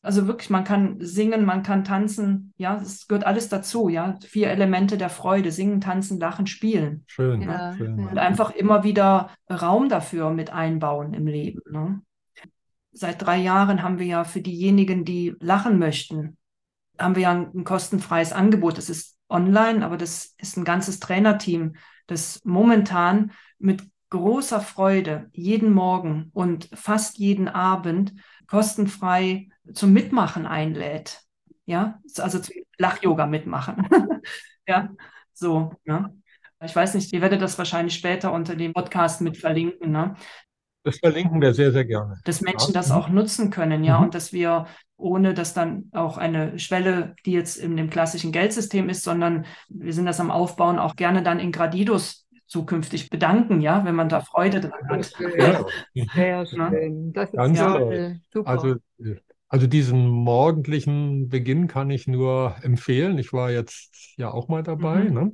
Also 0.00 0.28
wirklich, 0.28 0.48
man 0.48 0.62
kann 0.62 0.96
singen, 1.00 1.44
man 1.44 1.64
kann 1.64 1.82
tanzen, 1.82 2.54
ja, 2.56 2.76
es 2.76 3.08
gehört 3.08 3.26
alles 3.26 3.48
dazu, 3.48 3.88
ja. 3.88 4.16
Vier 4.24 4.48
Elemente 4.48 4.96
der 4.96 5.10
Freude, 5.10 5.50
singen, 5.50 5.80
tanzen, 5.80 6.20
lachen, 6.20 6.46
spielen. 6.46 7.04
Schön, 7.08 7.42
ja. 7.42 7.76
schön. 7.76 8.06
Und 8.06 8.16
einfach 8.16 8.52
immer 8.52 8.84
wieder 8.84 9.30
Raum 9.50 9.88
dafür 9.88 10.30
mit 10.30 10.50
einbauen 10.50 11.14
im 11.14 11.26
Leben. 11.26 11.60
Ne? 11.70 12.00
Seit 12.92 13.20
drei 13.20 13.38
Jahren 13.38 13.82
haben 13.82 13.98
wir 13.98 14.06
ja 14.06 14.24
für 14.24 14.40
diejenigen, 14.40 15.04
die 15.04 15.34
lachen 15.40 15.80
möchten, 15.80 16.36
haben 16.96 17.16
wir 17.16 17.22
ja 17.22 17.32
ein, 17.32 17.50
ein 17.52 17.64
kostenfreies 17.64 18.32
Angebot. 18.32 18.78
Das 18.78 18.88
ist 18.88 19.17
online, 19.28 19.84
aber 19.84 19.96
das 19.96 20.34
ist 20.38 20.56
ein 20.56 20.64
ganzes 20.64 21.00
Trainerteam, 21.00 21.76
das 22.06 22.40
momentan 22.44 23.32
mit 23.58 23.82
großer 24.10 24.60
Freude 24.60 25.28
jeden 25.32 25.72
Morgen 25.72 26.30
und 26.32 26.68
fast 26.72 27.18
jeden 27.18 27.48
Abend 27.48 28.14
kostenfrei 28.46 29.48
zum 29.72 29.92
Mitmachen 29.92 30.46
einlädt. 30.46 31.20
Ja, 31.66 32.00
also 32.16 32.38
zum 32.38 32.54
Lach-Yoga 32.78 33.26
mitmachen. 33.26 33.86
ja, 34.66 34.88
so. 35.34 35.72
Ne? 35.84 36.14
Ich 36.64 36.74
weiß 36.74 36.94
nicht, 36.94 37.12
ihr 37.12 37.20
werdet 37.20 37.42
das 37.42 37.58
wahrscheinlich 37.58 37.94
später 37.94 38.32
unter 38.32 38.56
dem 38.56 38.72
Podcast 38.72 39.20
mit 39.20 39.36
verlinken. 39.36 39.92
Ne? 39.92 40.14
Das 40.88 40.98
verlinken 40.98 41.40
wir 41.40 41.54
sehr, 41.54 41.72
sehr 41.72 41.84
gerne. 41.84 42.18
Dass 42.24 42.40
Menschen 42.40 42.72
ja. 42.72 42.80
das 42.80 42.90
auch 42.90 43.08
nutzen 43.08 43.50
können, 43.50 43.84
ja, 43.84 43.98
mhm. 43.98 44.06
und 44.06 44.14
dass 44.14 44.32
wir 44.32 44.66
ohne 44.96 45.32
dass 45.32 45.54
dann 45.54 45.84
auch 45.92 46.18
eine 46.18 46.58
Schwelle, 46.58 47.14
die 47.24 47.32
jetzt 47.32 47.56
in 47.56 47.76
dem 47.76 47.88
klassischen 47.88 48.32
Geldsystem 48.32 48.88
ist, 48.88 49.04
sondern 49.04 49.46
wir 49.68 49.92
sind 49.92 50.06
das 50.06 50.18
am 50.18 50.30
Aufbauen 50.30 50.78
auch 50.78 50.96
gerne 50.96 51.22
dann 51.22 51.38
in 51.38 51.52
Gradidos 51.52 52.26
zukünftig 52.46 53.10
bedanken, 53.10 53.60
ja, 53.60 53.84
wenn 53.84 53.94
man 53.94 54.08
da 54.08 54.20
Freude 54.20 54.60
dran 54.60 54.88
hat. 54.88 55.12
Ja. 55.92 56.06
Sehr 56.14 56.46
schön. 56.46 57.12
Das 57.12 57.30
ist 57.30 57.36
Ganz 57.36 57.58
ja 57.58 58.14
super. 58.32 58.50
Also, 58.50 58.74
also 59.48 59.66
diesen 59.66 60.08
morgendlichen 60.08 61.28
Beginn 61.28 61.68
kann 61.68 61.90
ich 61.90 62.08
nur 62.08 62.56
empfehlen. 62.62 63.18
Ich 63.18 63.32
war 63.32 63.50
jetzt 63.50 64.14
ja 64.16 64.30
auch 64.30 64.48
mal 64.48 64.62
dabei 64.62 65.04
mhm. 65.04 65.14
ne? 65.14 65.32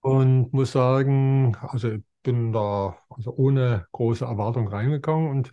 und 0.00 0.52
muss 0.52 0.72
sagen, 0.72 1.56
also 1.60 1.96
bin 2.26 2.52
da 2.52 2.98
also 3.08 3.32
ohne 3.36 3.86
große 3.92 4.24
Erwartung 4.24 4.66
reingegangen 4.66 5.30
und 5.30 5.52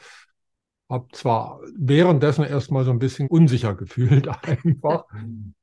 habe 0.89 1.07
zwar 1.11 1.61
währenddessen 1.77 2.43
erstmal 2.43 2.83
so 2.83 2.89
ein 2.89 2.97
bisschen 2.97 3.27
unsicher 3.27 3.75
gefühlt 3.77 4.27
einfach, 4.27 5.05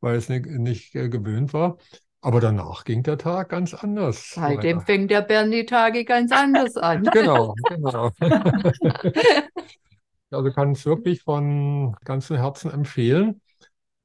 weil 0.00 0.14
es 0.16 0.28
nicht, 0.28 0.46
nicht 0.46 0.94
äh, 0.94 1.08
gewöhnt 1.08 1.52
war. 1.52 1.78
Aber 2.22 2.40
danach 2.40 2.84
ging 2.84 3.02
der 3.02 3.18
Tag 3.18 3.48
ganz 3.48 3.74
anders. 3.74 4.32
Seitdem 4.34 4.76
weiter. 4.76 4.86
fängt 4.86 5.10
der 5.10 5.22
Bern 5.22 5.50
die 5.50 5.64
Tage 5.66 6.04
ganz 6.04 6.30
anders 6.30 6.76
an. 6.76 7.02
genau, 7.12 7.54
genau. 7.68 8.10
also 10.30 10.52
kann 10.52 10.72
es 10.72 10.86
wirklich 10.86 11.22
von 11.22 11.96
ganzem 12.04 12.36
Herzen 12.36 12.70
empfehlen. 12.70 13.40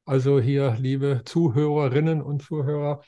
Also 0.05 0.39
hier, 0.39 0.75
liebe 0.79 1.21
Zuhörerinnen 1.25 2.21
und 2.21 2.41
Zuhörer, 2.41 3.01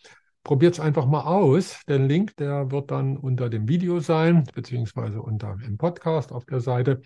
probiert 0.48 0.76
es 0.76 0.80
einfach 0.80 1.06
mal 1.06 1.26
aus. 1.26 1.82
Der 1.88 2.00
Link, 2.00 2.36
der 2.38 2.72
wird 2.72 2.90
dann 2.90 3.18
unter 3.18 3.50
dem 3.50 3.68
Video 3.68 4.00
sein, 4.00 4.46
beziehungsweise 4.56 5.22
unter 5.22 5.58
dem 5.58 5.78
Podcast 5.78 6.32
auf 6.32 6.46
der 6.46 6.62
Seite. 6.62 7.02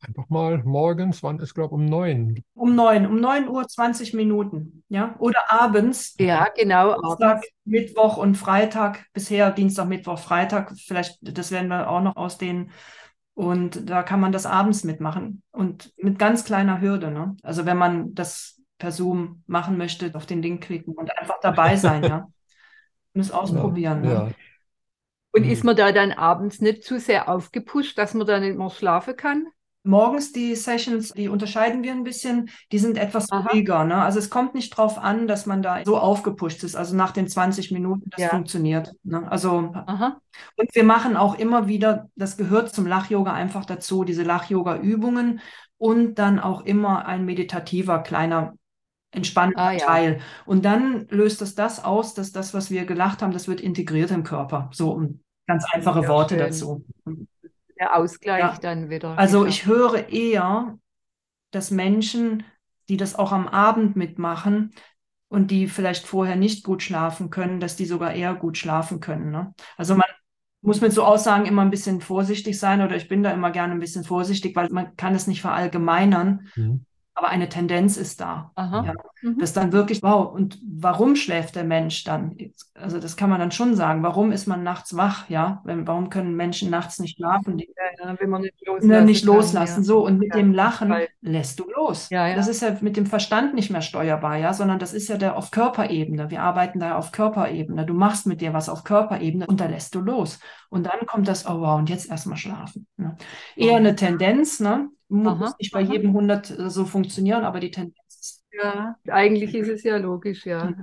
Einfach 0.00 0.30
mal 0.30 0.62
morgens, 0.64 1.22
wann 1.22 1.40
ist, 1.40 1.54
glaube 1.54 1.68
ich, 1.68 1.72
um 1.72 1.84
neun? 1.84 2.42
Um 2.54 2.74
neun, 2.74 3.06
um 3.06 3.20
neun 3.20 3.48
Uhr 3.50 3.68
20 3.68 4.14
Minuten, 4.14 4.82
ja? 4.88 5.14
Oder 5.18 5.52
abends. 5.52 6.16
Ja, 6.18 6.48
genau. 6.56 6.98
Dienstag, 7.02 7.42
Mittwoch 7.66 8.16
und 8.16 8.36
Freitag. 8.36 9.04
Bisher 9.12 9.50
Dienstag, 9.50 9.86
Mittwoch, 9.86 10.18
Freitag. 10.18 10.72
Vielleicht, 10.78 11.18
das 11.20 11.50
werden 11.50 11.68
wir 11.68 11.90
auch 11.90 12.00
noch 12.00 12.16
ausdehnen. 12.16 12.70
Und 13.34 13.90
da 13.90 14.02
kann 14.02 14.20
man 14.20 14.32
das 14.32 14.46
abends 14.46 14.84
mitmachen. 14.84 15.42
Und 15.50 15.92
mit 15.98 16.18
ganz 16.18 16.46
kleiner 16.46 16.80
Hürde, 16.80 17.10
ne? 17.10 17.36
Also 17.42 17.66
wenn 17.66 17.76
man 17.76 18.14
das 18.14 18.58
per 18.78 18.92
Zoom 18.92 19.42
machen 19.46 19.76
möchte, 19.76 20.10
auf 20.14 20.24
den 20.24 20.40
Link 20.40 20.62
klicken 20.62 20.94
und 20.94 21.14
einfach 21.18 21.40
dabei 21.42 21.76
sein, 21.76 22.04
ja. 22.04 22.26
Und 23.14 23.20
es 23.20 23.30
ausprobieren. 23.30 24.04
Ja, 24.04 24.10
ne? 24.10 24.14
ja. 24.14 24.30
Und 25.32 25.44
ist 25.44 25.64
man 25.64 25.76
da 25.76 25.92
dann 25.92 26.12
abends 26.12 26.60
nicht 26.60 26.82
zu 26.82 26.98
sehr 26.98 27.28
aufgepusht, 27.28 27.96
dass 27.98 28.14
man 28.14 28.26
dann 28.26 28.42
nicht 28.42 28.58
mehr 28.58 28.70
schlafen 28.70 29.16
kann? 29.16 29.46
Morgens 29.82 30.32
die 30.32 30.54
Sessions, 30.56 31.12
die 31.12 31.28
unterscheiden 31.28 31.82
wir 31.82 31.92
ein 31.92 32.04
bisschen, 32.04 32.50
die 32.70 32.78
sind 32.78 32.98
etwas 32.98 33.32
Aha. 33.32 33.48
ruhiger. 33.48 33.84
Ne? 33.84 33.94
Also 33.94 34.18
es 34.18 34.28
kommt 34.28 34.54
nicht 34.54 34.76
drauf 34.76 34.98
an, 34.98 35.26
dass 35.26 35.46
man 35.46 35.62
da 35.62 35.82
so 35.86 35.96
aufgepusht 35.96 36.62
ist. 36.64 36.76
Also 36.76 36.94
nach 36.94 37.12
den 37.12 37.28
20 37.28 37.70
Minuten, 37.70 38.10
das 38.10 38.20
ja. 38.20 38.28
funktioniert. 38.28 38.92
Ne? 39.04 39.30
Also 39.30 39.72
Aha. 39.72 40.20
und 40.56 40.74
wir 40.74 40.84
machen 40.84 41.16
auch 41.16 41.38
immer 41.38 41.66
wieder, 41.66 42.10
das 42.14 42.36
gehört 42.36 42.74
zum 42.74 42.86
Lach-Yoga 42.86 43.32
einfach 43.32 43.64
dazu, 43.64 44.04
diese 44.04 44.22
Lach-Yoga-Übungen 44.22 45.40
und 45.78 46.16
dann 46.16 46.40
auch 46.40 46.60
immer 46.60 47.06
ein 47.06 47.24
meditativer 47.24 48.00
kleiner 48.00 48.52
entspannter 49.12 49.58
ah, 49.58 49.72
ja. 49.72 49.86
Teil. 49.86 50.20
Und 50.46 50.64
dann 50.64 51.06
löst 51.08 51.42
es 51.42 51.54
das 51.54 51.84
aus, 51.84 52.14
dass 52.14 52.32
das, 52.32 52.54
was 52.54 52.70
wir 52.70 52.84
gelacht 52.84 53.22
haben, 53.22 53.32
das 53.32 53.48
wird 53.48 53.60
integriert 53.60 54.10
im 54.10 54.24
Körper. 54.24 54.70
So 54.72 55.02
ganz 55.46 55.64
einfache 55.72 56.02
ja, 56.02 56.08
Worte 56.08 56.34
schön. 56.36 56.46
dazu 56.46 56.84
der 57.80 57.96
Ausgleich 57.96 58.40
ja. 58.40 58.58
dann 58.60 58.90
wieder. 58.90 59.18
Also 59.18 59.46
ich 59.46 59.66
höre 59.66 60.10
eher, 60.10 60.78
dass 61.50 61.70
Menschen, 61.70 62.44
die 62.88 62.96
das 62.96 63.16
auch 63.16 63.32
am 63.32 63.48
Abend 63.48 63.96
mitmachen 63.96 64.72
und 65.28 65.50
die 65.50 65.66
vielleicht 65.66 66.06
vorher 66.06 66.36
nicht 66.36 66.62
gut 66.62 66.82
schlafen 66.82 67.30
können, 67.30 67.58
dass 67.58 67.76
die 67.76 67.86
sogar 67.86 68.12
eher 68.12 68.34
gut 68.34 68.58
schlafen 68.58 69.00
können. 69.00 69.30
Ne? 69.30 69.54
Also 69.76 69.94
man 69.94 70.06
muss 70.60 70.82
mit 70.82 70.92
so 70.92 71.04
Aussagen 71.04 71.46
immer 71.46 71.62
ein 71.62 71.70
bisschen 71.70 72.02
vorsichtig 72.02 72.58
sein 72.58 72.82
oder 72.82 72.96
ich 72.96 73.08
bin 73.08 73.22
da 73.22 73.30
immer 73.30 73.50
gerne 73.50 73.72
ein 73.72 73.80
bisschen 73.80 74.04
vorsichtig, 74.04 74.54
weil 74.54 74.68
man 74.70 74.94
kann 74.96 75.14
es 75.14 75.26
nicht 75.26 75.40
verallgemeinern. 75.40 76.48
Mhm 76.54 76.84
aber 77.20 77.28
eine 77.28 77.50
Tendenz 77.50 77.98
ist 77.98 78.22
da. 78.22 78.50
Ja, 78.56 78.94
mhm. 79.20 79.38
Das 79.38 79.52
dann 79.52 79.72
wirklich, 79.72 80.02
wow, 80.02 80.32
und 80.34 80.58
warum 80.66 81.16
schläft 81.16 81.54
der 81.54 81.64
Mensch 81.64 82.02
dann? 82.02 82.34
Also 82.72 82.98
das 82.98 83.14
kann 83.14 83.28
man 83.28 83.38
dann 83.38 83.50
schon 83.50 83.76
sagen. 83.76 84.02
Warum 84.02 84.32
ist 84.32 84.46
man 84.46 84.62
nachts 84.62 84.96
wach? 84.96 85.28
Ja, 85.28 85.60
warum 85.64 86.08
können 86.08 86.34
Menschen 86.34 86.70
nachts 86.70 86.98
nicht 86.98 87.16
schlafen? 87.18 87.58
Die, 87.58 87.68
ja, 88.02 88.16
wenn 88.18 88.30
man 88.30 88.40
nicht 88.40 88.66
loslassen. 88.66 89.04
Nicht 89.04 89.24
loslassen. 89.26 89.74
Kann, 89.74 89.82
ja. 89.82 89.86
So, 89.86 90.06
und 90.06 90.18
mit 90.18 90.34
dem 90.34 90.54
Lachen 90.54 90.88
Weil, 90.88 91.08
lässt 91.20 91.60
du 91.60 91.70
los. 91.70 92.08
Das 92.08 92.48
ist 92.48 92.62
ja 92.62 92.74
mit 92.80 92.96
dem 92.96 93.04
Verstand 93.04 93.54
nicht 93.54 93.70
mehr 93.70 93.82
steuerbar, 93.82 94.36
ja, 94.36 94.54
sondern 94.54 94.78
das 94.78 94.94
ist 94.94 95.08
ja 95.08 95.18
der 95.18 95.36
auf 95.36 95.50
Körperebene. 95.50 96.30
Wir 96.30 96.40
arbeiten 96.40 96.80
da 96.80 96.96
auf 96.96 97.12
Körperebene. 97.12 97.84
Du 97.84 97.92
machst 97.92 98.26
mit 98.26 98.40
dir 98.40 98.54
was 98.54 98.70
auf 98.70 98.82
Körperebene 98.82 99.46
und 99.46 99.60
da 99.60 99.66
lässt 99.66 99.94
du 99.94 100.00
los. 100.00 100.40
Und 100.70 100.86
dann 100.86 101.04
kommt 101.06 101.28
das, 101.28 101.46
oh 101.46 101.60
wow, 101.60 101.78
und 101.78 101.90
jetzt 101.90 102.08
erstmal 102.08 102.38
schlafen. 102.38 102.86
Ne? 102.96 103.14
Eher 103.56 103.76
eine 103.76 103.94
Tendenz, 103.94 104.58
ne? 104.58 104.88
Muss 105.10 105.58
nicht 105.58 105.72
bei 105.72 105.80
jedem 105.80 106.10
100 106.10 106.50
äh, 106.50 106.70
so 106.70 106.84
funktionieren, 106.84 107.44
aber 107.44 107.60
die 107.60 107.70
Tendenz 107.70 107.96
ist. 108.08 108.44
Ja, 108.52 108.96
eigentlich 109.08 109.54
ist 109.54 109.68
es 109.68 109.82
ja 109.82 109.96
logisch, 109.96 110.46
ja. 110.46 110.74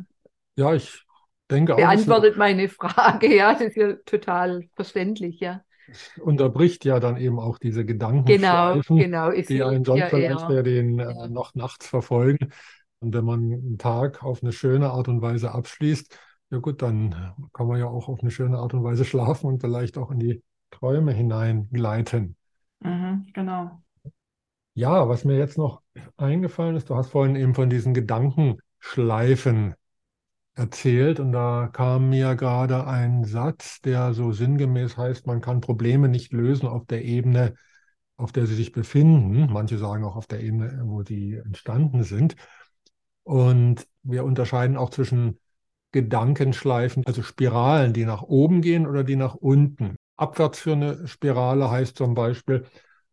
Ja, 0.56 0.74
ich 0.74 1.04
denke 1.50 1.74
auch. 1.74 1.78
Beantwortet 1.78 2.34
so, 2.34 2.40
meine 2.40 2.70
Frage, 2.70 3.34
ja, 3.36 3.54
das 3.54 3.62
ist 3.62 3.78
ja 3.78 3.94
total 4.06 4.68
verständlich, 4.76 5.40
ja. 5.40 5.62
Unterbricht 6.20 6.84
ja 6.84 7.00
dann 7.00 7.16
eben 7.16 7.40
auch 7.40 7.58
diese 7.58 7.86
Gedanken, 7.86 8.26
genau, 8.26 8.82
genau, 8.90 9.32
die 9.32 9.64
einen 9.64 9.86
sonst 9.86 10.00
ja 10.00 10.08
vielleicht 10.10 10.50
eher, 10.50 10.64
den 10.64 11.00
äh, 11.00 11.30
noch 11.30 11.56
nachts 11.56 11.88
verfolgen. 11.88 12.52
Und 13.00 13.14
wenn 13.14 13.24
man 13.24 13.40
einen 13.54 13.78
Tag 13.78 14.24
auf 14.24 14.44
eine 14.44 14.52
schöne 14.52 14.90
Art 14.90 15.08
und 15.08 15.22
Weise 15.22 15.54
abschließt, 15.54 16.20
ja 16.50 16.58
gut, 16.58 16.82
dann 16.82 17.34
kann 17.54 17.68
man 17.68 17.80
ja 17.80 17.88
auch 17.88 18.10
auf 18.10 18.22
eine 18.22 18.32
schöne 18.32 18.58
Art 18.58 18.74
und 18.74 18.84
Weise 18.84 19.06
schlafen 19.06 19.48
und 19.48 19.62
vielleicht 19.62 19.98
auch 19.98 20.12
in 20.12 20.20
die 20.20 20.44
Träume 20.72 21.14
hineingleiten. 21.14 22.36
Mhm, 22.80 23.28
genau. 23.34 23.82
Ja, 24.78 25.10
was 25.10 25.26
mir 25.26 25.40
jetzt 25.40 25.58
noch 25.58 25.82
eingefallen 26.18 26.76
ist, 26.76 26.92
du 26.92 26.96
hast 26.96 27.10
vorhin 27.10 27.36
eben 27.36 27.56
von 27.56 27.68
diesen 27.68 27.96
Gedankenschleifen 27.96 29.74
erzählt 30.54 31.20
und 31.20 31.32
da 31.32 31.68
kam 31.74 32.12
mir 32.12 32.36
gerade 32.36 32.86
ein 32.86 33.24
Satz, 33.24 33.82
der 33.82 34.14
so 34.14 34.32
sinngemäß 34.34 34.96
heißt, 34.96 35.26
man 35.26 35.42
kann 35.42 35.62
Probleme 35.62 36.10
nicht 36.10 36.32
lösen 36.32 36.68
auf 36.68 36.86
der 36.86 37.04
Ebene, 37.06 37.56
auf 38.18 38.32
der 38.32 38.46
sie 38.46 38.54
sich 38.54 38.72
befinden. 38.72 39.52
Manche 39.52 39.80
sagen 39.80 40.04
auch 40.04 40.16
auf 40.16 40.28
der 40.28 40.42
Ebene, 40.42 40.84
wo 40.86 41.02
sie 41.02 41.34
entstanden 41.38 42.04
sind. 42.04 42.36
Und 43.24 43.88
wir 44.04 44.26
unterscheiden 44.26 44.78
auch 44.78 44.92
zwischen 44.92 45.40
Gedankenschleifen, 45.92 47.04
also 47.08 47.24
Spiralen, 47.24 47.94
die 47.94 48.06
nach 48.06 48.22
oben 48.22 48.62
gehen 48.62 48.86
oder 48.86 49.04
die 49.04 49.16
nach 49.16 49.34
unten. 49.34 49.96
Abwärts 50.18 50.60
für 50.60 50.74
eine 50.74 51.08
Spirale 51.08 51.72
heißt 51.72 51.98
zum 51.98 52.14
Beispiel, 52.14 52.64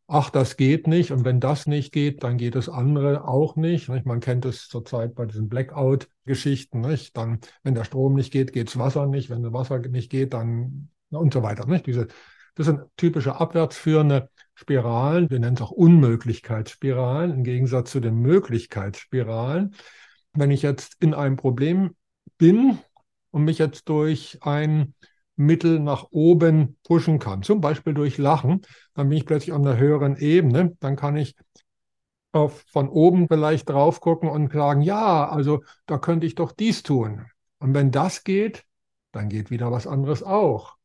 ach, 0.07 0.31
das 0.31 0.57
geht 0.57 0.87
nicht 0.87 1.13
und 1.13 1.25
wenn 1.25 1.41
das 1.41 1.67
nicht 1.67 1.93
geht, 1.93 2.23
dann 2.23 2.37
geht 2.37 2.55
das 2.55 2.69
andere 2.69 3.27
auch 3.27 3.57
nicht. 3.57 3.89
Man 3.89 4.21
kennt 4.21 4.45
es 4.45 4.69
zurzeit 4.69 5.15
bei 5.15 5.27
diesen 5.27 5.49
Blackout-Geschichten. 5.49 6.83
Dann, 7.15 7.41
wenn 7.63 7.75
der 7.75 7.85
Strom 7.85 8.15
nicht 8.15 8.33
geht, 8.33 8.53
geht 8.53 8.69
das 8.69 8.79
Wasser 8.79 9.07
nicht. 9.07 9.31
Wenn 9.31 9.43
das 9.43 9.53
Wasser 9.53 9.79
nicht 9.79 10.11
geht, 10.11 10.35
dann 10.35 10.91
und 11.11 11.33
so 11.33 11.43
weiter. 11.43 11.67
Nicht? 11.67 11.87
Diese, 11.87 12.09
das 12.55 12.67
sind 12.67 12.81
typische 12.97 13.41
abwärtsführende 13.41 14.31
Spiralen. 14.55 15.31
Wir 15.31 15.41
nennen 15.41 15.57
es 15.57 15.63
auch 15.63 15.71
Unmöglichkeitsspiralen 15.71 17.33
im 17.33 17.45
Gegensatz 17.45 17.91
zu 17.91 18.01
den 18.01 18.17
Möglichkeitsspiralen. 18.17 19.75
Wenn 20.33 20.51
ich 20.51 20.63
jetzt 20.63 20.97
in 21.01 21.15
einem 21.15 21.37
Problem 21.37 21.95
bin 22.39 22.79
und 23.31 23.45
mich 23.45 23.59
jetzt 23.59 23.89
durch 23.89 24.39
ein 24.43 24.95
Mittel 25.37 25.81
nach 25.81 26.07
oben 26.11 26.77
pushen 26.85 27.19
kann, 27.19 27.43
zum 27.43 27.61
Beispiel 27.61 27.95
durch 27.95 28.19
Lachen, 28.19 28.63
dann 28.95 29.09
bin 29.09 29.19
ich 29.19 29.27
plötzlich 29.27 29.53
auf 29.53 29.61
einer 29.61 29.77
höheren 29.77 30.17
Ebene, 30.17 30.77
dann 30.81 30.97
kann 30.97 31.17
ich 31.17 31.35
auf, 32.33 32.65
von 32.69 32.89
oben 32.89 33.29
vielleicht 33.29 33.69
drauf 33.69 34.01
gucken 34.01 34.29
und 34.29 34.53
sagen, 34.53 34.83
ja, 34.83 35.29
also 35.29 35.63
da 35.87 35.99
könnte 35.99 36.27
ich 36.27 36.35
doch 36.35 36.53
dies 36.53 36.83
tun. 36.83 37.27
Und 37.59 37.75
wenn 37.75 37.91
das 37.91 38.25
geht, 38.25 38.65
dann 39.13 39.29
geht 39.29 39.51
wieder 39.51 39.71
was 39.71 39.87
anderes 39.87 40.23
auch. 40.23 40.77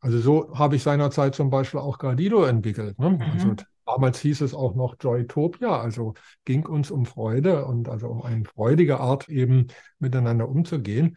Also 0.00 0.18
so 0.18 0.58
habe 0.58 0.76
ich 0.76 0.82
seinerzeit 0.82 1.34
zum 1.34 1.50
Beispiel 1.50 1.80
auch 1.80 1.98
Gradido 1.98 2.44
entwickelt. 2.44 2.98
Ne? 2.98 3.10
Mhm. 3.10 3.22
Also 3.22 3.54
damals 3.86 4.20
hieß 4.20 4.42
es 4.42 4.54
auch 4.54 4.74
noch 4.74 4.96
Joytopia, 5.00 5.80
also 5.80 6.14
ging 6.44 6.66
uns 6.66 6.90
um 6.90 7.06
Freude 7.06 7.64
und 7.64 7.88
also 7.88 8.08
um 8.08 8.22
eine 8.22 8.44
freudige 8.44 9.00
Art 9.00 9.28
eben 9.28 9.68
miteinander 9.98 10.48
umzugehen. 10.48 11.16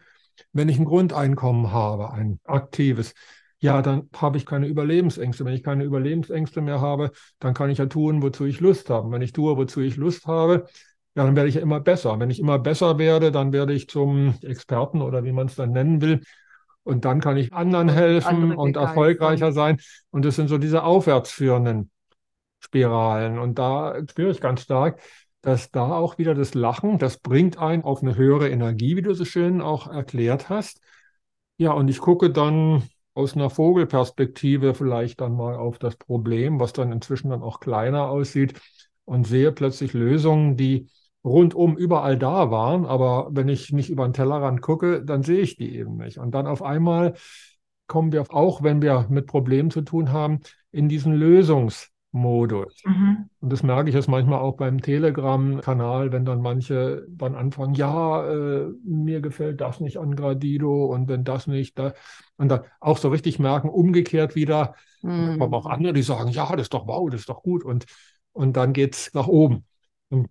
Wenn 0.52 0.68
ich 0.68 0.78
ein 0.78 0.84
Grundeinkommen 0.84 1.72
habe, 1.72 2.12
ein 2.12 2.40
aktives, 2.44 3.14
ja, 3.60 3.82
dann 3.82 4.08
habe 4.16 4.36
ich 4.36 4.46
keine 4.46 4.66
Überlebensängste. 4.66 5.44
Wenn 5.44 5.54
ich 5.54 5.62
keine 5.62 5.84
Überlebensängste 5.84 6.60
mehr 6.60 6.80
habe, 6.80 7.10
dann 7.40 7.54
kann 7.54 7.70
ich 7.70 7.78
ja 7.78 7.86
tun, 7.86 8.22
wozu 8.22 8.44
ich 8.44 8.60
Lust 8.60 8.88
habe. 8.88 9.10
Wenn 9.10 9.22
ich 9.22 9.32
tue, 9.32 9.56
wozu 9.56 9.80
ich 9.80 9.96
Lust 9.96 10.26
habe, 10.26 10.68
ja, 11.16 11.24
dann 11.24 11.34
werde 11.34 11.48
ich 11.48 11.56
ja 11.56 11.62
immer 11.62 11.80
besser. 11.80 12.20
Wenn 12.20 12.30
ich 12.30 12.38
immer 12.38 12.60
besser 12.60 12.98
werde, 12.98 13.32
dann 13.32 13.52
werde 13.52 13.72
ich 13.72 13.88
zum 13.88 14.34
Experten 14.42 15.02
oder 15.02 15.24
wie 15.24 15.32
man 15.32 15.48
es 15.48 15.56
dann 15.56 15.72
nennen 15.72 16.00
will. 16.00 16.22
Und 16.84 17.04
dann 17.04 17.20
kann 17.20 17.36
ich 17.36 17.52
anderen 17.52 17.88
helfen 17.88 18.54
und 18.54 18.76
erfolgreicher 18.76 19.52
sein. 19.52 19.78
Und 20.10 20.24
das 20.24 20.36
sind 20.36 20.48
so 20.48 20.58
diese 20.58 20.84
aufwärtsführenden 20.84 21.90
Spiralen. 22.60 23.38
Und 23.38 23.58
da 23.58 23.96
spüre 24.08 24.30
ich 24.30 24.40
ganz 24.40 24.62
stark, 24.62 25.00
dass 25.40 25.70
da 25.70 25.94
auch 25.96 26.18
wieder 26.18 26.34
das 26.34 26.54
Lachen, 26.54 26.98
das 26.98 27.18
bringt 27.18 27.58
einen 27.58 27.84
auf 27.84 28.02
eine 28.02 28.16
höhere 28.16 28.48
Energie, 28.48 28.96
wie 28.96 29.02
du 29.02 29.14
so 29.14 29.24
schön 29.24 29.60
auch 29.60 29.86
erklärt 29.86 30.48
hast. 30.48 30.80
Ja, 31.56 31.72
und 31.72 31.88
ich 31.88 31.98
gucke 31.98 32.30
dann 32.30 32.82
aus 33.14 33.34
einer 33.34 33.50
Vogelperspektive 33.50 34.74
vielleicht 34.74 35.20
dann 35.20 35.34
mal 35.34 35.56
auf 35.56 35.78
das 35.78 35.96
Problem, 35.96 36.60
was 36.60 36.72
dann 36.72 36.92
inzwischen 36.92 37.30
dann 37.30 37.42
auch 37.42 37.60
kleiner 37.60 38.08
aussieht 38.08 38.60
und 39.04 39.26
sehe 39.26 39.52
plötzlich 39.52 39.92
Lösungen, 39.92 40.56
die 40.56 40.88
rundum 41.24 41.76
überall 41.76 42.16
da 42.16 42.50
waren, 42.50 42.86
aber 42.86 43.28
wenn 43.32 43.48
ich 43.48 43.72
nicht 43.72 43.90
über 43.90 44.06
den 44.06 44.12
Tellerrand 44.12 44.62
gucke, 44.62 45.04
dann 45.04 45.22
sehe 45.22 45.40
ich 45.40 45.56
die 45.56 45.76
eben 45.76 45.96
nicht. 45.96 46.18
Und 46.18 46.32
dann 46.32 46.46
auf 46.46 46.62
einmal 46.62 47.14
kommen 47.86 48.12
wir 48.12 48.24
auch, 48.32 48.62
wenn 48.62 48.82
wir 48.82 49.06
mit 49.08 49.26
Problemen 49.26 49.70
zu 49.70 49.82
tun 49.82 50.12
haben, 50.12 50.40
in 50.70 50.88
diesen 50.88 51.14
Lösungsmodus. 52.12 52.82
Mhm. 52.84 53.28
Und 53.40 53.52
das 53.52 53.62
merke 53.62 53.88
ich 53.88 53.94
jetzt 53.94 54.08
manchmal 54.08 54.40
auch 54.40 54.56
beim 54.56 54.80
Telegram-Kanal, 54.80 56.12
wenn 56.12 56.24
dann 56.24 56.40
manche 56.40 57.06
dann 57.08 57.34
anfangen, 57.34 57.74
ja, 57.74 58.26
äh, 58.28 58.68
mir 58.84 59.20
gefällt 59.20 59.60
das 59.60 59.80
nicht 59.80 59.98
an 59.98 60.16
Gradido 60.16 60.86
und 60.86 61.08
wenn 61.08 61.24
das 61.24 61.46
nicht, 61.46 61.78
da, 61.78 61.94
und 62.36 62.48
dann 62.48 62.60
auch 62.80 62.98
so 62.98 63.08
richtig 63.08 63.38
merken, 63.38 63.68
umgekehrt 63.68 64.34
wieder, 64.34 64.74
mhm. 65.02 65.40
aber 65.40 65.56
auch 65.56 65.66
andere, 65.66 65.92
die 65.92 66.02
sagen, 66.02 66.30
ja, 66.30 66.50
das 66.52 66.62
ist 66.62 66.74
doch 66.74 66.86
wow, 66.86 67.08
das 67.10 67.20
ist 67.20 67.28
doch 67.28 67.42
gut 67.42 67.64
und, 67.64 67.86
und 68.32 68.56
dann 68.56 68.72
geht 68.72 68.94
es 68.94 69.14
nach 69.14 69.28
oben. 69.28 69.64
Mhm. 70.10 70.28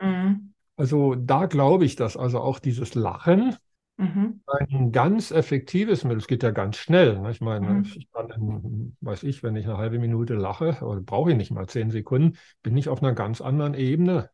Mhm. 0.00 0.52
Also 0.76 1.14
da 1.14 1.46
glaube 1.46 1.84
ich, 1.84 1.96
dass 1.96 2.16
also 2.16 2.40
auch 2.40 2.58
dieses 2.58 2.94
Lachen 2.94 3.56
mhm. 3.96 4.40
ein 4.46 4.92
ganz 4.92 5.30
effektives 5.30 6.04
Mittel, 6.04 6.18
es 6.18 6.26
geht 6.26 6.42
ja 6.42 6.50
ganz 6.50 6.76
schnell. 6.76 7.18
Ne? 7.18 7.30
Ich 7.30 7.40
meine, 7.40 7.68
mhm. 7.68 7.92
ich 7.94 8.10
kann, 8.12 8.30
in, 8.30 8.96
weiß 9.00 9.22
ich, 9.22 9.42
wenn 9.42 9.56
ich 9.56 9.66
eine 9.66 9.78
halbe 9.78 9.98
Minute 9.98 10.34
lache, 10.34 10.78
oder 10.82 11.00
brauche 11.00 11.30
ich 11.30 11.36
nicht 11.36 11.50
mal 11.50 11.66
zehn 11.66 11.90
Sekunden, 11.90 12.36
bin 12.62 12.76
ich 12.76 12.88
auf 12.88 13.02
einer 13.02 13.14
ganz 13.14 13.40
anderen 13.40 13.74
Ebene. 13.74 14.30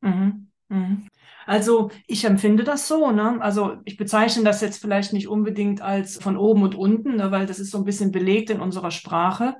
Mhm. 0.00 0.50
mhm. 0.68 1.08
Also 1.46 1.90
ich 2.06 2.26
empfinde 2.26 2.62
das 2.62 2.88
so, 2.88 3.10
ne? 3.10 3.40
Also 3.40 3.78
ich 3.86 3.96
bezeichne 3.96 4.44
das 4.44 4.60
jetzt 4.60 4.82
vielleicht 4.82 5.14
nicht 5.14 5.28
unbedingt 5.28 5.80
als 5.80 6.22
von 6.22 6.36
oben 6.36 6.62
und 6.62 6.74
unten, 6.74 7.16
ne? 7.16 7.30
weil 7.30 7.46
das 7.46 7.58
ist 7.58 7.70
so 7.70 7.78
ein 7.78 7.86
bisschen 7.86 8.12
belegt 8.12 8.50
in 8.50 8.60
unserer 8.60 8.90
Sprache. 8.90 9.56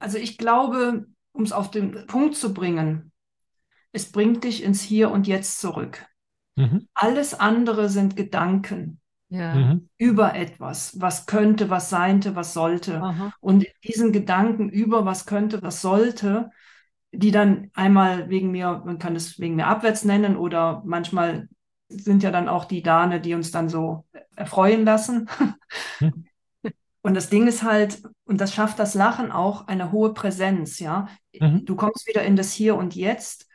Also 0.00 0.18
ich 0.18 0.36
glaube, 0.36 1.06
um 1.30 1.44
es 1.44 1.52
auf 1.52 1.70
den 1.70 2.06
Punkt 2.08 2.34
zu 2.34 2.52
bringen, 2.52 3.12
es 3.92 4.10
bringt 4.10 4.42
dich 4.42 4.64
ins 4.64 4.82
Hier 4.82 5.12
und 5.12 5.28
Jetzt 5.28 5.60
zurück. 5.60 6.04
Mhm. 6.58 6.88
Alles 6.94 7.38
andere 7.38 7.88
sind 7.88 8.16
Gedanken 8.16 9.00
ja. 9.28 9.54
mhm. 9.54 9.88
über 9.96 10.34
etwas, 10.34 11.00
was 11.00 11.26
könnte, 11.26 11.70
was 11.70 11.90
seinte, 11.90 12.34
was 12.34 12.52
sollte. 12.52 13.00
Aha. 13.02 13.32
Und 13.40 13.66
diesen 13.84 14.12
Gedanken 14.12 14.68
über 14.68 15.04
was 15.04 15.26
könnte, 15.26 15.62
was 15.62 15.80
sollte, 15.80 16.50
die 17.12 17.30
dann 17.30 17.70
einmal 17.74 18.28
wegen 18.28 18.50
mir, 18.50 18.82
man 18.84 18.98
kann 18.98 19.16
es 19.16 19.38
wegen 19.38 19.56
mir 19.56 19.66
abwärts 19.66 20.04
nennen 20.04 20.36
oder 20.36 20.82
manchmal 20.84 21.48
sind 21.88 22.22
ja 22.22 22.30
dann 22.30 22.48
auch 22.48 22.64
die 22.64 22.82
Dane, 22.82 23.20
die 23.20 23.34
uns 23.34 23.50
dann 23.50 23.68
so 23.68 24.04
erfreuen 24.36 24.84
lassen. 24.84 25.28
Mhm. 26.00 26.24
Und 27.00 27.14
das 27.14 27.30
Ding 27.30 27.46
ist 27.46 27.62
halt, 27.62 28.02
und 28.24 28.40
das 28.40 28.52
schafft 28.52 28.78
das 28.78 28.94
Lachen 28.94 29.30
auch, 29.30 29.66
eine 29.68 29.92
hohe 29.92 30.12
Präsenz, 30.12 30.78
ja. 30.78 31.08
Mhm. 31.32 31.64
Du 31.64 31.76
kommst 31.76 32.06
wieder 32.06 32.22
in 32.22 32.36
das 32.36 32.52
Hier 32.52 32.74
und 32.74 32.94
Jetzt 32.94 33.47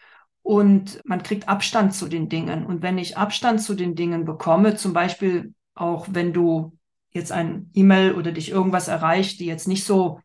und 0.43 1.01
man 1.05 1.23
kriegt 1.23 1.47
Abstand 1.47 1.95
zu 1.95 2.07
den 2.07 2.29
Dingen. 2.29 2.65
Und 2.65 2.83
wenn 2.83 2.97
ich 2.97 3.17
Abstand 3.17 3.61
zu 3.61 3.73
den 3.73 3.95
Dingen 3.95 4.25
bekomme, 4.25 4.75
zum 4.75 4.93
Beispiel 4.93 5.53
auch 5.73 6.07
wenn 6.11 6.33
du 6.33 6.77
jetzt 7.11 7.31
ein 7.31 7.71
E-Mail 7.73 8.13
oder 8.13 8.31
dich 8.31 8.51
irgendwas 8.51 8.89
erreicht, 8.89 9.39
die 9.39 9.45
jetzt 9.45 9.67
nicht 9.67 9.85
so 9.85 10.19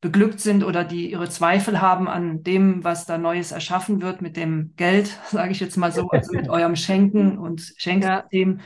beglückt 0.00 0.38
sind 0.38 0.64
oder 0.64 0.84
die 0.84 1.10
ihre 1.10 1.30
Zweifel 1.30 1.80
haben 1.80 2.08
an 2.08 2.42
dem, 2.42 2.84
was 2.84 3.06
da 3.06 3.16
Neues 3.16 3.52
erschaffen 3.52 4.02
wird 4.02 4.20
mit 4.20 4.36
dem 4.36 4.74
Geld, 4.76 5.18
sage 5.30 5.52
ich 5.52 5.60
jetzt 5.60 5.76
mal 5.76 5.92
so, 5.92 6.08
also 6.10 6.32
mit 6.32 6.48
eurem 6.50 6.76
Schenken 6.76 7.38
und 7.38 7.72
Schenksystem 7.78 8.60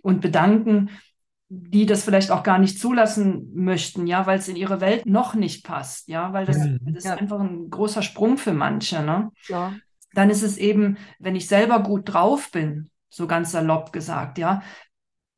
und 0.00 0.22
Bedanken, 0.22 0.88
die 1.50 1.84
das 1.84 2.04
vielleicht 2.04 2.30
auch 2.30 2.44
gar 2.44 2.58
nicht 2.58 2.78
zulassen 2.78 3.50
möchten, 3.54 4.06
ja, 4.06 4.24
weil 4.24 4.38
es 4.38 4.48
in 4.48 4.56
ihre 4.56 4.80
Welt 4.80 5.04
noch 5.04 5.34
nicht 5.34 5.64
passt, 5.64 6.08
ja, 6.08 6.32
weil 6.32 6.46
das, 6.46 6.56
mhm. 6.56 6.78
das 6.84 7.04
ist 7.04 7.10
einfach 7.10 7.40
ein 7.40 7.68
großer 7.68 8.02
Sprung 8.02 8.38
für 8.38 8.54
manche, 8.54 9.02
ne? 9.02 9.30
Ja 9.48 9.74
dann 10.12 10.30
ist 10.30 10.42
es 10.42 10.56
eben, 10.56 10.96
wenn 11.18 11.36
ich 11.36 11.48
selber 11.48 11.82
gut 11.82 12.12
drauf 12.12 12.50
bin, 12.50 12.90
so 13.08 13.26
ganz 13.26 13.52
salopp 13.52 13.92
gesagt, 13.92 14.38
ja, 14.38 14.62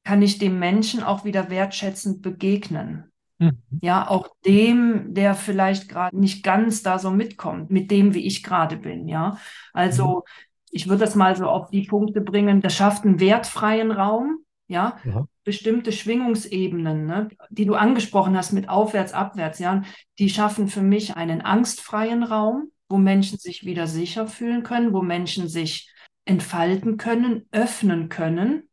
kann 0.05 0.23
ich 0.23 0.39
dem 0.39 0.59
Menschen 0.59 1.03
auch 1.03 1.25
wieder 1.25 1.51
wertschätzend 1.51 2.23
begegnen. 2.23 3.12
Mhm. 3.39 3.59
Ja, 3.81 4.09
auch 4.09 4.29
dem, 4.45 5.14
der 5.14 5.35
vielleicht 5.35 5.89
gerade 5.89 6.16
nicht 6.16 6.45
ganz 6.45 6.83
da 6.83 6.99
so 6.99 7.11
mitkommt, 7.11 7.70
mit 7.70 7.91
dem, 7.91 8.14
wie 8.14 8.27
ich 8.27 8.43
gerade 8.43 8.77
bin, 8.77 9.09
ja. 9.09 9.39
Also, 9.73 10.07
mhm. 10.07 10.49
ich 10.70 10.89
würde 10.89 11.05
das 11.05 11.14
mal 11.14 11.37
so 11.37 11.47
auf 11.47 11.70
die 11.70 11.83
Punkte 11.83 12.20
bringen, 12.20 12.61
das 12.61 12.75
schafft 12.75 13.05
einen 13.05 13.20
wertfreien 13.20 13.91
Raum, 13.91 14.39
ja, 14.68 14.97
ja. 15.05 15.27
bestimmte 15.45 15.93
Schwingungsebenen, 15.93 17.07
ne, 17.07 17.29
die 17.51 17.66
du 17.66 17.75
angesprochen 17.75 18.37
hast 18.37 18.53
mit 18.53 18.68
aufwärts, 18.68 19.12
abwärts, 19.12 19.59
ja, 19.59 19.83
die 20.18 20.31
schaffen 20.31 20.68
für 20.68 20.83
mich 20.83 21.16
einen 21.16 21.43
angstfreien 21.43 22.23
Raum, 22.23 22.70
wo 22.93 22.99
Menschen 22.99 23.38
sich 23.38 23.64
wieder 23.64 23.86
sicher 23.86 24.26
fühlen 24.26 24.62
können, 24.62 24.93
wo 24.93 25.01
Menschen 25.01 25.49
sich 25.49 25.90
entfalten 26.26 26.99
können, 26.99 27.49
öffnen 27.51 28.11
können, 28.11 28.68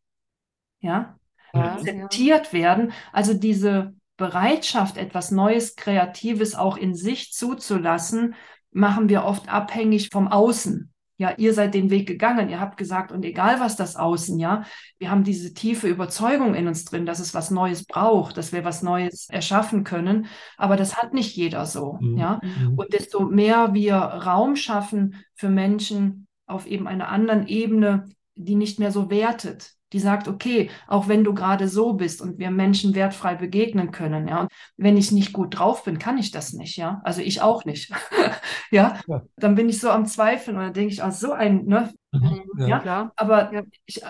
ja, 0.82 1.18
ja 1.54 1.74
akzeptiert 1.74 2.48
ja. 2.48 2.54
werden. 2.54 2.92
Also 3.14 3.34
diese 3.34 3.96
Bereitschaft, 4.18 4.98
etwas 4.98 5.32
Neues, 5.32 5.78
Kreatives 5.78 6.54
auch 6.54 6.76
in 6.76 6.94
sich 6.94 7.32
zuzulassen, 7.32 8.36
machen 8.72 9.08
wir 9.08 9.24
oft 9.24 9.48
abhängig 9.48 10.10
vom 10.12 10.28
Außen 10.28 10.94
ja, 11.20 11.34
ihr 11.36 11.54
seid 11.54 11.74
den 11.74 11.90
Weg 11.90 12.08
gegangen, 12.08 12.48
ihr 12.48 12.62
habt 12.62 12.78
gesagt, 12.78 13.12
und 13.12 13.26
egal 13.26 13.60
was 13.60 13.76
das 13.76 13.98
Außen, 13.98 14.40
ja, 14.40 14.64
wir 15.00 15.12
haben 15.12 15.26
diese 15.26 15.54
tiefe 15.54 15.90
Überzeugung 15.90 16.56
in 16.56 16.66
uns 16.66 16.86
drin, 16.86 17.06
dass 17.06 17.20
es 17.20 17.34
was 17.34 17.52
Neues 17.52 17.86
braucht, 17.86 18.38
dass 18.38 18.54
wir 18.54 18.64
was 18.64 18.84
Neues 18.84 19.30
erschaffen 19.30 19.84
können, 19.84 20.28
aber 20.56 20.78
das 20.78 20.96
hat 20.96 21.14
nicht 21.14 21.36
jeder 21.36 21.66
so, 21.66 21.98
mhm. 22.00 22.18
ja. 22.18 22.40
Mhm. 22.42 22.76
Und 22.76 22.94
desto 22.94 23.26
mehr 23.26 23.74
wir 23.74 23.96
Raum 23.96 24.56
schaffen 24.56 25.18
für 25.36 25.50
Menschen 25.50 26.28
auf 26.48 26.66
eben 26.66 26.88
einer 26.88 27.10
anderen 27.10 27.48
Ebene, 27.48 28.06
die 28.36 28.56
nicht 28.56 28.80
mehr 28.80 28.94
so 28.94 29.10
wertet, 29.10 29.74
die 29.94 30.00
sagt, 30.00 30.28
okay, 30.28 30.70
auch 30.88 31.08
wenn 31.08 31.24
du 31.24 31.34
gerade 31.34 31.68
so 31.68 31.94
bist 31.94 32.22
und 32.22 32.38
wir 32.38 32.52
Menschen 32.52 32.96
wertfrei 32.96 33.36
begegnen 33.36 33.92
können, 33.92 34.28
ja, 34.28 34.42
und 34.42 34.52
wenn 34.78 34.98
ich 34.98 35.12
nicht 35.12 35.34
gut 35.34 35.58
drauf 35.58 35.84
bin, 35.84 36.00
kann 36.00 36.18
ich 36.18 36.32
das 36.32 36.54
nicht, 36.54 36.78
ja, 36.78 37.02
also 37.04 37.22
ich 37.22 37.42
auch 37.42 37.66
nicht, 37.66 37.92
ja? 38.72 39.00
ja? 39.08 39.22
dann 39.38 39.56
bin 39.56 39.70
ich 39.70 39.80
so 39.80 39.90
am 39.90 40.06
Zweifeln 40.06 40.58
und 40.58 40.64
dann 40.64 40.74
denke 40.74 40.94
ich, 40.94 41.04
ah, 41.04 41.12
so 41.12 41.32
ein, 41.32 41.66
ne, 41.66 41.92
mhm. 42.12 42.44
ja, 42.58 42.68
ja, 42.68 42.80
klar. 42.80 43.12
aber 43.16 43.54
ja. 43.54 43.64
ich, 43.86 44.02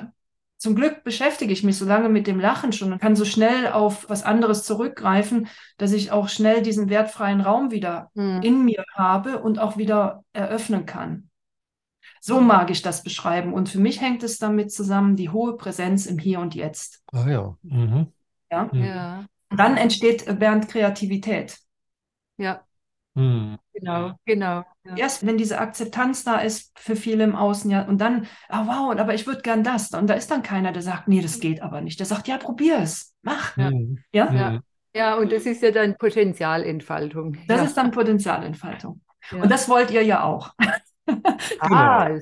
zum 0.60 0.76
Glück 0.76 1.06
beschäftige 1.06 1.54
ich 1.54 1.64
mich 1.64 1.78
so 1.78 1.86
lange 1.86 2.10
mit 2.10 2.28
dem 2.28 2.38
Lachen 2.38 2.74
schon 2.74 2.92
und 2.92 3.00
kann 3.00 3.16
so 3.16 3.24
schnell 3.24 3.70
auf 3.72 4.10
was 4.10 4.24
anderes 4.24 4.66
zurückgreifen, 4.66 5.48
dass 5.78 5.94
ich 5.94 6.12
auch 6.12 6.28
schnell 6.28 6.62
diesen 6.62 6.90
wertfreien 6.90 7.40
Raum 7.40 7.72
wieder 7.72 8.12
mhm. 8.14 8.42
in 8.42 8.66
mir 8.66 8.84
habe 8.94 9.40
und 9.40 9.58
auch 9.58 9.78
wieder 9.78 10.26
eröffnen 10.34 10.86
kann. 10.86 11.29
So 12.22 12.42
mag 12.42 12.70
ich 12.70 12.82
das 12.82 13.04
beschreiben. 13.04 13.54
Und 13.54 13.70
für 13.70 13.80
mich 13.80 14.02
hängt 14.02 14.24
es 14.24 14.38
damit 14.38 14.72
zusammen, 14.72 15.16
die 15.16 15.30
hohe 15.30 15.58
Präsenz 15.58 16.06
im 16.06 16.20
Hier 16.20 16.40
und 16.40 16.56
Jetzt. 16.56 17.04
Ah 17.12 17.30
ja. 17.30 17.58
Mhm. 17.64 18.08
Ja? 18.52 18.70
Mhm. 18.72 18.84
ja. 18.84 19.26
Und 19.50 19.60
dann 19.60 19.78
entsteht 19.78 20.26
während 20.28 20.68
Kreativität. 20.68 21.58
Ja. 22.38 22.62
Mhm. 23.16 23.58
Genau, 23.74 24.14
genau. 24.26 24.64
Ja. 24.84 24.96
Erst 24.98 25.26
wenn 25.26 25.38
diese 25.38 25.60
Akzeptanz 25.60 26.24
da 26.24 26.40
ist 26.40 26.78
für 26.78 26.96
viele 26.96 27.24
im 27.24 27.36
Außen, 27.36 27.72
ja, 27.72 27.84
und 27.84 28.00
dann, 28.00 28.28
ah 28.50 28.66
wow, 28.68 29.00
aber 29.00 29.14
ich 29.14 29.26
würde 29.26 29.42
gern 29.42 29.64
das. 29.64 29.92
Und 29.92 30.08
da 30.08 30.14
ist 30.14 30.30
dann 30.32 30.44
keiner, 30.44 30.72
der 30.72 30.82
sagt, 30.82 31.08
nee, 31.08 31.22
das 31.22 31.40
geht 31.40 31.62
aber 31.62 31.82
nicht. 31.82 32.00
Der 32.00 32.06
sagt, 32.06 32.28
ja, 32.28 32.38
probier 32.38 32.80
es, 32.80 33.16
mach. 33.22 33.58
Ja. 33.58 33.72
Mhm. 33.72 34.00
ja? 34.12 34.34
ja. 34.34 34.60
Ja, 34.96 35.16
und 35.16 35.32
das 35.32 35.46
ist 35.46 35.62
ja 35.62 35.72
dann 35.72 35.96
Potenzialentfaltung. 35.98 37.38
Das 37.48 37.60
ja. 37.60 37.66
ist 37.66 37.78
dann 37.78 37.92
Potenzialentfaltung. 37.92 39.02
Ja. 39.32 39.44
Und 39.44 39.52
das 39.52 39.70
wollt 39.70 39.92
ihr 39.92 40.04
ja 40.04 40.24
auch. 40.24 40.54
ah, 41.60 42.08
genau. 42.08 42.20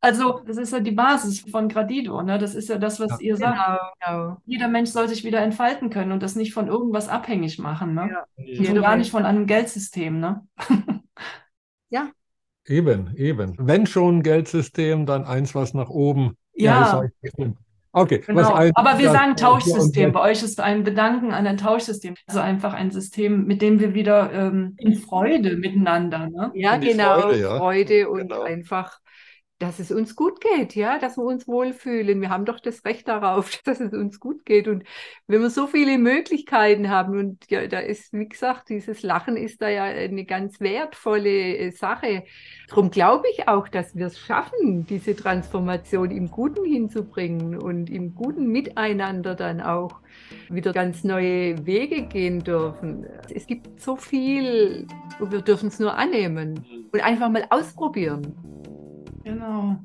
Also, 0.00 0.40
das 0.46 0.56
ist 0.56 0.72
ja 0.72 0.80
die 0.80 0.92
Basis 0.92 1.40
von 1.40 1.68
Gradido, 1.68 2.22
ne? 2.22 2.38
Das 2.38 2.54
ist 2.54 2.68
ja 2.68 2.78
das, 2.78 3.00
was 3.00 3.12
ja. 3.12 3.18
ihr 3.20 3.36
sagt. 3.36 3.56
Genau, 3.56 4.18
genau. 4.20 4.36
Jeder 4.44 4.68
Mensch 4.68 4.90
soll 4.90 5.08
sich 5.08 5.24
wieder 5.24 5.40
entfalten 5.40 5.90
können 5.90 6.12
und 6.12 6.22
das 6.22 6.36
nicht 6.36 6.52
von 6.52 6.68
irgendwas 6.68 7.08
abhängig 7.08 7.58
machen, 7.58 7.94
ne? 7.94 8.10
Ja. 8.12 8.58
Und 8.58 8.66
schon 8.66 8.80
gar 8.82 8.96
nicht 8.96 9.10
von 9.10 9.24
einem 9.24 9.46
Geldsystem, 9.46 10.20
ne? 10.20 10.46
ja. 11.90 12.10
Eben, 12.66 13.16
eben. 13.16 13.54
Wenn 13.58 13.86
schon 13.86 14.18
ein 14.18 14.22
Geldsystem, 14.22 15.06
dann 15.06 15.24
eins, 15.24 15.54
was 15.54 15.74
nach 15.74 15.88
oben. 15.88 16.36
Ja. 16.54 17.02
ja 17.02 17.50
Okay, 17.96 18.18
genau. 18.18 18.52
ein, 18.52 18.72
aber 18.74 18.98
wir 18.98 19.10
sagen 19.10 19.36
Tauschsystem. 19.36 20.12
Bei 20.12 20.20
euch 20.20 20.42
ist 20.42 20.60
ein 20.60 20.84
Bedanken 20.84 21.32
an 21.32 21.46
ein 21.46 21.56
Tauschsystem. 21.56 22.14
Also 22.26 22.40
einfach 22.40 22.74
ein 22.74 22.90
System, 22.90 23.46
mit 23.46 23.62
dem 23.62 23.80
wir 23.80 23.94
wieder 23.94 24.30
ähm, 24.34 24.74
in 24.76 24.96
Freude 24.96 25.56
miteinander. 25.56 26.28
Ne? 26.28 26.50
Ja, 26.52 26.76
genau. 26.76 27.22
Freude, 27.22 27.40
ja. 27.40 27.56
Freude 27.56 28.10
und 28.10 28.28
genau. 28.28 28.42
einfach 28.42 29.00
dass 29.58 29.78
es 29.78 29.90
uns 29.90 30.16
gut 30.16 30.42
geht, 30.42 30.74
ja, 30.74 30.98
dass 30.98 31.16
wir 31.16 31.24
uns 31.24 31.48
wohlfühlen. 31.48 32.20
Wir 32.20 32.28
haben 32.28 32.44
doch 32.44 32.60
das 32.60 32.84
Recht 32.84 33.08
darauf, 33.08 33.50
dass 33.64 33.80
es 33.80 33.92
uns 33.92 34.20
gut 34.20 34.44
geht. 34.44 34.68
Und 34.68 34.84
wenn 35.26 35.40
wir 35.40 35.48
so 35.48 35.66
viele 35.66 35.96
Möglichkeiten 35.96 36.90
haben, 36.90 37.18
und 37.18 37.50
ja, 37.50 37.66
da 37.66 37.78
ist, 37.78 38.12
wie 38.12 38.28
gesagt, 38.28 38.68
dieses 38.68 39.02
Lachen 39.02 39.36
ist 39.36 39.62
da 39.62 39.68
ja 39.68 39.84
eine 39.84 40.26
ganz 40.26 40.60
wertvolle 40.60 41.56
äh, 41.56 41.70
Sache. 41.70 42.24
Darum 42.68 42.90
glaube 42.90 43.24
ich 43.32 43.48
auch, 43.48 43.68
dass 43.68 43.96
wir 43.96 44.06
es 44.06 44.18
schaffen, 44.18 44.86
diese 44.86 45.16
Transformation 45.16 46.10
im 46.10 46.30
Guten 46.30 46.64
hinzubringen 46.64 47.58
und 47.58 47.88
im 47.88 48.14
guten 48.14 48.48
Miteinander 48.48 49.34
dann 49.34 49.62
auch 49.62 50.00
wieder 50.50 50.72
ganz 50.72 51.02
neue 51.02 51.64
Wege 51.64 52.02
gehen 52.02 52.44
dürfen. 52.44 53.06
Es 53.32 53.46
gibt 53.46 53.80
so 53.80 53.96
viel 53.96 54.86
und 55.18 55.32
wir 55.32 55.40
dürfen 55.40 55.68
es 55.68 55.78
nur 55.78 55.96
annehmen 55.96 56.88
und 56.92 57.00
einfach 57.00 57.30
mal 57.30 57.46
ausprobieren. 57.48 58.34
Genau. 59.26 59.76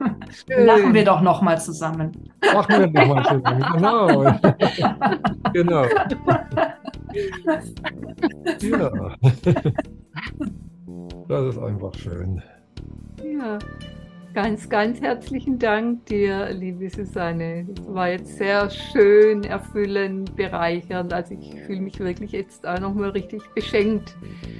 Schön. 0.30 0.64
Lachen 0.64 0.94
wir 0.94 1.04
doch 1.04 1.20
noch 1.20 1.42
mal 1.42 1.60
zusammen. 1.60 2.12
Lachen 2.40 2.80
wir 2.80 2.86
doch 2.86 3.06
mal 3.06 3.22
zusammen, 3.24 3.66
genau. 3.74 4.22
genau. 5.52 5.84
ja. 8.62 9.16
Das 11.28 11.54
ist 11.54 11.58
einfach 11.58 11.94
schön. 11.94 12.42
Ja. 13.22 13.58
Ganz, 14.32 14.68
ganz 14.68 15.00
herzlichen 15.00 15.58
Dank 15.58 16.06
dir, 16.06 16.50
liebe 16.50 16.88
Susanne. 16.88 17.66
Das 17.68 17.94
war 17.94 18.10
jetzt 18.10 18.36
sehr 18.36 18.70
schön, 18.70 19.42
erfüllend, 19.42 20.36
bereichernd. 20.36 21.12
Also 21.12 21.34
ich 21.34 21.60
fühle 21.66 21.80
mich 21.80 21.98
wirklich 21.98 22.30
jetzt 22.30 22.64
auch 22.64 22.78
nochmal 22.78 23.10
richtig 23.10 23.42
beschenkt 23.54 24.14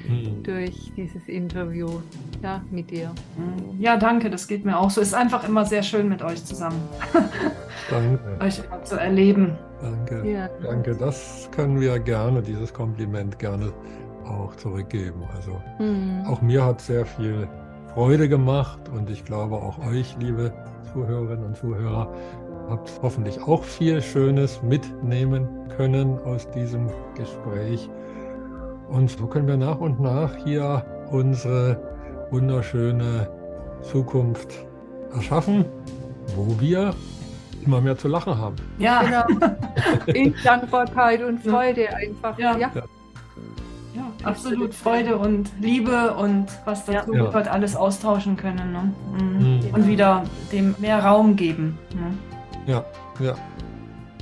hm. 0.06 0.42
durch 0.42 0.92
dieses 0.96 1.28
Interview 1.28 1.88
ja, 2.42 2.62
mit 2.72 2.90
dir. 2.90 3.12
Hm. 3.36 3.80
Ja, 3.80 3.96
danke, 3.96 4.28
das 4.28 4.48
geht 4.48 4.64
mir 4.64 4.76
auch 4.76 4.90
so. 4.90 5.00
Es 5.00 5.08
ist 5.08 5.14
einfach 5.14 5.48
immer 5.48 5.64
sehr 5.64 5.84
schön 5.84 6.08
mit 6.08 6.22
euch 6.22 6.44
zusammen. 6.44 6.80
Danke. 7.90 8.44
euch 8.44 8.60
immer 8.64 8.82
zu 8.84 8.96
erleben. 8.96 9.56
Danke. 9.80 10.28
Ja. 10.28 10.48
Danke, 10.62 10.96
das 10.96 11.48
können 11.54 11.80
wir 11.80 11.98
gerne, 12.00 12.42
dieses 12.42 12.74
Kompliment 12.74 13.38
gerne 13.38 13.72
auch 14.24 14.54
zurückgeben. 14.56 15.22
Also 15.36 15.60
hm. 15.78 16.24
auch 16.26 16.42
mir 16.42 16.64
hat 16.64 16.80
sehr 16.80 17.06
viel 17.06 17.48
Freude 17.95 18.28
gemacht 18.28 18.88
und 18.88 19.11
ich 19.11 19.24
glaube 19.24 19.57
auch 19.57 19.78
euch, 19.86 20.16
liebe 20.20 20.53
Zuhörerinnen 20.93 21.45
und 21.45 21.57
Zuhörer, 21.57 22.12
habt 22.68 22.91
hoffentlich 23.03 23.43
auch 23.43 23.64
viel 23.64 24.01
Schönes 24.01 24.62
mitnehmen 24.62 25.49
können 25.76 26.18
aus 26.20 26.49
diesem 26.51 26.88
Gespräch. 27.16 27.88
Und 28.88 29.11
so 29.11 29.26
können 29.26 29.49
wir 29.49 29.57
nach 29.57 29.78
und 29.78 30.01
nach 30.01 30.34
hier 30.45 30.84
unsere 31.11 31.80
wunderschöne 32.30 33.28
Zukunft 33.82 34.64
erschaffen, 35.12 35.64
wo 36.36 36.61
wir 36.61 36.95
immer 37.64 37.80
mehr 37.80 37.99
zu 37.99 38.09
lachen 38.09 38.38
haben. 38.38 38.57
Ja, 38.78 39.03
genau. 39.03 39.47
In 40.14 40.34
Dankbarkeit 40.45 41.22
und 41.22 41.41
Freude 41.41 41.93
einfach. 41.95 42.38
Ja. 42.38 42.57
ja. 42.57 42.70
Ja, 42.74 42.82
absolut 44.24 44.74
Freude 44.74 45.16
und 45.16 45.50
Liebe 45.60 46.14
und 46.14 46.46
was 46.64 46.84
dazu 46.84 47.12
ja. 47.14 47.24
gehört, 47.24 47.48
alles 47.48 47.76
austauschen 47.76 48.36
können. 48.36 48.72
Ne? 48.72 48.92
Mhm. 49.12 49.38
Mhm. 49.38 49.74
Und 49.74 49.86
wieder 49.86 50.24
dem 50.52 50.74
mehr 50.78 51.04
Raum 51.04 51.36
geben. 51.36 51.78
Ne? 51.94 52.72
Ja, 52.72 52.84
ja. 53.18 53.34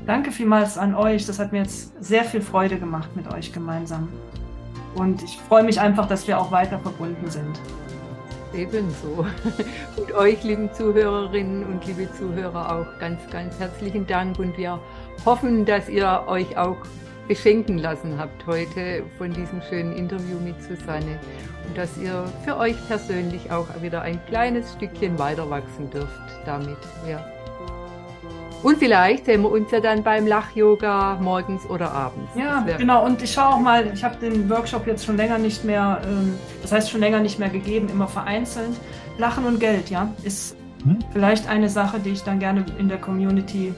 Danke 0.07 0.33
vielmals 0.33 0.79
an 0.79 0.95
euch. 0.95 1.27
Das 1.27 1.39
hat 1.39 1.53
mir 1.53 1.59
jetzt 1.59 1.93
sehr 2.03 2.25
viel 2.25 2.41
Freude 2.41 2.79
gemacht 2.79 3.15
mit 3.15 3.33
euch 3.33 3.53
gemeinsam. 3.53 4.09
Und 4.95 5.23
ich 5.23 5.39
freue 5.49 5.63
mich 5.63 5.81
einfach, 5.81 6.09
dass 6.09 6.27
wir 6.27 6.41
auch 6.41 6.51
weiter 6.51 6.79
verbunden 6.79 7.31
sind. 7.31 7.61
Ebenso. 8.55 9.27
Und 9.97 10.13
euch, 10.15 10.43
lieben 10.43 10.73
Zuhörerinnen 10.73 11.67
und 11.67 11.87
liebe 11.87 12.11
Zuhörer, 12.15 12.75
auch 12.75 12.99
ganz, 12.99 13.21
ganz 13.31 13.59
herzlichen 13.59 14.07
Dank. 14.07 14.39
Und 14.39 14.57
wir 14.57 14.81
hoffen, 15.27 15.67
dass 15.67 15.89
ihr 15.91 16.25
euch 16.27 16.57
auch 16.57 16.79
beschenken 17.29 17.79
lassen 17.79 18.19
habt 18.19 18.47
heute 18.47 19.05
von 19.19 19.33
diesem 19.33 19.61
schönen 19.69 19.93
Interview 19.93 20.39
mit 20.43 20.61
Susanne 20.63 21.19
und 21.67 21.77
dass 21.77 21.97
ihr 21.99 22.25
für 22.45 22.57
euch 22.57 22.77
persönlich 22.89 23.53
auch 23.53 23.67
wieder 23.83 24.03
ein 24.03 24.19
kleines 24.27 24.73
Stückchen 24.73 25.19
weiter 25.19 25.49
wachsen 25.49 25.91
dürft 25.91 26.19
damit. 26.47 26.79
Ja. 27.09 27.25
Und 28.63 28.79
vielleicht 28.79 29.27
sehen 29.27 29.43
wir 29.43 29.51
uns 29.53 29.71
ja 29.71 29.79
dann 29.79 30.03
beim 30.03 30.27
Lach-Yoga 30.27 31.19
morgens 31.21 31.65
oder 31.67 31.93
abends. 31.93 32.33
Ja, 32.35 32.67
genau. 32.77 33.05
Und 33.05 33.23
ich 33.23 33.33
schaue 33.33 33.55
auch 33.55 33.61
mal, 33.61 33.89
ich 33.95 34.03
habe 34.03 34.17
den 34.17 34.51
Workshop 34.51 34.87
jetzt 34.87 35.05
schon 35.05 35.17
länger 35.17 35.39
nicht 35.39 35.65
mehr, 35.65 36.01
ähm, 36.05 36.35
das 36.63 36.73
heißt 36.73 36.91
schon 36.91 37.01
länger 37.01 37.21
nicht 37.21 37.39
mehr 37.39 37.51
gegeben, 37.51 37.89
immer 37.89 38.09
vereinzelt. 38.09 38.75
Lachen 39.17 39.45
und 39.45 39.61
Geld, 39.61 39.91
ja, 39.91 40.13
ist 40.25 40.57
hm? 40.83 40.99
vielleicht 41.13 41.49
eine 41.49 41.69
Sache, 41.69 42.01
die 42.01 42.11
ich 42.11 42.23
dann 42.23 42.41
gerne 42.41 42.65
in 42.79 42.89
der 42.89 42.99
Community 42.99 43.75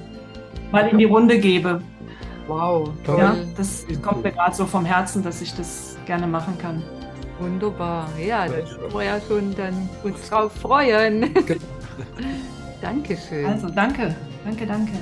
mal 0.70 0.88
in 0.88 0.96
die 0.96 1.04
Runde 1.04 1.38
gebe. 1.38 1.82
Wow, 2.50 2.90
toll. 3.04 3.18
Ja, 3.18 3.36
das 3.56 3.86
kommt 4.02 4.24
mir 4.24 4.32
gerade 4.32 4.56
so 4.56 4.66
vom 4.66 4.84
Herzen, 4.84 5.22
dass 5.22 5.40
ich 5.40 5.54
das 5.54 5.96
gerne 6.04 6.26
machen 6.26 6.58
kann. 6.58 6.82
Wunderbar. 7.38 8.08
Ja, 8.18 8.48
da 8.48 8.54
können 8.54 8.92
wir 8.92 9.04
ja 9.04 9.20
schon 9.20 9.54
dann 9.54 9.88
uns 10.02 10.28
drauf 10.28 10.52
freuen. 10.60 11.32
Dankeschön. 12.82 13.46
Also 13.46 13.68
danke, 13.68 14.16
danke, 14.44 14.66
danke. 14.66 14.92